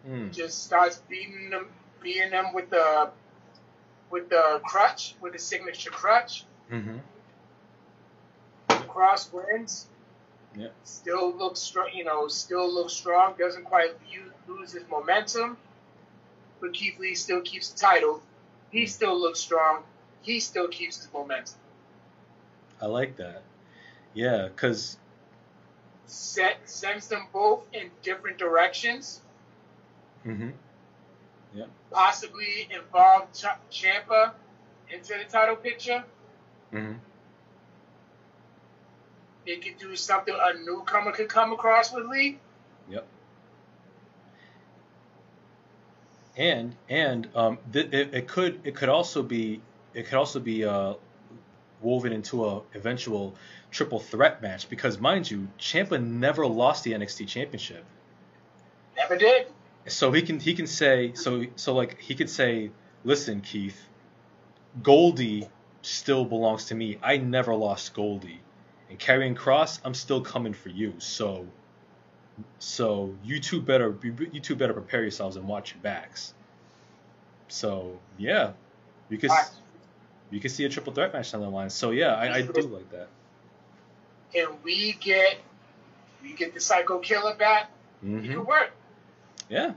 [0.04, 0.30] Hmm.
[0.30, 1.66] just starts beating them,
[2.02, 3.10] beating them with the
[4.10, 6.44] with the crutch, with the signature crutch.
[6.70, 6.98] Mm-hmm.
[8.68, 9.86] Kross wins.
[10.54, 10.68] Yeah.
[10.84, 13.34] Still looks strong, you know, still looks strong.
[13.38, 13.92] Doesn't quite
[14.46, 15.56] lose his momentum.
[16.60, 18.22] But Keith Lee still keeps the title.
[18.70, 19.82] He still looks strong.
[20.22, 21.54] He still keeps his momentum.
[22.80, 23.42] I like that.
[24.14, 24.98] Yeah, because
[26.06, 29.20] Set sends them both in different directions.
[30.26, 30.50] mm-hmm.
[31.54, 31.66] Yeah.
[31.90, 34.32] Possibly involve Ch- Ciampa
[34.92, 36.04] into the title picture.
[36.72, 36.94] Mm-hmm.
[39.46, 42.38] They could do something a newcomer could come across with Lee.
[42.90, 43.06] Yep.
[46.36, 49.60] And and um, th- it, it could it could also be
[49.94, 50.94] it could also be uh,
[51.84, 53.34] woven into a eventual
[53.70, 57.84] triple threat match because mind you, Ciampa never lost the NXT Championship,
[58.96, 59.48] Never did.
[59.86, 62.70] so he can he can say so so like he could say,
[63.04, 63.80] listen Keith,
[64.82, 65.48] Goldie
[65.82, 66.98] still belongs to me.
[67.02, 68.40] I never lost Goldie,
[68.88, 70.94] and Karrion Kross, I'm still coming for you.
[70.98, 71.46] So
[72.58, 76.34] so you two better you two better prepare yourselves and watch your backs.
[77.48, 78.52] So yeah,
[79.08, 79.32] because.
[80.30, 81.70] You could see a triple threat match down the line.
[81.70, 83.08] So yeah, I, I do like that.
[84.32, 85.36] Can we get
[86.22, 87.70] we get the Psycho Killer back?
[88.04, 88.24] Mm-hmm.
[88.24, 88.72] It could work.
[89.48, 89.74] Yeah.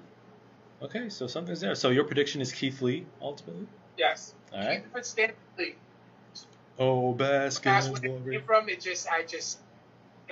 [0.82, 1.76] Okay, so something's there.
[1.76, 3.68] So your prediction is Keith Lee ultimately.
[3.98, 4.34] Yes.
[4.54, 4.84] All right.
[4.96, 5.76] If Stanley Lee.
[6.80, 8.20] Oh, That's basketball.
[8.20, 8.70] where it came from.
[8.70, 9.58] It just, I just,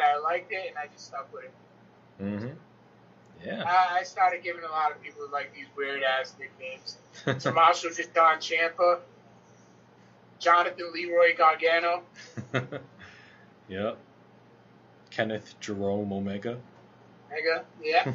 [0.01, 2.24] I liked it, and I just stuck with it.
[2.24, 2.47] Mm-hmm.
[3.43, 3.63] Yeah.
[3.66, 6.97] I, I started giving a lot of people like these weird ass nicknames.
[7.43, 8.99] Tommaso Don Ciampa,
[10.46, 12.04] Jonathan Leroy Gargano.
[13.68, 13.98] yep.
[15.10, 16.60] Kenneth Jerome Omega.
[17.32, 18.14] Mega, yeah.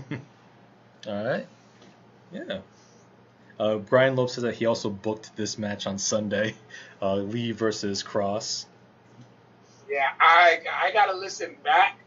[1.09, 1.47] All right.
[2.33, 2.61] Yeah.
[3.59, 6.55] Uh, Brian Loeb says that he also booked this match on Sunday,
[7.03, 8.67] uh, Lee versus Kross.
[9.91, 11.99] Yeah, I I gotta listen back.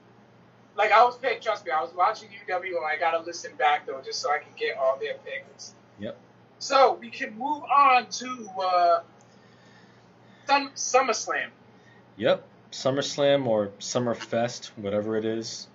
[0.77, 3.85] Like I was paying, trust me, I was watching UW and I gotta listen back
[3.85, 5.73] though, just so I can get all their picks.
[5.99, 6.17] Yep.
[6.59, 9.01] So we can move on to uh,
[10.47, 11.49] Sun, SummerSlam.
[12.17, 12.45] Yep.
[12.71, 15.67] SummerSlam or Summerfest, whatever it is.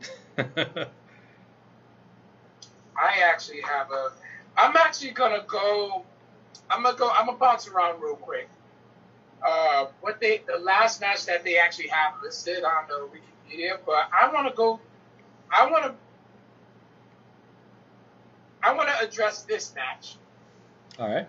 [0.38, 0.86] I
[3.24, 4.12] actually have a.
[4.56, 6.04] I'm actually gonna go.
[6.68, 7.10] I'm gonna go.
[7.10, 8.48] I'm gonna bounce around real quick.
[9.46, 14.08] Uh, what they the last match that they actually have listed on the Wikipedia, but
[14.12, 14.80] I want to go.
[15.50, 15.94] I want to.
[18.62, 20.16] I want to address this match.
[20.98, 21.26] All right.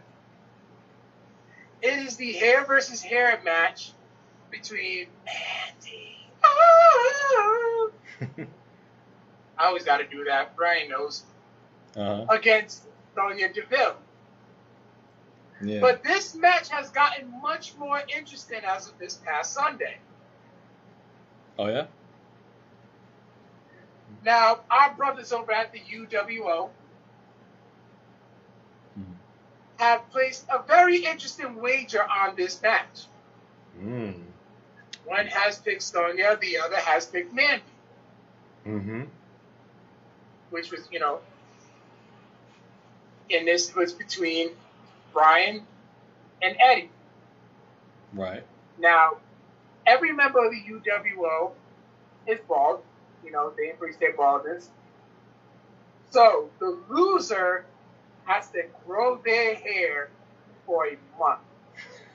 [1.82, 3.91] It is the hair versus hair match
[4.51, 6.17] between Andy.
[9.57, 10.55] I always got to do that.
[10.55, 11.23] Brian knows
[11.95, 12.25] uh-huh.
[12.29, 12.84] against
[13.15, 13.95] Sonya Deville.
[15.63, 15.79] Yeah.
[15.79, 19.97] But this match has gotten much more interesting as of this past Sunday.
[21.59, 21.86] oh yeah.
[24.25, 26.69] Now, our brothers over at the UWO
[28.99, 29.15] Mhm.
[29.82, 33.05] Have placed a very interesting wager on this match.
[33.82, 34.13] Mm.
[35.05, 37.63] One has picked Sonya, the other has picked Mandy,
[38.67, 39.03] Mm-hmm.
[40.51, 41.19] which was, you know,
[43.32, 44.51] and this was between
[45.13, 45.65] Brian
[46.43, 46.91] and Eddie.
[48.13, 48.43] Right.
[48.77, 49.17] Now,
[49.88, 51.53] every member of the UWO
[52.27, 52.84] is bald.
[53.25, 54.69] You know, they embrace their baldness.
[56.11, 57.65] So the loser
[58.26, 60.09] has to grow their hair
[60.65, 61.39] for a month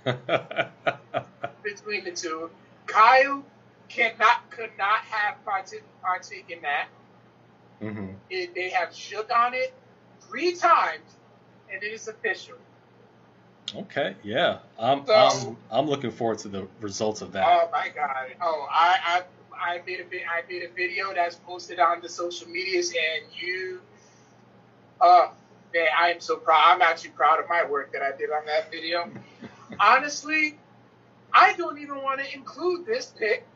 [1.62, 2.50] between the two.
[2.86, 3.44] Kyle
[3.88, 6.88] cannot could not have partake, partake in that.
[7.82, 8.08] mm-hmm.
[8.30, 9.74] It, they have shook on it
[10.28, 11.16] three times,
[11.72, 12.56] and it is official.
[13.74, 14.14] Okay.
[14.22, 14.58] Yeah.
[14.78, 17.44] I'm, So- I'm I'm looking forward to the results of that.
[17.48, 18.34] Oh my god!
[18.40, 19.22] Oh, I I
[19.74, 23.24] I made a vi- I made a video that's posted on the social medias, and
[23.34, 23.80] you,
[25.00, 25.28] uh,
[25.74, 26.60] man, I am so proud.
[26.74, 29.10] I'm actually proud of my work that I did on that video.
[29.80, 30.58] Honestly,
[31.32, 33.46] I don't even want to include this pick.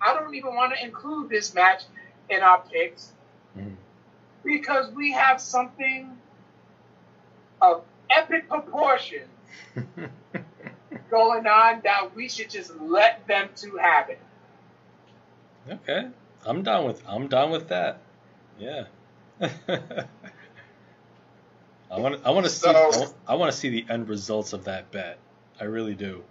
[0.00, 1.82] I don't even want to include this match
[2.30, 3.12] in our picks
[3.56, 3.74] Mhm.
[4.44, 6.16] because we have something
[7.60, 9.28] of epic proportion
[11.10, 14.20] going on that we should just let them to have it.
[15.68, 16.08] okay.
[16.46, 18.00] I'm down with I'm down with that.
[18.58, 18.84] Yeah.
[21.90, 24.64] I want I want to see So- I want to see the end results of
[24.64, 25.18] that bet.
[25.60, 26.24] I really do.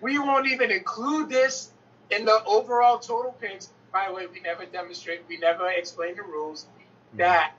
[0.00, 1.72] We won't even include this
[2.10, 3.70] in the overall total picks.
[3.92, 6.66] By the way, we never demonstrate, we never explain the rules.
[7.14, 7.54] That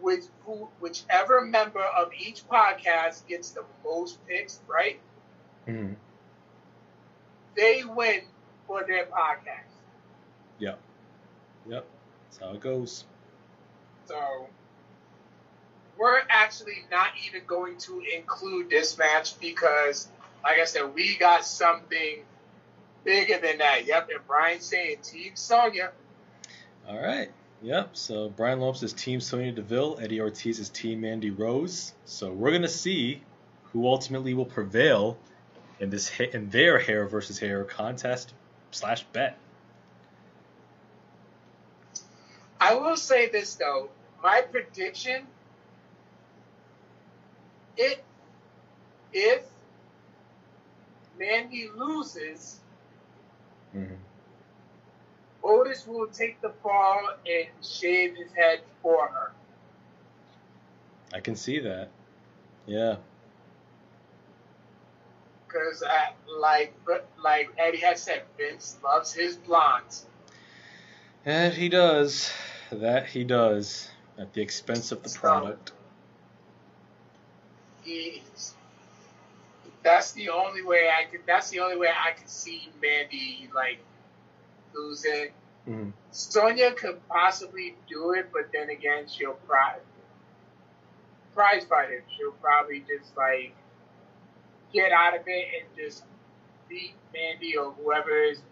[0.00, 4.98] which who, whichever member of each podcast gets the most picks, right?
[5.66, 5.96] Mhm.
[7.54, 8.22] They win
[8.66, 9.72] for their podcast.
[10.58, 10.78] Yep.
[11.68, 11.86] Yep.
[12.24, 13.04] That's how it goes.
[14.06, 14.48] So
[15.98, 20.08] we're actually not even going to include this match because,
[20.44, 22.22] like I said, we got something
[23.04, 23.86] bigger than that.
[23.86, 25.90] Yep, and Brian's saying Team Sonya.
[26.88, 27.30] All right.
[27.62, 27.96] Yep.
[27.96, 29.98] So Brian Lopes is Team Sonya Deville.
[30.00, 31.92] Eddie Ortiz is Team Mandy Rose.
[32.04, 33.22] So we're gonna see
[33.72, 35.18] who ultimately will prevail
[35.80, 38.32] in this ha- in their hair versus hair contest
[38.70, 39.36] slash bet.
[42.60, 43.90] I will say this though,
[44.22, 45.26] my prediction,
[47.78, 48.04] it
[49.12, 49.42] if
[51.18, 52.60] Mandy loses,
[53.74, 53.96] Mhm.
[55.42, 59.32] Otis will take the fall and shave his head for her.
[61.12, 61.88] I can see that.
[62.66, 62.96] Yeah.
[65.46, 65.82] Because,
[66.38, 70.06] like, but like Eddie has said, Vince loves his blondes.
[71.24, 72.30] And he does.
[72.70, 73.90] That he does.
[74.18, 75.72] At the expense of the So- product.
[79.82, 81.20] That's the only way I could.
[81.26, 83.78] That's the only way I could see Mandy like
[84.74, 85.30] losing.
[85.66, 85.92] Mhm.
[86.10, 89.80] Sonya could possibly do it, but then again, she'll prize
[91.34, 92.02] prize fighter.
[92.16, 93.54] She'll probably just like
[94.72, 96.04] get out of it and just
[96.68, 98.42] beat Mandy or whoever is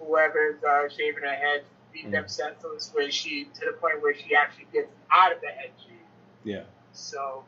[0.00, 2.10] whoever's uh, shaving her head, beat Mhm.
[2.12, 5.70] them senseless where she to the point where she actually gets out of the head
[5.78, 5.96] shave.
[6.44, 6.64] Yeah.
[6.92, 7.44] So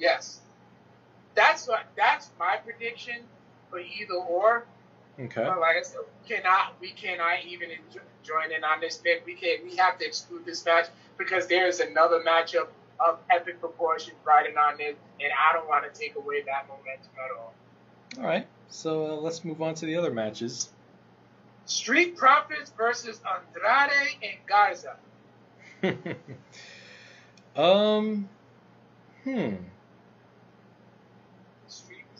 [0.00, 0.40] yes,
[1.34, 3.16] that's what that's my prediction
[3.70, 4.66] for either or.
[5.18, 5.44] Okay.
[5.44, 9.24] But like I said, we cannot we cannot even enjo- join in on this pick.
[9.26, 10.86] We can we have to exclude this match
[11.18, 15.92] because there is another matchup of epic proportions riding on this, and I don't want
[15.92, 17.54] to take away that momentum at all.
[18.18, 18.46] All right.
[18.68, 20.70] So uh, let's move on to the other matches.
[21.66, 24.96] Street Profits versus Andrade and Garza.
[27.56, 28.28] um.
[29.24, 29.54] Hmm.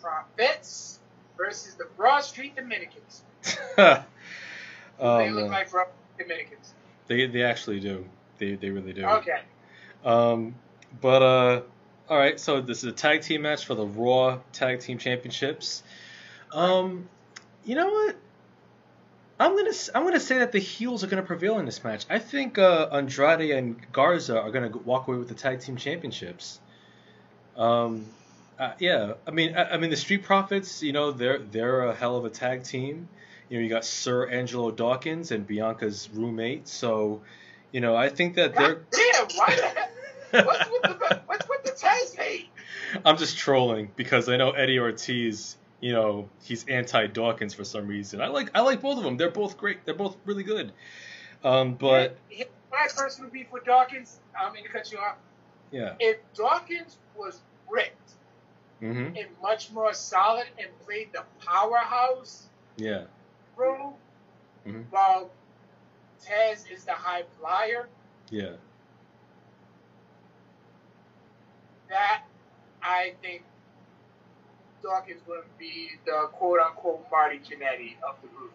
[0.03, 0.99] Profits
[1.37, 3.23] versus the Broad Street Dominicans.
[3.79, 4.05] oh,
[4.99, 5.51] they look man.
[5.51, 5.89] like Broad
[6.19, 6.75] Dominicans.
[7.07, 8.07] They they actually do.
[8.39, 9.05] They they really do.
[9.05, 9.41] Okay.
[10.05, 10.55] Um,
[11.01, 11.63] but uh,
[12.09, 12.39] all right.
[12.39, 15.83] So this is a tag team match for the Raw Tag Team Championships.
[16.53, 17.09] Um,
[17.65, 18.17] you know what?
[19.39, 22.05] I'm gonna I'm gonna say that the heels are gonna prevail in this match.
[22.11, 26.61] I think uh, Andrade and Garza are gonna walk away with the tag team championships.
[27.57, 28.07] Um,
[28.61, 29.15] uh, yeah.
[29.27, 30.83] I mean, I, I mean the Street Profits.
[30.83, 33.09] You know, they're they're a hell of a tag team.
[33.49, 36.69] You know, you got Sir Angelo Dawkins and Bianca's roommate.
[36.69, 37.23] So,
[37.73, 38.75] you know, I think that they're.
[38.75, 39.27] God damn!
[39.37, 40.45] Why the?
[40.45, 42.49] What's with the what's with the tag hate?
[43.05, 45.57] I'm just trolling because I know Eddie Ortiz.
[45.81, 48.21] You know he's anti Dawkins for some reason.
[48.21, 49.17] I like I like both of them.
[49.17, 49.87] They're both great.
[49.87, 50.73] They're both really good.
[51.43, 52.19] Um, but
[52.71, 55.17] my personal beef with Dawkins, I don't mean to cut you off.
[55.71, 55.95] yeah.
[55.99, 58.13] If Dawkins was ripped
[58.81, 63.05] hmm and much more solid and played the powerhouse Yeah.
[63.57, 63.99] role,
[64.67, 64.87] Mhm.
[64.91, 65.31] while
[66.23, 67.89] Tez is the high flyer,
[68.31, 68.57] Yeah.
[71.89, 72.23] that
[72.83, 73.43] I think
[74.83, 78.53] Dawkins would be the quote unquote Marty Jannetty of the group.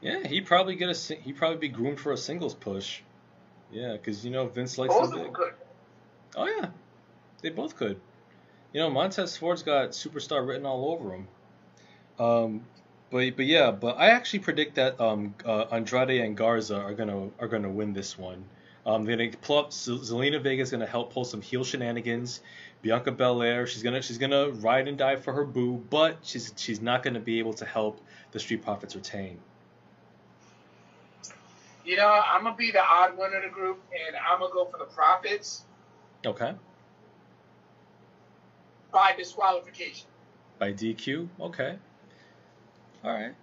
[0.00, 0.26] Yeah.
[0.26, 3.02] He probably get a he probably be groomed for a singles push.
[3.70, 5.32] Yeah, because you know Vince likes Both them big.
[5.32, 5.54] could.
[6.36, 6.70] Oh yeah,
[7.42, 8.00] they both could.
[8.72, 11.28] You know, Montez Ford's got superstar written all over him.
[12.18, 12.66] Um,
[13.10, 17.30] but but yeah, but I actually predict that um, uh, Andrade and Garza are gonna
[17.38, 18.44] are gonna win this one.
[18.84, 19.70] Um, they're gonna pull up.
[19.70, 22.40] Zelina Vega's gonna help pull some heel shenanigans.
[22.82, 26.80] Bianca Belair, she's gonna she's gonna ride and die for her boo, but she's she's
[26.80, 28.00] not gonna be able to help
[28.32, 29.38] the Street Profits retain.
[31.84, 34.66] You know, I'm gonna be the odd one of the group, and I'm gonna go
[34.66, 35.64] for the Profits
[36.26, 36.52] Okay.
[38.92, 40.06] By disqualification.
[40.58, 41.28] By DQ.
[41.40, 41.76] Okay.
[43.04, 43.34] All right.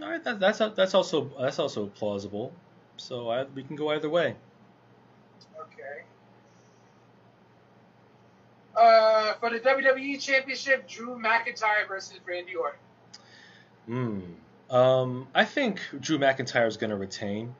[0.00, 0.22] All right.
[0.22, 2.52] That, that's that's also that's also plausible.
[2.96, 4.36] So I, we can go either way.
[5.60, 6.04] Okay.
[8.76, 12.78] Uh, for the WWE Championship, Drew McIntyre versus Randy Orton.
[13.86, 14.74] Hmm.
[14.74, 15.28] Um.
[15.34, 17.54] I think Drew McIntyre is going to retain.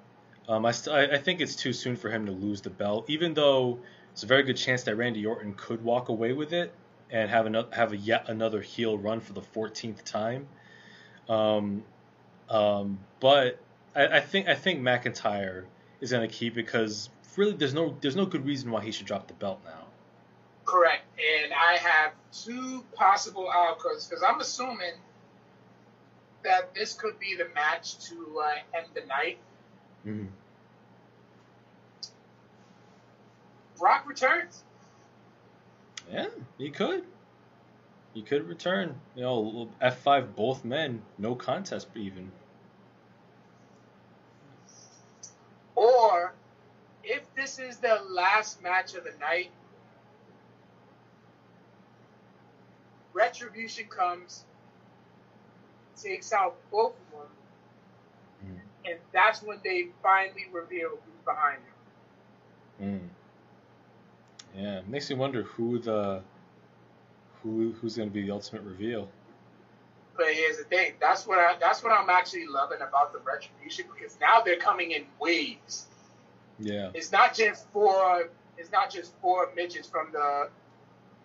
[0.48, 0.64] Um.
[0.64, 3.34] I, st- I I think it's too soon for him to lose the belt, even
[3.34, 3.80] though
[4.12, 6.72] it's a very good chance that Randy Orton could walk away with it
[7.12, 10.48] and have another have a yet another heel run for the 14th time.
[11.28, 11.84] Um.
[12.48, 12.98] Um.
[13.20, 13.60] But
[13.94, 15.64] I, I think I think McIntyre
[16.00, 19.06] is going to keep because really there's no there's no good reason why he should
[19.06, 19.84] drop the belt now.
[20.64, 21.04] Correct.
[21.18, 24.94] And I have two possible outcomes because I'm assuming
[26.44, 29.38] that this could be the match to uh, end the night.
[30.06, 30.28] Mhm.
[33.78, 34.62] Brock returns.
[36.12, 36.26] Yeah,
[36.58, 37.04] he could.
[38.14, 38.94] He could return.
[39.14, 42.30] You know, F5 both men, no contest even.
[45.74, 46.34] Or
[47.02, 49.50] if this is the last match of the night,
[53.14, 54.44] Retribution comes,
[56.00, 57.28] takes out both of them,
[58.44, 58.60] Mm.
[58.90, 61.58] and that's when they finally reveal who's behind
[62.78, 63.00] them.
[63.00, 63.08] Mm.
[64.56, 66.22] Yeah, it makes me wonder who the
[67.42, 69.08] who who's going to be the ultimate reveal.
[70.16, 73.86] But here's the thing: that's what I, that's what I'm actually loving about the Retribution
[73.94, 75.86] because now they're coming in waves.
[76.58, 76.90] Yeah.
[76.94, 78.30] It's not just four.
[78.58, 80.48] It's not just four midgets from the.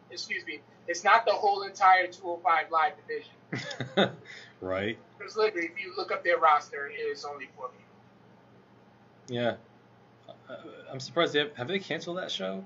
[0.10, 0.62] Excuse me.
[0.88, 4.16] It's not the whole entire 205 live division.
[4.62, 4.98] right.
[5.18, 9.36] Because literally, if you look up their roster, it is only four people.
[9.36, 9.56] Yeah.
[10.90, 12.64] I'm surprised they have, have they canceled that show?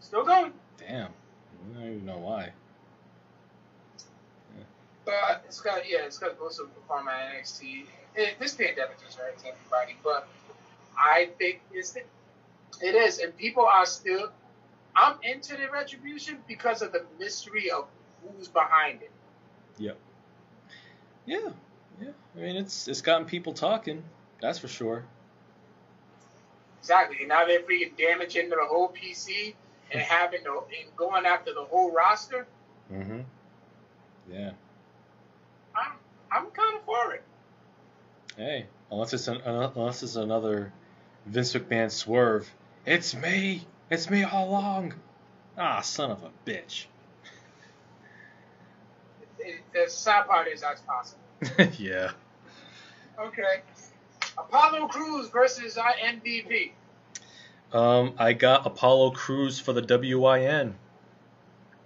[0.00, 0.52] Still going.
[0.78, 1.10] Damn.
[1.10, 2.52] I don't even know why.
[5.04, 7.84] But it's got yeah, it's got most of perform at NXT.
[8.14, 10.28] It, this pandemic just hurts everybody, but
[10.96, 14.30] I think it's it is, and people are still.
[14.94, 17.86] I'm into the retribution because of the mystery of
[18.22, 19.10] who's behind it.
[19.78, 19.96] Yep.
[21.26, 21.48] Yeah,
[22.00, 22.10] yeah.
[22.36, 24.02] I mean, it's it's gotten people talking.
[24.40, 25.04] That's for sure.
[26.80, 27.26] Exactly.
[27.26, 29.54] Now they're freaking damaging the whole PC
[29.92, 32.46] and having the, and going after the whole roster.
[32.92, 33.20] Mm-hmm.
[34.30, 34.52] Yeah.
[35.74, 35.92] I'm
[36.30, 37.22] I'm kind of for it.
[38.36, 40.72] Hey, unless it's an, unless it's another
[41.26, 42.50] Vince McMahon swerve.
[42.86, 43.66] It's me.
[43.90, 44.94] It's me all along.
[45.58, 46.86] Ah, son of a bitch.
[49.38, 51.20] It, the sad part is that's possible.
[51.78, 52.12] yeah.
[53.18, 53.62] Okay.
[54.38, 56.72] Apollo Crews versus our MVP.
[57.72, 60.74] Um, I got Apollo Crews for the WIN.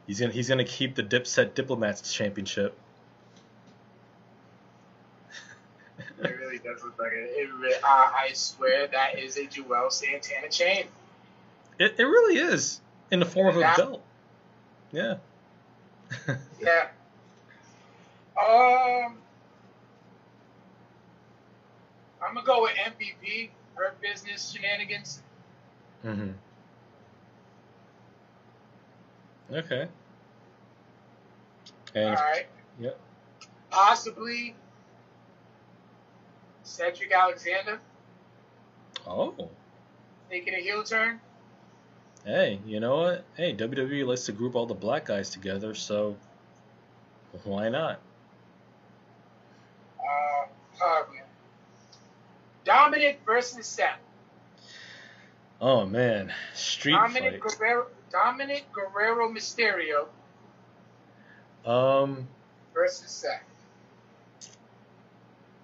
[0.06, 2.76] He's gonna he's gonna keep the Dipset Diplomats Championship.
[6.22, 7.30] it really does look like it.
[7.36, 10.86] it really, I, I swear that is a Juelz Santana chain.
[11.78, 12.80] It, it really is
[13.10, 14.02] in the form of a belt.
[14.92, 15.16] Yeah.
[16.60, 16.88] Yeah.
[18.38, 19.18] Um,
[22.22, 23.50] I'm gonna go with MVP.
[23.74, 25.20] Hurt business shenanigans.
[26.04, 26.30] Hmm
[29.52, 29.86] Okay.
[31.96, 32.46] All And right.
[32.80, 32.98] yep.
[33.70, 34.54] Possibly
[36.62, 37.80] Cedric Alexander
[39.06, 39.34] Oh.
[40.30, 41.20] taking a heel turn.
[42.24, 43.24] Hey, you know what?
[43.36, 46.16] Hey, WWE likes to group all the black guys together, so
[47.44, 48.00] why not?
[50.00, 51.22] Uh, man.
[52.64, 53.98] Dominic versus Seth.
[55.60, 57.58] Oh man, street Dominic fight.
[57.58, 60.06] Guerrero, Dominic Guerrero Mysterio
[61.64, 62.28] Um,
[62.74, 63.42] versus Seth.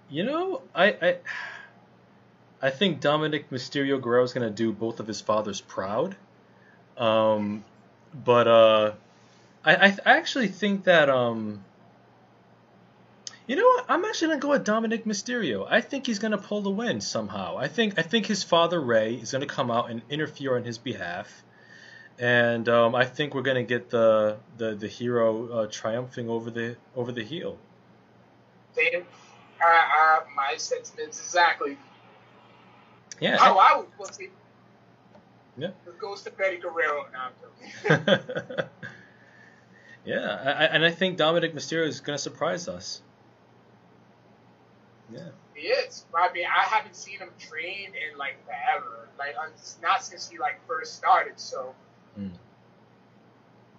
[0.09, 1.17] you know, I I
[2.61, 6.15] I think Dominic Mysterio Guerrero is gonna do both of his fathers proud.
[6.97, 7.63] Um,
[8.13, 8.91] but uh,
[9.63, 11.63] I I, I actually think that um.
[13.51, 13.85] You know what?
[13.89, 15.67] I'm actually gonna go with Dominic Mysterio.
[15.69, 17.57] I think he's gonna pull the win somehow.
[17.57, 20.77] I think I think his father Ray is gonna come out and interfere on his
[20.77, 21.43] behalf,
[22.17, 26.77] and um, I think we're gonna get the the the hero uh, triumphing over the
[26.95, 27.57] over the heel.
[28.73, 31.77] They, uh, uh, my sentiments exactly
[33.19, 33.35] Yeah.
[33.35, 34.29] how I was to.
[35.57, 35.71] Yeah.
[35.85, 38.67] It goes to Betty Guerrero now.
[40.05, 43.01] Yeah, I, I- and I think Dominic Mysterio is going to surprise us.
[45.11, 45.29] Yeah.
[45.53, 46.05] He is.
[46.15, 49.09] I mean, I haven't seen him train in like forever.
[49.19, 49.35] Like,
[49.81, 51.39] not since he like first started.
[51.39, 51.75] So,
[52.19, 52.31] Mm.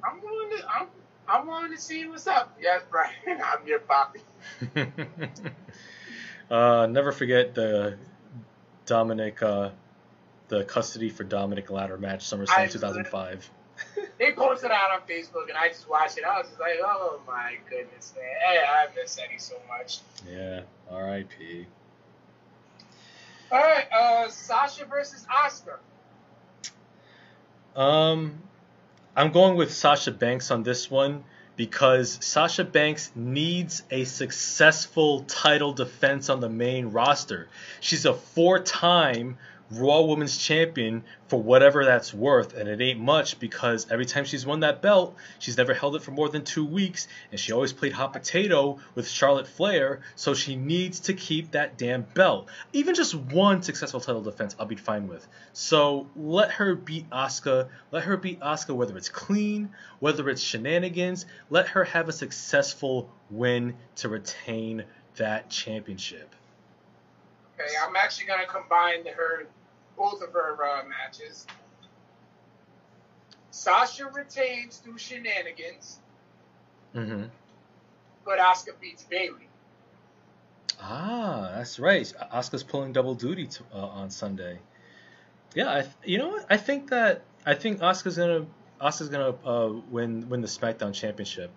[0.04, 0.66] I'm willing to.
[0.68, 0.86] I'm.
[1.28, 2.56] I'm willing to see what's up.
[2.60, 3.12] Yes, Brian.
[3.26, 4.20] I'm your poppy.
[6.50, 7.96] uh, never forget the
[8.86, 9.70] Dominic, uh,
[10.48, 13.50] the custody for Dominic ladder match I- SummerSlam 2005.
[14.18, 16.24] They posted out on Facebook, and I just watched it.
[16.24, 18.24] I was just like, oh my goodness, man.
[18.46, 19.98] Hey, I miss Eddie so much.
[20.30, 20.60] Yeah.
[20.90, 21.66] R.I.P.
[23.50, 25.78] All right, uh, Sasha versus Asuka.
[27.78, 28.38] Um,
[29.16, 31.24] I'm going with Sasha Banks on this one
[31.56, 37.48] because Sasha Banks needs a successful title defense on the main roster.
[37.80, 39.36] She's a four-time
[39.72, 44.44] Raw Women's Champion for whatever that's worth, and it ain't much because every time she's
[44.44, 47.72] won that belt, she's never held it for more than two weeks, and she always
[47.72, 52.48] played hot potato with Charlotte Flair, so she needs to keep that damn belt.
[52.72, 55.26] Even just one successful title defense, I'll be fine with.
[55.52, 57.68] So let her beat Asuka.
[57.90, 59.70] Let her beat Asuka, whether it's clean,
[60.00, 61.26] whether it's shenanigans.
[61.50, 64.84] Let her have a successful win to retain
[65.16, 66.34] that championship.
[67.58, 69.46] Okay, I'm actually gonna combine her,
[69.97, 71.47] both of her uh, matches.
[73.51, 75.98] Sasha retains through shenanigans,
[76.94, 77.24] Mm-hmm.
[78.24, 79.48] but Asuka beats Bayley.
[80.81, 82.10] Ah, that's right.
[82.35, 84.59] Asuka's pulling double duty to, uh, on Sunday.
[85.55, 86.47] Yeah, I, th- you know what?
[86.51, 88.47] I think that I think Asuka's gonna
[88.81, 91.51] Asuka's gonna uh, win win the SmackDown Championship.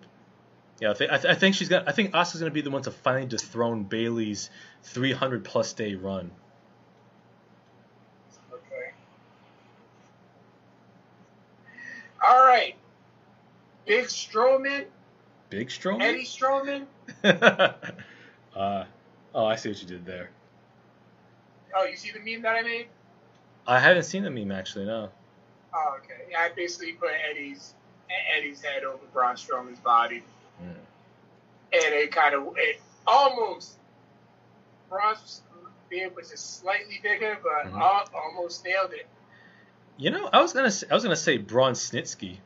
[0.80, 1.88] Yeah, I, th- I, th- I think she's got.
[1.88, 4.50] I think Asuka's gonna be the one to finally dethrone Bayley's
[4.84, 6.30] 300 plus day run.
[8.52, 8.92] Okay.
[12.36, 12.74] All right.
[13.86, 14.84] Big Strowman,
[15.48, 16.02] Big Strowman.
[16.02, 16.84] Eddie Strowman.
[18.54, 18.84] uh,
[19.34, 20.28] oh, I see what you did there.
[21.74, 22.88] Oh, you see the meme that I made?
[23.66, 24.84] I haven't seen the meme actually.
[24.84, 25.08] No.
[25.72, 26.24] Oh, okay.
[26.30, 27.72] Yeah, I basically put Eddie's
[28.36, 30.22] Eddie's head over Braun Strowman's body.
[30.62, 30.74] Mm.
[31.72, 33.76] and it kind of it almost
[34.90, 35.40] Braun's
[35.88, 38.14] beard was just slightly bigger, but Mhm.
[38.14, 39.06] almost nailed it.
[39.98, 42.36] You know, I was gonna say, I was gonna say Braun Snitsky.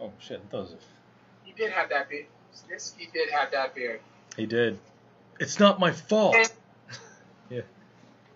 [0.00, 0.76] Oh shit, that was a,
[1.44, 2.26] He did have that beard.
[2.54, 4.00] Snitsky did have that beard.
[4.36, 4.78] he did.
[5.40, 6.36] It's not my fault.
[7.50, 7.60] Yeah,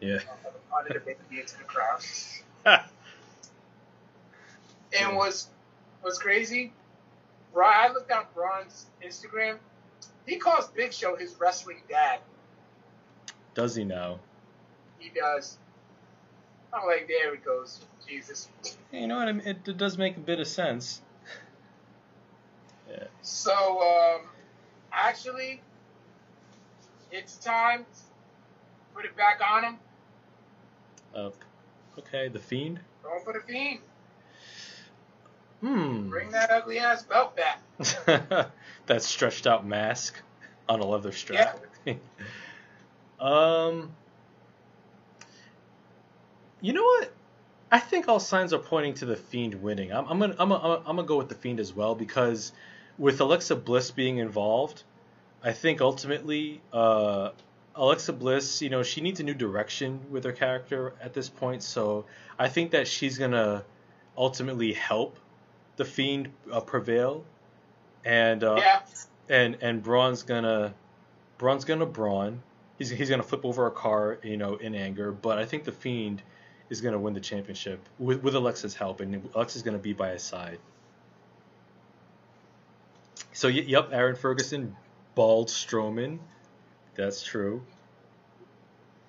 [0.01, 0.19] yeah.
[0.71, 2.03] Wanted to make me into the crowd.
[4.99, 5.49] And was
[6.03, 6.73] was crazy.
[7.53, 9.57] Braun, I looked up Braun's Instagram.
[10.27, 12.21] He calls Big Show his wrestling dad.
[13.55, 14.19] Does he now?
[14.99, 15.57] He does.
[16.73, 17.81] I'm like, there it goes.
[18.07, 18.49] Jesus.
[18.93, 19.29] You know what?
[19.29, 19.47] I mean?
[19.47, 21.01] It, it does make a bit of sense.
[22.91, 23.05] yeah.
[23.23, 24.23] So, um,
[24.93, 25.61] actually,
[27.11, 27.87] it's time.
[28.95, 29.77] Put it back on him.
[31.15, 31.31] Uh,
[31.99, 32.81] okay, the fiend.
[33.03, 33.81] Going for the fiend.
[35.61, 36.09] Hmm.
[36.09, 37.61] Bring that ugly ass belt back.
[38.87, 40.21] that stretched out mask
[40.69, 41.61] on a leather strap.
[43.21, 43.91] um.
[46.61, 47.13] You know what?
[47.71, 49.93] I think all signs are pointing to the Fiend winning.
[49.93, 52.53] I'm, I'm gonna I'm gonna, I'm gonna go with the Fiend as well because
[52.97, 54.83] with Alexa Bliss being involved,
[55.43, 57.31] I think ultimately uh,
[57.75, 61.63] Alexa Bliss, you know, she needs a new direction with her character at this point.
[61.63, 62.07] So
[62.39, 63.65] I think that she's gonna
[64.17, 65.19] ultimately help
[65.77, 67.25] the Fiend uh, prevail,
[68.05, 68.81] and uh, yeah.
[69.29, 70.75] and and Braun's gonna
[71.37, 72.43] Braun's gonna Braun.
[72.79, 75.13] He's he's gonna flip over a car, you know, in anger.
[75.13, 76.23] But I think the Fiend
[76.71, 80.23] is gonna win the championship with with Alexa's help, and Alexa's gonna be by his
[80.23, 80.59] side.
[83.33, 84.77] So y- yep, Aaron Ferguson,
[85.15, 86.19] bald Strowman,
[86.95, 87.63] that's true.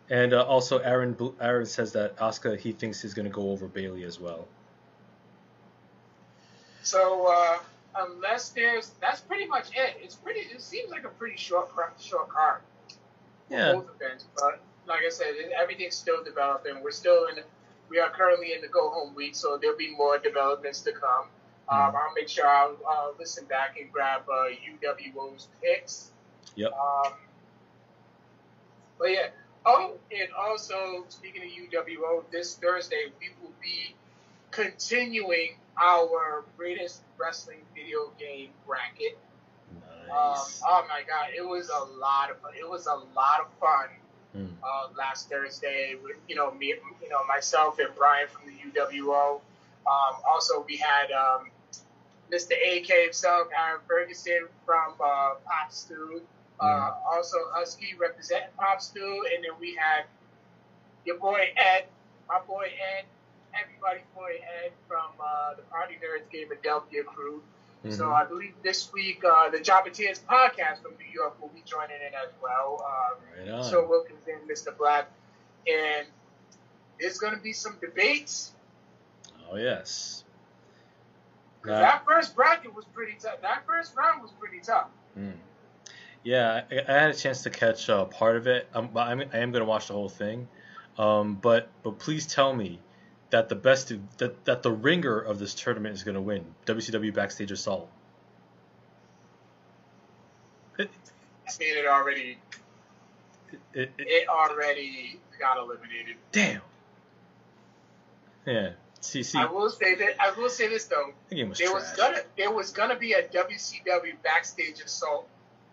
[0.09, 4.03] And uh, also, Aaron Aaron says that Asuka he thinks is gonna go over Bayley
[4.03, 4.47] as well.
[6.81, 7.59] So, uh,
[7.95, 9.97] unless there's, that's pretty much it.
[10.01, 10.41] It's pretty.
[10.41, 11.69] It seems like a pretty short,
[11.99, 12.61] short card.
[13.49, 13.73] Yeah.
[13.73, 15.27] Both events, but like I said,
[15.61, 16.81] everything's still developing.
[16.83, 17.43] We're still in.
[17.89, 21.27] We are currently in the go home week, so there'll be more developments to come.
[21.69, 26.11] Um, I'll make sure I'll uh, listen back and grab uh, UWO's picks.
[26.55, 26.71] Yep.
[26.73, 27.13] Um,
[28.97, 29.27] but yeah.
[29.65, 33.93] Oh, and also speaking of UWO, this Thursday we will be
[34.51, 39.17] continuing our greatest wrestling video game bracket.
[39.71, 40.61] Um, Nice.
[40.65, 42.53] oh my god, it was a lot of fun.
[42.57, 43.89] It was a lot of fun
[44.33, 44.45] Hmm.
[44.63, 46.67] uh, last Thursday with you know me,
[47.01, 49.41] you know myself and Brian from the UWO.
[49.87, 51.49] Um, also, we had um,
[52.31, 52.51] Mr.
[52.53, 56.21] AK himself, Aaron Ferguson from uh, Pop Stew.
[56.59, 60.03] Uh, also, Husky representing Pop Stew, and then we had
[61.05, 61.85] your boy Ed,
[62.27, 63.05] my boy Ed,
[63.59, 67.41] everybody's boy Ed from uh, the Party Nerds Game Adelphia crew.
[67.87, 68.13] So Mhm.
[68.13, 72.13] I believe this week uh, the Jobbeteers podcast from New York will be joining in
[72.13, 72.83] as well.
[72.85, 73.63] Uh, right on.
[73.63, 74.77] so Wilkins and Mr.
[74.77, 75.09] Black,
[75.65, 76.05] and
[76.99, 78.51] there's going to be some debates.
[79.49, 80.25] oh yes.
[81.63, 83.41] that first bracket was pretty tough.
[83.41, 84.87] That first round was pretty tough.
[85.17, 85.33] Mm.
[86.23, 88.67] Yeah, I, I had a chance to catch uh, part of it.
[88.73, 90.47] Um, but I'm, I am going to watch the whole thing.
[90.97, 92.79] Um, but but please tell me
[93.31, 97.13] that the best that that the ringer of this tournament is going to win WCW
[97.13, 97.89] Backstage Assault.
[100.77, 100.89] It,
[101.47, 102.37] I mean, it already
[103.51, 106.15] it, it, it already got eliminated.
[106.31, 106.61] damn.
[108.45, 108.71] Yeah.
[109.01, 111.13] See, see, I will say that I will say this though.
[111.29, 111.81] the game was There trash.
[111.81, 115.27] was gonna there was gonna be a WCW backstage assault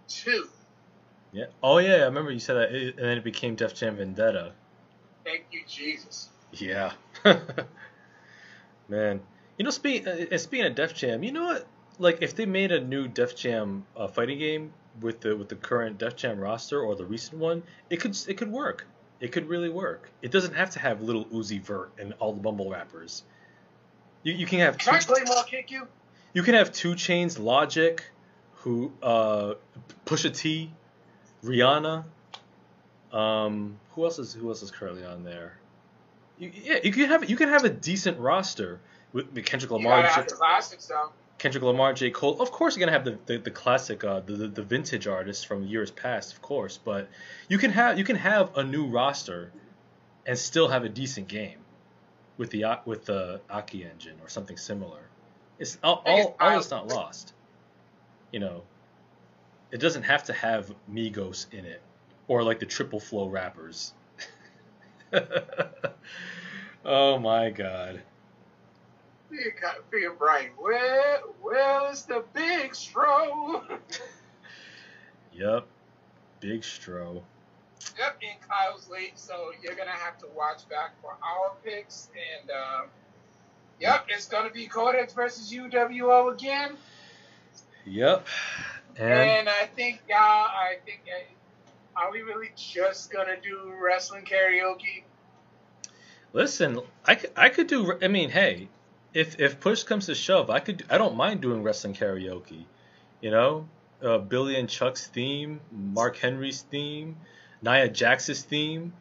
[0.09, 0.49] two.
[1.33, 1.47] Yeah.
[1.63, 4.53] Oh yeah, I remember you said that, and then it became Def Jam Vendetta.
[5.25, 6.29] Thank you, Jesus.
[6.53, 6.93] Yeah.
[8.89, 9.21] Man,
[9.59, 11.67] you know, speaking uh, speaking of Def Jam, you know what?
[11.99, 15.57] Like, if they made a new Def Jam uh, fighting game with the with the
[15.57, 18.87] current Def Jam roster or the recent one, it could it could work.
[19.19, 20.11] It could really work.
[20.21, 23.23] It doesn't have to have Lil Uzi Vert and all the Bumble rappers.
[24.23, 25.87] You, you can have two, Can I play more kick you?
[26.35, 28.05] you can have 2 Chainz Logic,
[28.57, 29.55] who uh,
[30.05, 30.71] Pusha T,
[31.43, 32.05] Rihanna.
[33.11, 35.57] Um, who else is who else is currently on there?
[36.39, 38.81] You, yeah, you can have you can have a decent roster
[39.13, 41.11] with, Kendrick You Lamar, have J- classics though.
[41.39, 42.41] Kendrick Lamar, J Cole.
[42.41, 45.45] Of course, you're gonna have the the, the classic, uh, the, the the vintage artists
[45.45, 46.79] from years past, of course.
[46.83, 47.09] But
[47.49, 49.53] you can have you can have a new roster,
[50.27, 51.59] and still have a decent game,
[52.37, 55.01] with the with the Aki engine or something similar.
[55.59, 57.33] It's all all, all it's- is not lost.
[58.33, 58.63] You know,
[59.71, 61.81] it doesn't have to have Migos in it
[62.29, 63.93] or like the triple flow rappers.
[66.85, 68.03] oh my god.
[69.31, 70.51] Big, big Brian.
[70.57, 73.65] Where, where's the big stroke?
[75.37, 75.67] Yep.
[76.41, 77.23] Big Stro.
[77.99, 82.09] Yep, and Kyle's late, so you're gonna have to watch back for our picks.
[82.41, 82.83] And uh,
[83.81, 86.77] yep, it's gonna be Codex versus UWO again.
[87.85, 88.27] Yep.
[88.97, 91.21] And, and I think, y'all, I think, uh,
[91.97, 95.05] are we really just gonna do wrestling karaoke?
[96.33, 97.99] Listen, I could, I could do.
[98.03, 98.69] I mean, hey,
[99.15, 100.85] if if push comes to shove, I could.
[100.91, 102.65] I don't mind doing wrestling karaoke.
[103.23, 103.69] You know,
[104.03, 107.17] uh, Billy and Chuck's theme, Mark Henry's theme,
[107.63, 108.93] Nia Jax's theme.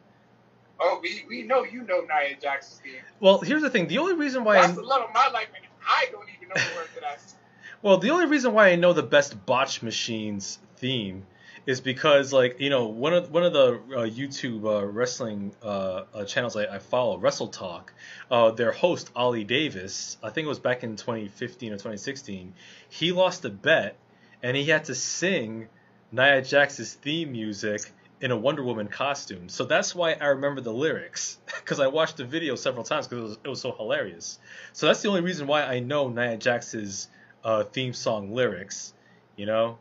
[0.80, 3.02] Oh, we, we know you know Nia Jax's theme.
[3.20, 3.88] Well, here's the thing.
[3.88, 6.48] The only reason why That's I, the love of my life, and I don't even
[6.48, 7.20] know the words that.
[7.82, 11.26] well, the only reason why I know the best Botch Machines theme
[11.66, 16.02] is because like you know one of one of the uh, YouTube uh, wrestling uh,
[16.14, 17.92] uh channels I, I, follow, Wrestle Talk,
[18.30, 22.54] uh, their host Ollie Davis, I think it was back in 2015 or 2016,
[22.88, 23.96] he lost a bet
[24.42, 25.68] and he had to sing
[26.12, 27.90] Nia Jax's theme music
[28.20, 29.48] in a Wonder Woman costume.
[29.48, 33.18] So that's why I remember the lyrics because I watched the video several times because
[33.18, 34.38] it was, it was so hilarious.
[34.72, 37.08] So that's the only reason why I know Nia Jax's
[37.44, 38.94] uh, theme song lyrics,
[39.36, 39.78] you know.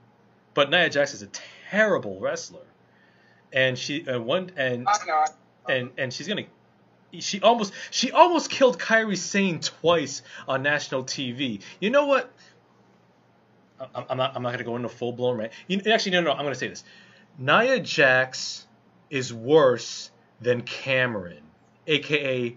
[0.54, 1.28] But Nia Jax is a
[1.70, 2.66] terrible wrestler,
[3.54, 4.88] and she uh, one and
[5.68, 6.46] and and she's gonna.
[7.20, 11.62] She almost she almost killed Kairi Sane twice on national TV.
[11.80, 12.32] You know what?
[13.80, 15.54] I'm not I'm not gonna go into full blown rant.
[15.68, 16.84] You, actually, no, no, I'm gonna say this.
[17.38, 18.68] Nia Jax
[19.10, 20.12] is worse
[20.42, 21.44] than Cameron,
[21.88, 22.56] aka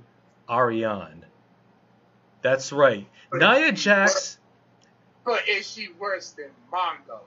[0.48, 1.24] Ariane.
[2.43, 3.06] That's right.
[3.30, 4.39] But Nia Jax.
[5.24, 7.20] But is she worse than Mongo?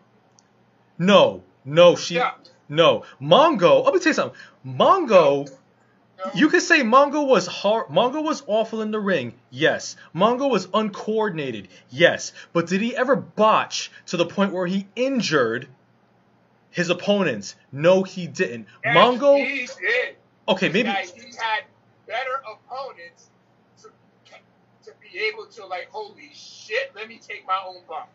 [0.98, 2.16] No, no, she.
[2.16, 2.32] Yeah.
[2.70, 3.84] No, Mongo.
[3.84, 4.40] Let me tell you something.
[4.66, 5.50] Mongo.
[6.18, 6.32] No.
[6.36, 7.88] You could say Mongo was hard.
[7.88, 9.34] Mongo was awful in the ring.
[9.50, 9.96] Yes.
[10.16, 11.68] Mongo was uncoordinated.
[11.90, 12.32] Yes.
[12.54, 15.68] But did he ever botch to the point where he injured
[16.70, 17.56] his opponents?
[17.72, 18.68] No, he didn't.
[18.84, 19.38] Yes, Mongo.
[19.38, 20.16] He did.
[20.48, 21.64] Okay, maybe he had
[22.08, 23.30] better opponents
[23.82, 23.90] to
[24.84, 28.08] to be able to like, holy shit, let me take my own bump.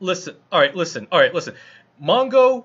[0.00, 0.34] Listen.
[0.50, 0.74] All right.
[0.74, 1.06] Listen.
[1.12, 1.32] All right.
[1.32, 1.54] Listen.
[2.02, 2.64] Mongo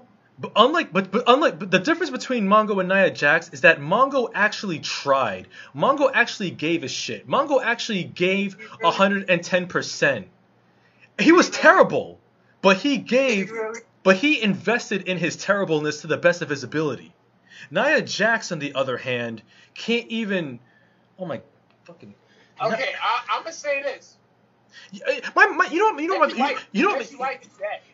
[0.56, 4.30] unlike, but, but unlike, but the difference between Mongo and Nia Jax is that Mongo
[4.34, 5.48] actually tried.
[5.76, 7.28] Mongo actually gave a shit.
[7.28, 10.26] Mongo actually gave 110%.
[11.20, 12.20] He was terrible,
[12.62, 13.52] but he gave,
[14.04, 17.14] but he invested in his terribleness to the best of his ability.
[17.72, 19.42] Nia Jax, on the other hand,
[19.74, 20.60] can't even.
[21.18, 21.42] Oh my
[21.86, 22.14] fucking.
[22.62, 24.16] Okay, I, am gonna say this.
[25.36, 27.12] My, my, you know, you know what, you, you know what,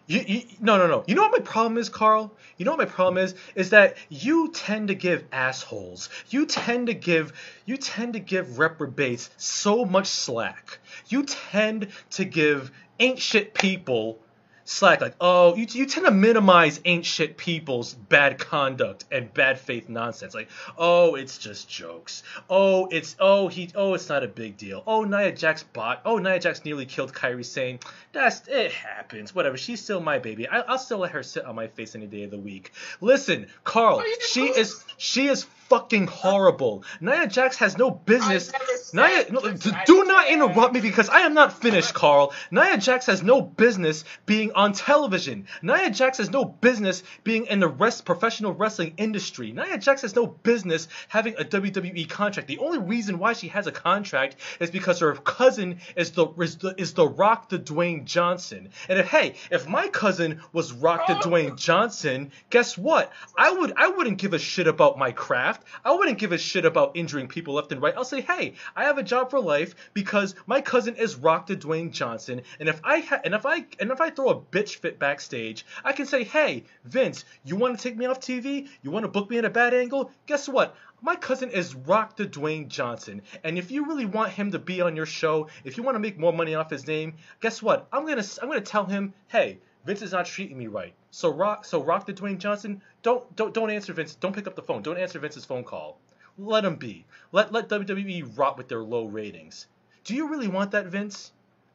[0.08, 1.04] you, you, no, no, no.
[1.08, 2.32] You know what my problem is, Carl?
[2.58, 3.36] You know what my problem is?
[3.56, 7.34] Is that you tend to give assholes, you tend to give,
[7.66, 10.80] you tend to give reprobates so much slack.
[11.08, 14.20] You tend to give ain't shit people
[14.65, 19.90] slack like oh you, you tend to minimize ancient people's bad conduct and bad faith
[19.90, 20.34] nonsense.
[20.34, 22.23] Like oh it's just jokes.
[22.49, 24.84] Oh it's oh he oh it's not a big deal.
[24.88, 27.80] Oh nia jax bot oh nia jax nearly killed Kairi Sane
[28.11, 29.34] that's it happens.
[29.34, 29.57] Whatever.
[29.57, 30.48] She's still my baby.
[30.48, 32.72] I, will still let her sit on my face any day of the week.
[33.02, 36.84] Listen carl she is she is fucking horrible.
[37.02, 38.52] Nia Jax has no business.
[38.94, 39.41] Nia, no,
[39.85, 42.34] do not interrupt me because I am not finished, Carl.
[42.52, 45.48] Nia Jax has no business being on television.
[45.61, 49.52] Nia Jax has no business being in the rest professional wrestling industry.
[49.52, 52.48] Nia Jax has no business having a WWE contract.
[52.48, 56.57] The only reason why she has a contract is because her cousin is the is
[56.57, 58.69] the, is the Rock the Dwayne Johnson.
[58.90, 63.11] And if hey, if my cousin was Rock the Dwayne Johnson, guess what?
[63.38, 65.62] I would I wouldn't give a shit about my craft.
[65.84, 67.94] I wouldn't give a shit about injuring people left and right.
[67.95, 71.56] I'll say, hey, I have a job for life because my cousin is Rock the
[71.56, 74.77] Dwayne Johnson, and if I ha- and if I and if I throw a bitch
[74.77, 78.68] fit backstage, I can say, hey, Vince, you want to take me off TV?
[78.81, 80.11] You want to book me in a bad angle?
[80.26, 80.76] Guess what?
[81.02, 84.80] My cousin is Rock the Dwayne Johnson, and if you really want him to be
[84.80, 87.88] on your show, if you want to make more money off his name, guess what?
[87.91, 90.93] I'm gonna I'm gonna tell him, hey, Vince is not treating me right.
[91.11, 92.81] So rock, so rock the Dwayne Johnson.
[93.01, 94.15] Don't don't don't answer Vince.
[94.15, 94.81] Don't pick up the phone.
[94.81, 95.99] Don't answer Vince's phone call.
[96.38, 97.05] Let him be.
[97.31, 99.68] Let let WWE rot with their low ratings.
[100.03, 101.31] Do you really want that, Vince?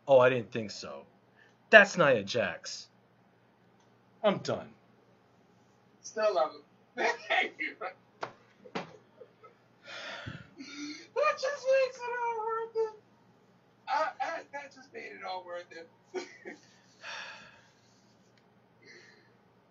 [0.06, 1.04] Oh, I didn't think so.
[1.70, 2.88] That's Nia Jax.
[4.22, 4.68] I'm done.
[6.02, 6.62] Still love you.
[6.96, 7.12] that
[11.32, 12.94] just makes it all worth it.
[13.88, 15.88] I, I, that just made it all worth it.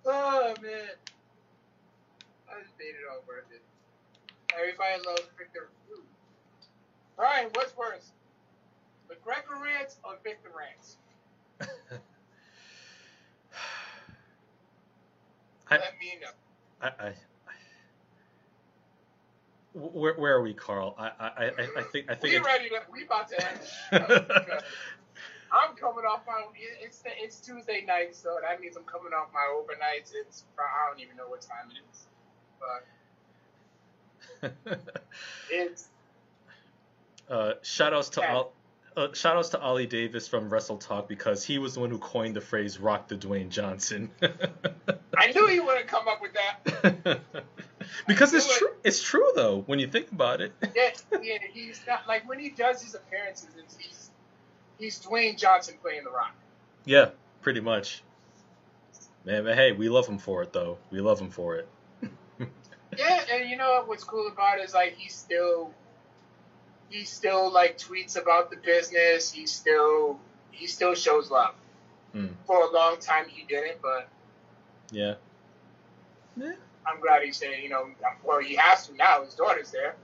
[0.07, 0.95] Oh man.
[2.49, 3.61] I just made it all worth it.
[4.57, 5.69] Everybody loves Victor.
[7.17, 8.13] Brian, what's worse?
[9.09, 10.97] McGregor rants or Victor rants?
[15.69, 16.29] I, let me know.
[16.81, 17.13] I, I,
[19.73, 20.95] where, where are we, Carl?
[20.97, 23.59] I, I, I, think I think we ready to we about to end.
[23.91, 24.96] Oh,
[25.51, 26.43] I'm coming off my
[26.83, 30.13] it's the, it's Tuesday night, so that means I'm coming off my overnights.
[30.13, 32.05] It's I don't even know what time it is,
[34.41, 34.79] but
[35.51, 35.87] it's.
[37.29, 38.53] Uh, shout outs to all.
[38.95, 41.99] Uh, shout outs to Ollie Davis from Wrestle Talk because he was the one who
[41.99, 44.09] coined the phrase "Rock the Dwayne Johnson."
[45.17, 47.19] I knew he wouldn't come up with that.
[48.07, 48.69] because it's true.
[48.83, 50.51] It's true though when you think about it.
[50.75, 50.89] yeah,
[51.21, 51.37] yeah.
[51.53, 53.49] He's not like when he does his appearances.
[53.77, 54.06] he's
[54.79, 56.35] he's Dwayne Johnson playing The Rock.
[56.85, 57.09] Yeah,
[57.41, 58.03] pretty much.
[59.25, 60.77] Man, but hey, we love him for it though.
[60.89, 61.67] We love him for it.
[62.97, 65.73] yeah, and you know what's cool about it is like he still
[66.89, 69.31] he still like tweets about the business.
[69.31, 70.19] He still
[70.51, 71.55] he still shows love.
[72.15, 72.29] Mm.
[72.45, 74.07] For a long time he didn't, but
[74.91, 75.15] yeah.
[76.37, 76.53] Yeah.
[76.85, 77.89] I'm glad he's saying, you know,
[78.23, 79.23] well, he has to now.
[79.23, 79.95] His daughter's there.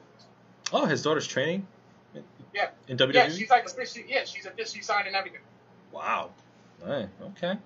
[0.73, 1.65] Oh, his daughter's training.
[2.53, 2.69] Yeah.
[2.87, 3.13] In WWE.
[3.13, 4.05] Yeah, she's like officially.
[4.07, 5.41] Yeah, she's officially signed and everything.
[5.91, 6.31] Wow.
[6.85, 7.09] Right.
[7.21, 7.57] Okay.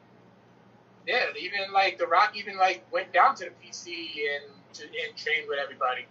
[1.08, 3.88] Yeah, even like The Rock, even like went down to the PC
[4.36, 6.06] and to, and trained with everybody.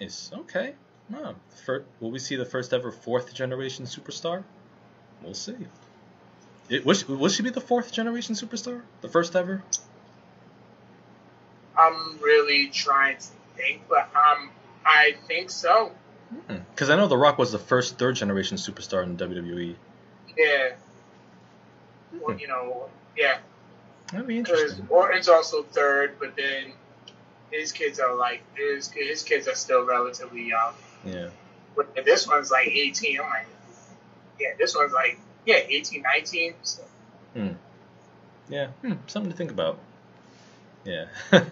[0.00, 0.30] Nice.
[0.34, 0.74] Okay.
[1.08, 1.34] Wow.
[1.64, 4.44] First, will we see the first ever fourth generation superstar?
[5.22, 5.56] We'll see.
[6.68, 8.82] It, will, she, will she be the fourth generation superstar?
[9.00, 9.62] The first ever?
[11.76, 14.50] I'm really trying to think, but um,
[14.84, 15.92] I think so.
[16.46, 16.92] Because hmm.
[16.92, 19.74] I know The Rock was the first third generation superstar in WWE.
[20.36, 20.70] Yeah.
[22.20, 22.38] Well, hmm.
[22.38, 23.38] you know, yeah.
[24.12, 24.82] That'd be interesting.
[24.82, 26.72] Because Orton's also third, but then
[27.50, 30.74] his kids are like his his kids are still relatively young.
[31.04, 31.28] Yeah.
[31.76, 33.20] But this one's like 18.
[33.20, 33.46] I'm like,
[34.40, 36.54] yeah, this one's like yeah, 18, 19.
[36.62, 36.82] So.
[37.34, 37.48] Hmm.
[38.48, 38.68] Yeah.
[38.82, 38.94] Hmm.
[39.06, 39.78] Something to think about.
[40.84, 41.06] Yeah.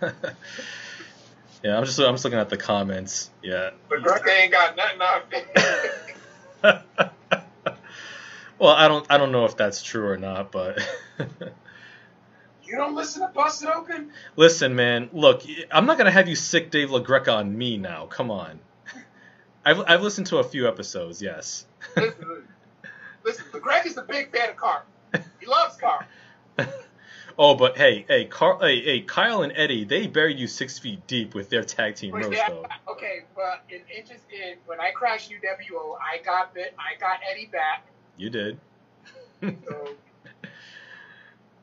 [1.63, 3.31] yeah, I'm just I'm just looking at the comments.
[3.43, 3.71] Yeah.
[3.89, 5.45] But Greg ain't got nothing
[8.59, 10.79] well, I don't I don't know if that's true or not, but
[12.69, 14.11] You don't listen to Busted Open?
[14.37, 18.05] Listen, man, look, I'm not gonna have you sic Dave LaGreca on me now.
[18.07, 18.61] Come on.
[19.65, 21.67] I've I've listened to a few episodes, yes.
[21.97, 22.47] listen,
[23.25, 24.83] listen, LaGreca is a big fan of Carl.
[25.41, 26.03] He loves Carl.
[27.41, 31.07] Oh, but hey, hey, Carl, hey, hey, Kyle and Eddie, they buried you six feet
[31.07, 32.67] deep with their tag team roast, though.
[32.91, 37.47] Okay, but in interest in when I crashed UWO, I got bit, I got Eddie
[37.47, 37.87] back.
[38.17, 38.59] You did.
[39.41, 39.55] so,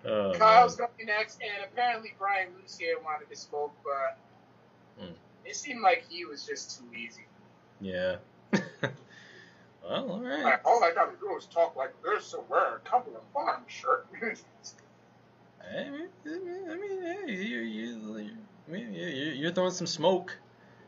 [0.05, 0.87] oh, Kyle's man.
[0.97, 5.11] going next, and apparently Brian Lucier wanted to smoke, but mm.
[5.43, 7.25] it seemed like he was just too easy.
[7.81, 8.15] Yeah.
[8.53, 10.41] well, all right.
[10.41, 13.63] Like, all I gotta do is talk like this and wear a couple of Farm
[13.67, 14.07] shirt.
[15.71, 18.29] I mean, I mean, hey, you, you,
[18.67, 20.37] I mean, you're throwing some smoke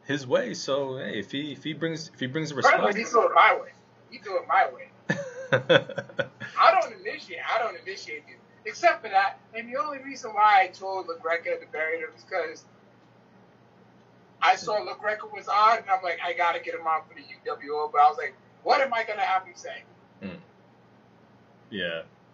[0.05, 0.53] his way.
[0.53, 3.23] So hey, if he if he brings if he brings a response, right, he do
[3.23, 3.69] it my way.
[4.09, 4.89] He do it my way.
[6.59, 7.39] I don't initiate.
[7.53, 9.39] I don't initiate it, except for that.
[9.53, 12.65] And the only reason why I told LaGreca to bury him is because
[14.41, 17.21] I saw LaGreca was on, and I'm like, I gotta get him on for the
[17.21, 17.91] UWO.
[17.91, 18.33] But I was like,
[18.63, 19.83] what am I gonna have him say?
[20.23, 20.37] Mm.
[21.69, 22.01] Yeah.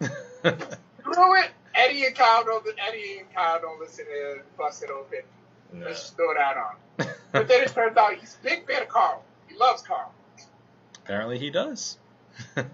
[1.00, 1.50] Screw it.
[1.74, 5.20] Eddie and Kyle don't Eddie and Kyle don't listen to Busted Open.
[5.72, 5.86] No.
[5.86, 7.06] Let's just throw that on.
[7.32, 9.24] but then it turns out he's a big fan of Carl.
[9.48, 10.12] He loves Carl.
[11.04, 11.98] Apparently he does.
[12.56, 12.66] and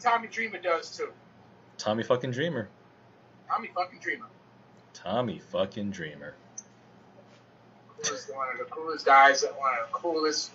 [0.00, 1.12] Tommy Dreamer does too.
[1.76, 2.68] Tommy fucking Dreamer.
[3.48, 4.26] Tommy fucking Dreamer.
[4.92, 6.34] Tommy fucking Dreamer.
[8.02, 10.50] Coolest, one of the coolest guys, one of the coolest,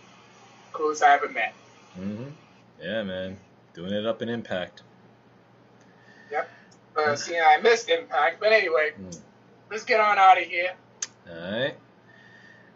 [0.72, 1.54] coolest I ever met.
[1.98, 2.32] Mhm.
[2.82, 3.38] Yeah, man.
[3.74, 4.84] Doing it up in Impact.
[6.32, 6.50] Yep
[6.96, 8.40] uh, seeing I missed Impact.
[8.40, 9.20] But anyway, mm.
[9.72, 10.74] let's get on out of here.
[11.30, 11.76] All right.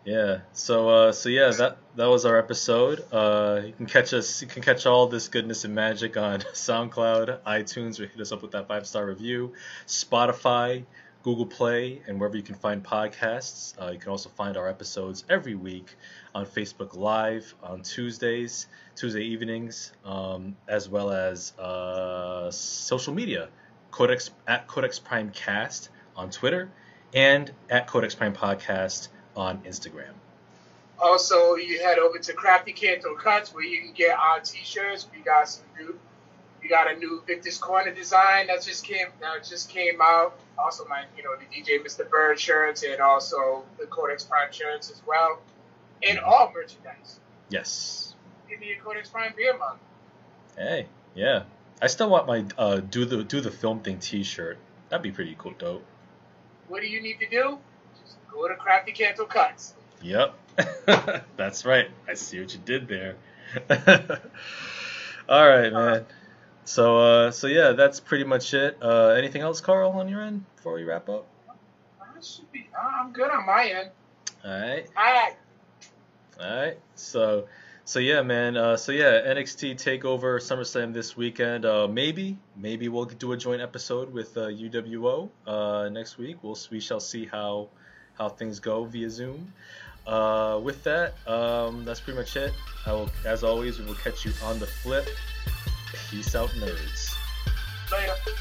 [0.05, 0.39] Yeah.
[0.51, 3.03] So uh, so yeah, that that was our episode.
[3.11, 4.41] Uh, you can catch us.
[4.41, 8.41] You can catch all this goodness and magic on SoundCloud, iTunes, or hit us up
[8.41, 9.53] with that five star review,
[9.87, 10.83] Spotify,
[11.23, 13.81] Google Play, and wherever you can find podcasts.
[13.81, 15.95] Uh, you can also find our episodes every week
[16.35, 18.67] on Facebook Live on Tuesdays,
[18.97, 23.47] Tuesday evenings, um, as well as uh, social media.
[23.93, 26.67] Codex at Codex Prime Cast on Twitter
[27.13, 30.13] and at Codex Prime Podcast on Instagram.
[30.97, 35.07] Also, you head over to Crafty Canto Cuts where you can get our t-shirts.
[35.15, 35.99] We got some new,
[36.61, 40.39] we got a new Victor's Corner design that just came that just came out.
[40.57, 42.09] Also, my you know the DJ Mr.
[42.09, 45.39] Bird shirts and also the Codex Prime shirts as well,
[46.01, 47.19] and all merchandise.
[47.49, 48.15] Yes.
[48.49, 49.77] Give me a Codex Prime beer mug.
[50.57, 51.43] Hey, yeah.
[51.81, 54.57] I still want my uh, do the do the film thing T-shirt.
[54.89, 55.83] That'd be pretty cool, dope.
[56.67, 57.57] what do you need to do?
[58.01, 59.73] Just go to Crafty Canto Cuts.
[60.01, 60.33] Yep.
[61.37, 61.89] That's right.
[62.07, 63.15] I see what you did there.
[65.29, 66.05] All right, man.
[66.65, 68.77] So, uh, so yeah, that's pretty much it.
[68.81, 71.25] Uh, anything else, Carl, on your end before we wrap up?
[71.99, 73.89] I should Be, I'm good on my end.
[74.45, 74.87] All right.
[74.95, 75.33] All right.
[76.39, 76.77] All right.
[76.95, 77.47] So,
[77.85, 78.57] so yeah, man.
[78.57, 81.65] Uh, so yeah, NXT Takeover SummerSlam this weekend.
[81.65, 86.37] Uh, maybe, maybe we'll do a joint episode with uh, UWO uh, next week.
[86.41, 87.69] We'll we shall see how
[88.17, 89.53] how things go via Zoom.
[90.05, 92.53] Uh, with that, um, that's pretty much it.
[92.85, 95.07] I will, as always, we will catch you on the flip.
[96.09, 97.15] Peace out, nerds.
[97.91, 98.32] Later.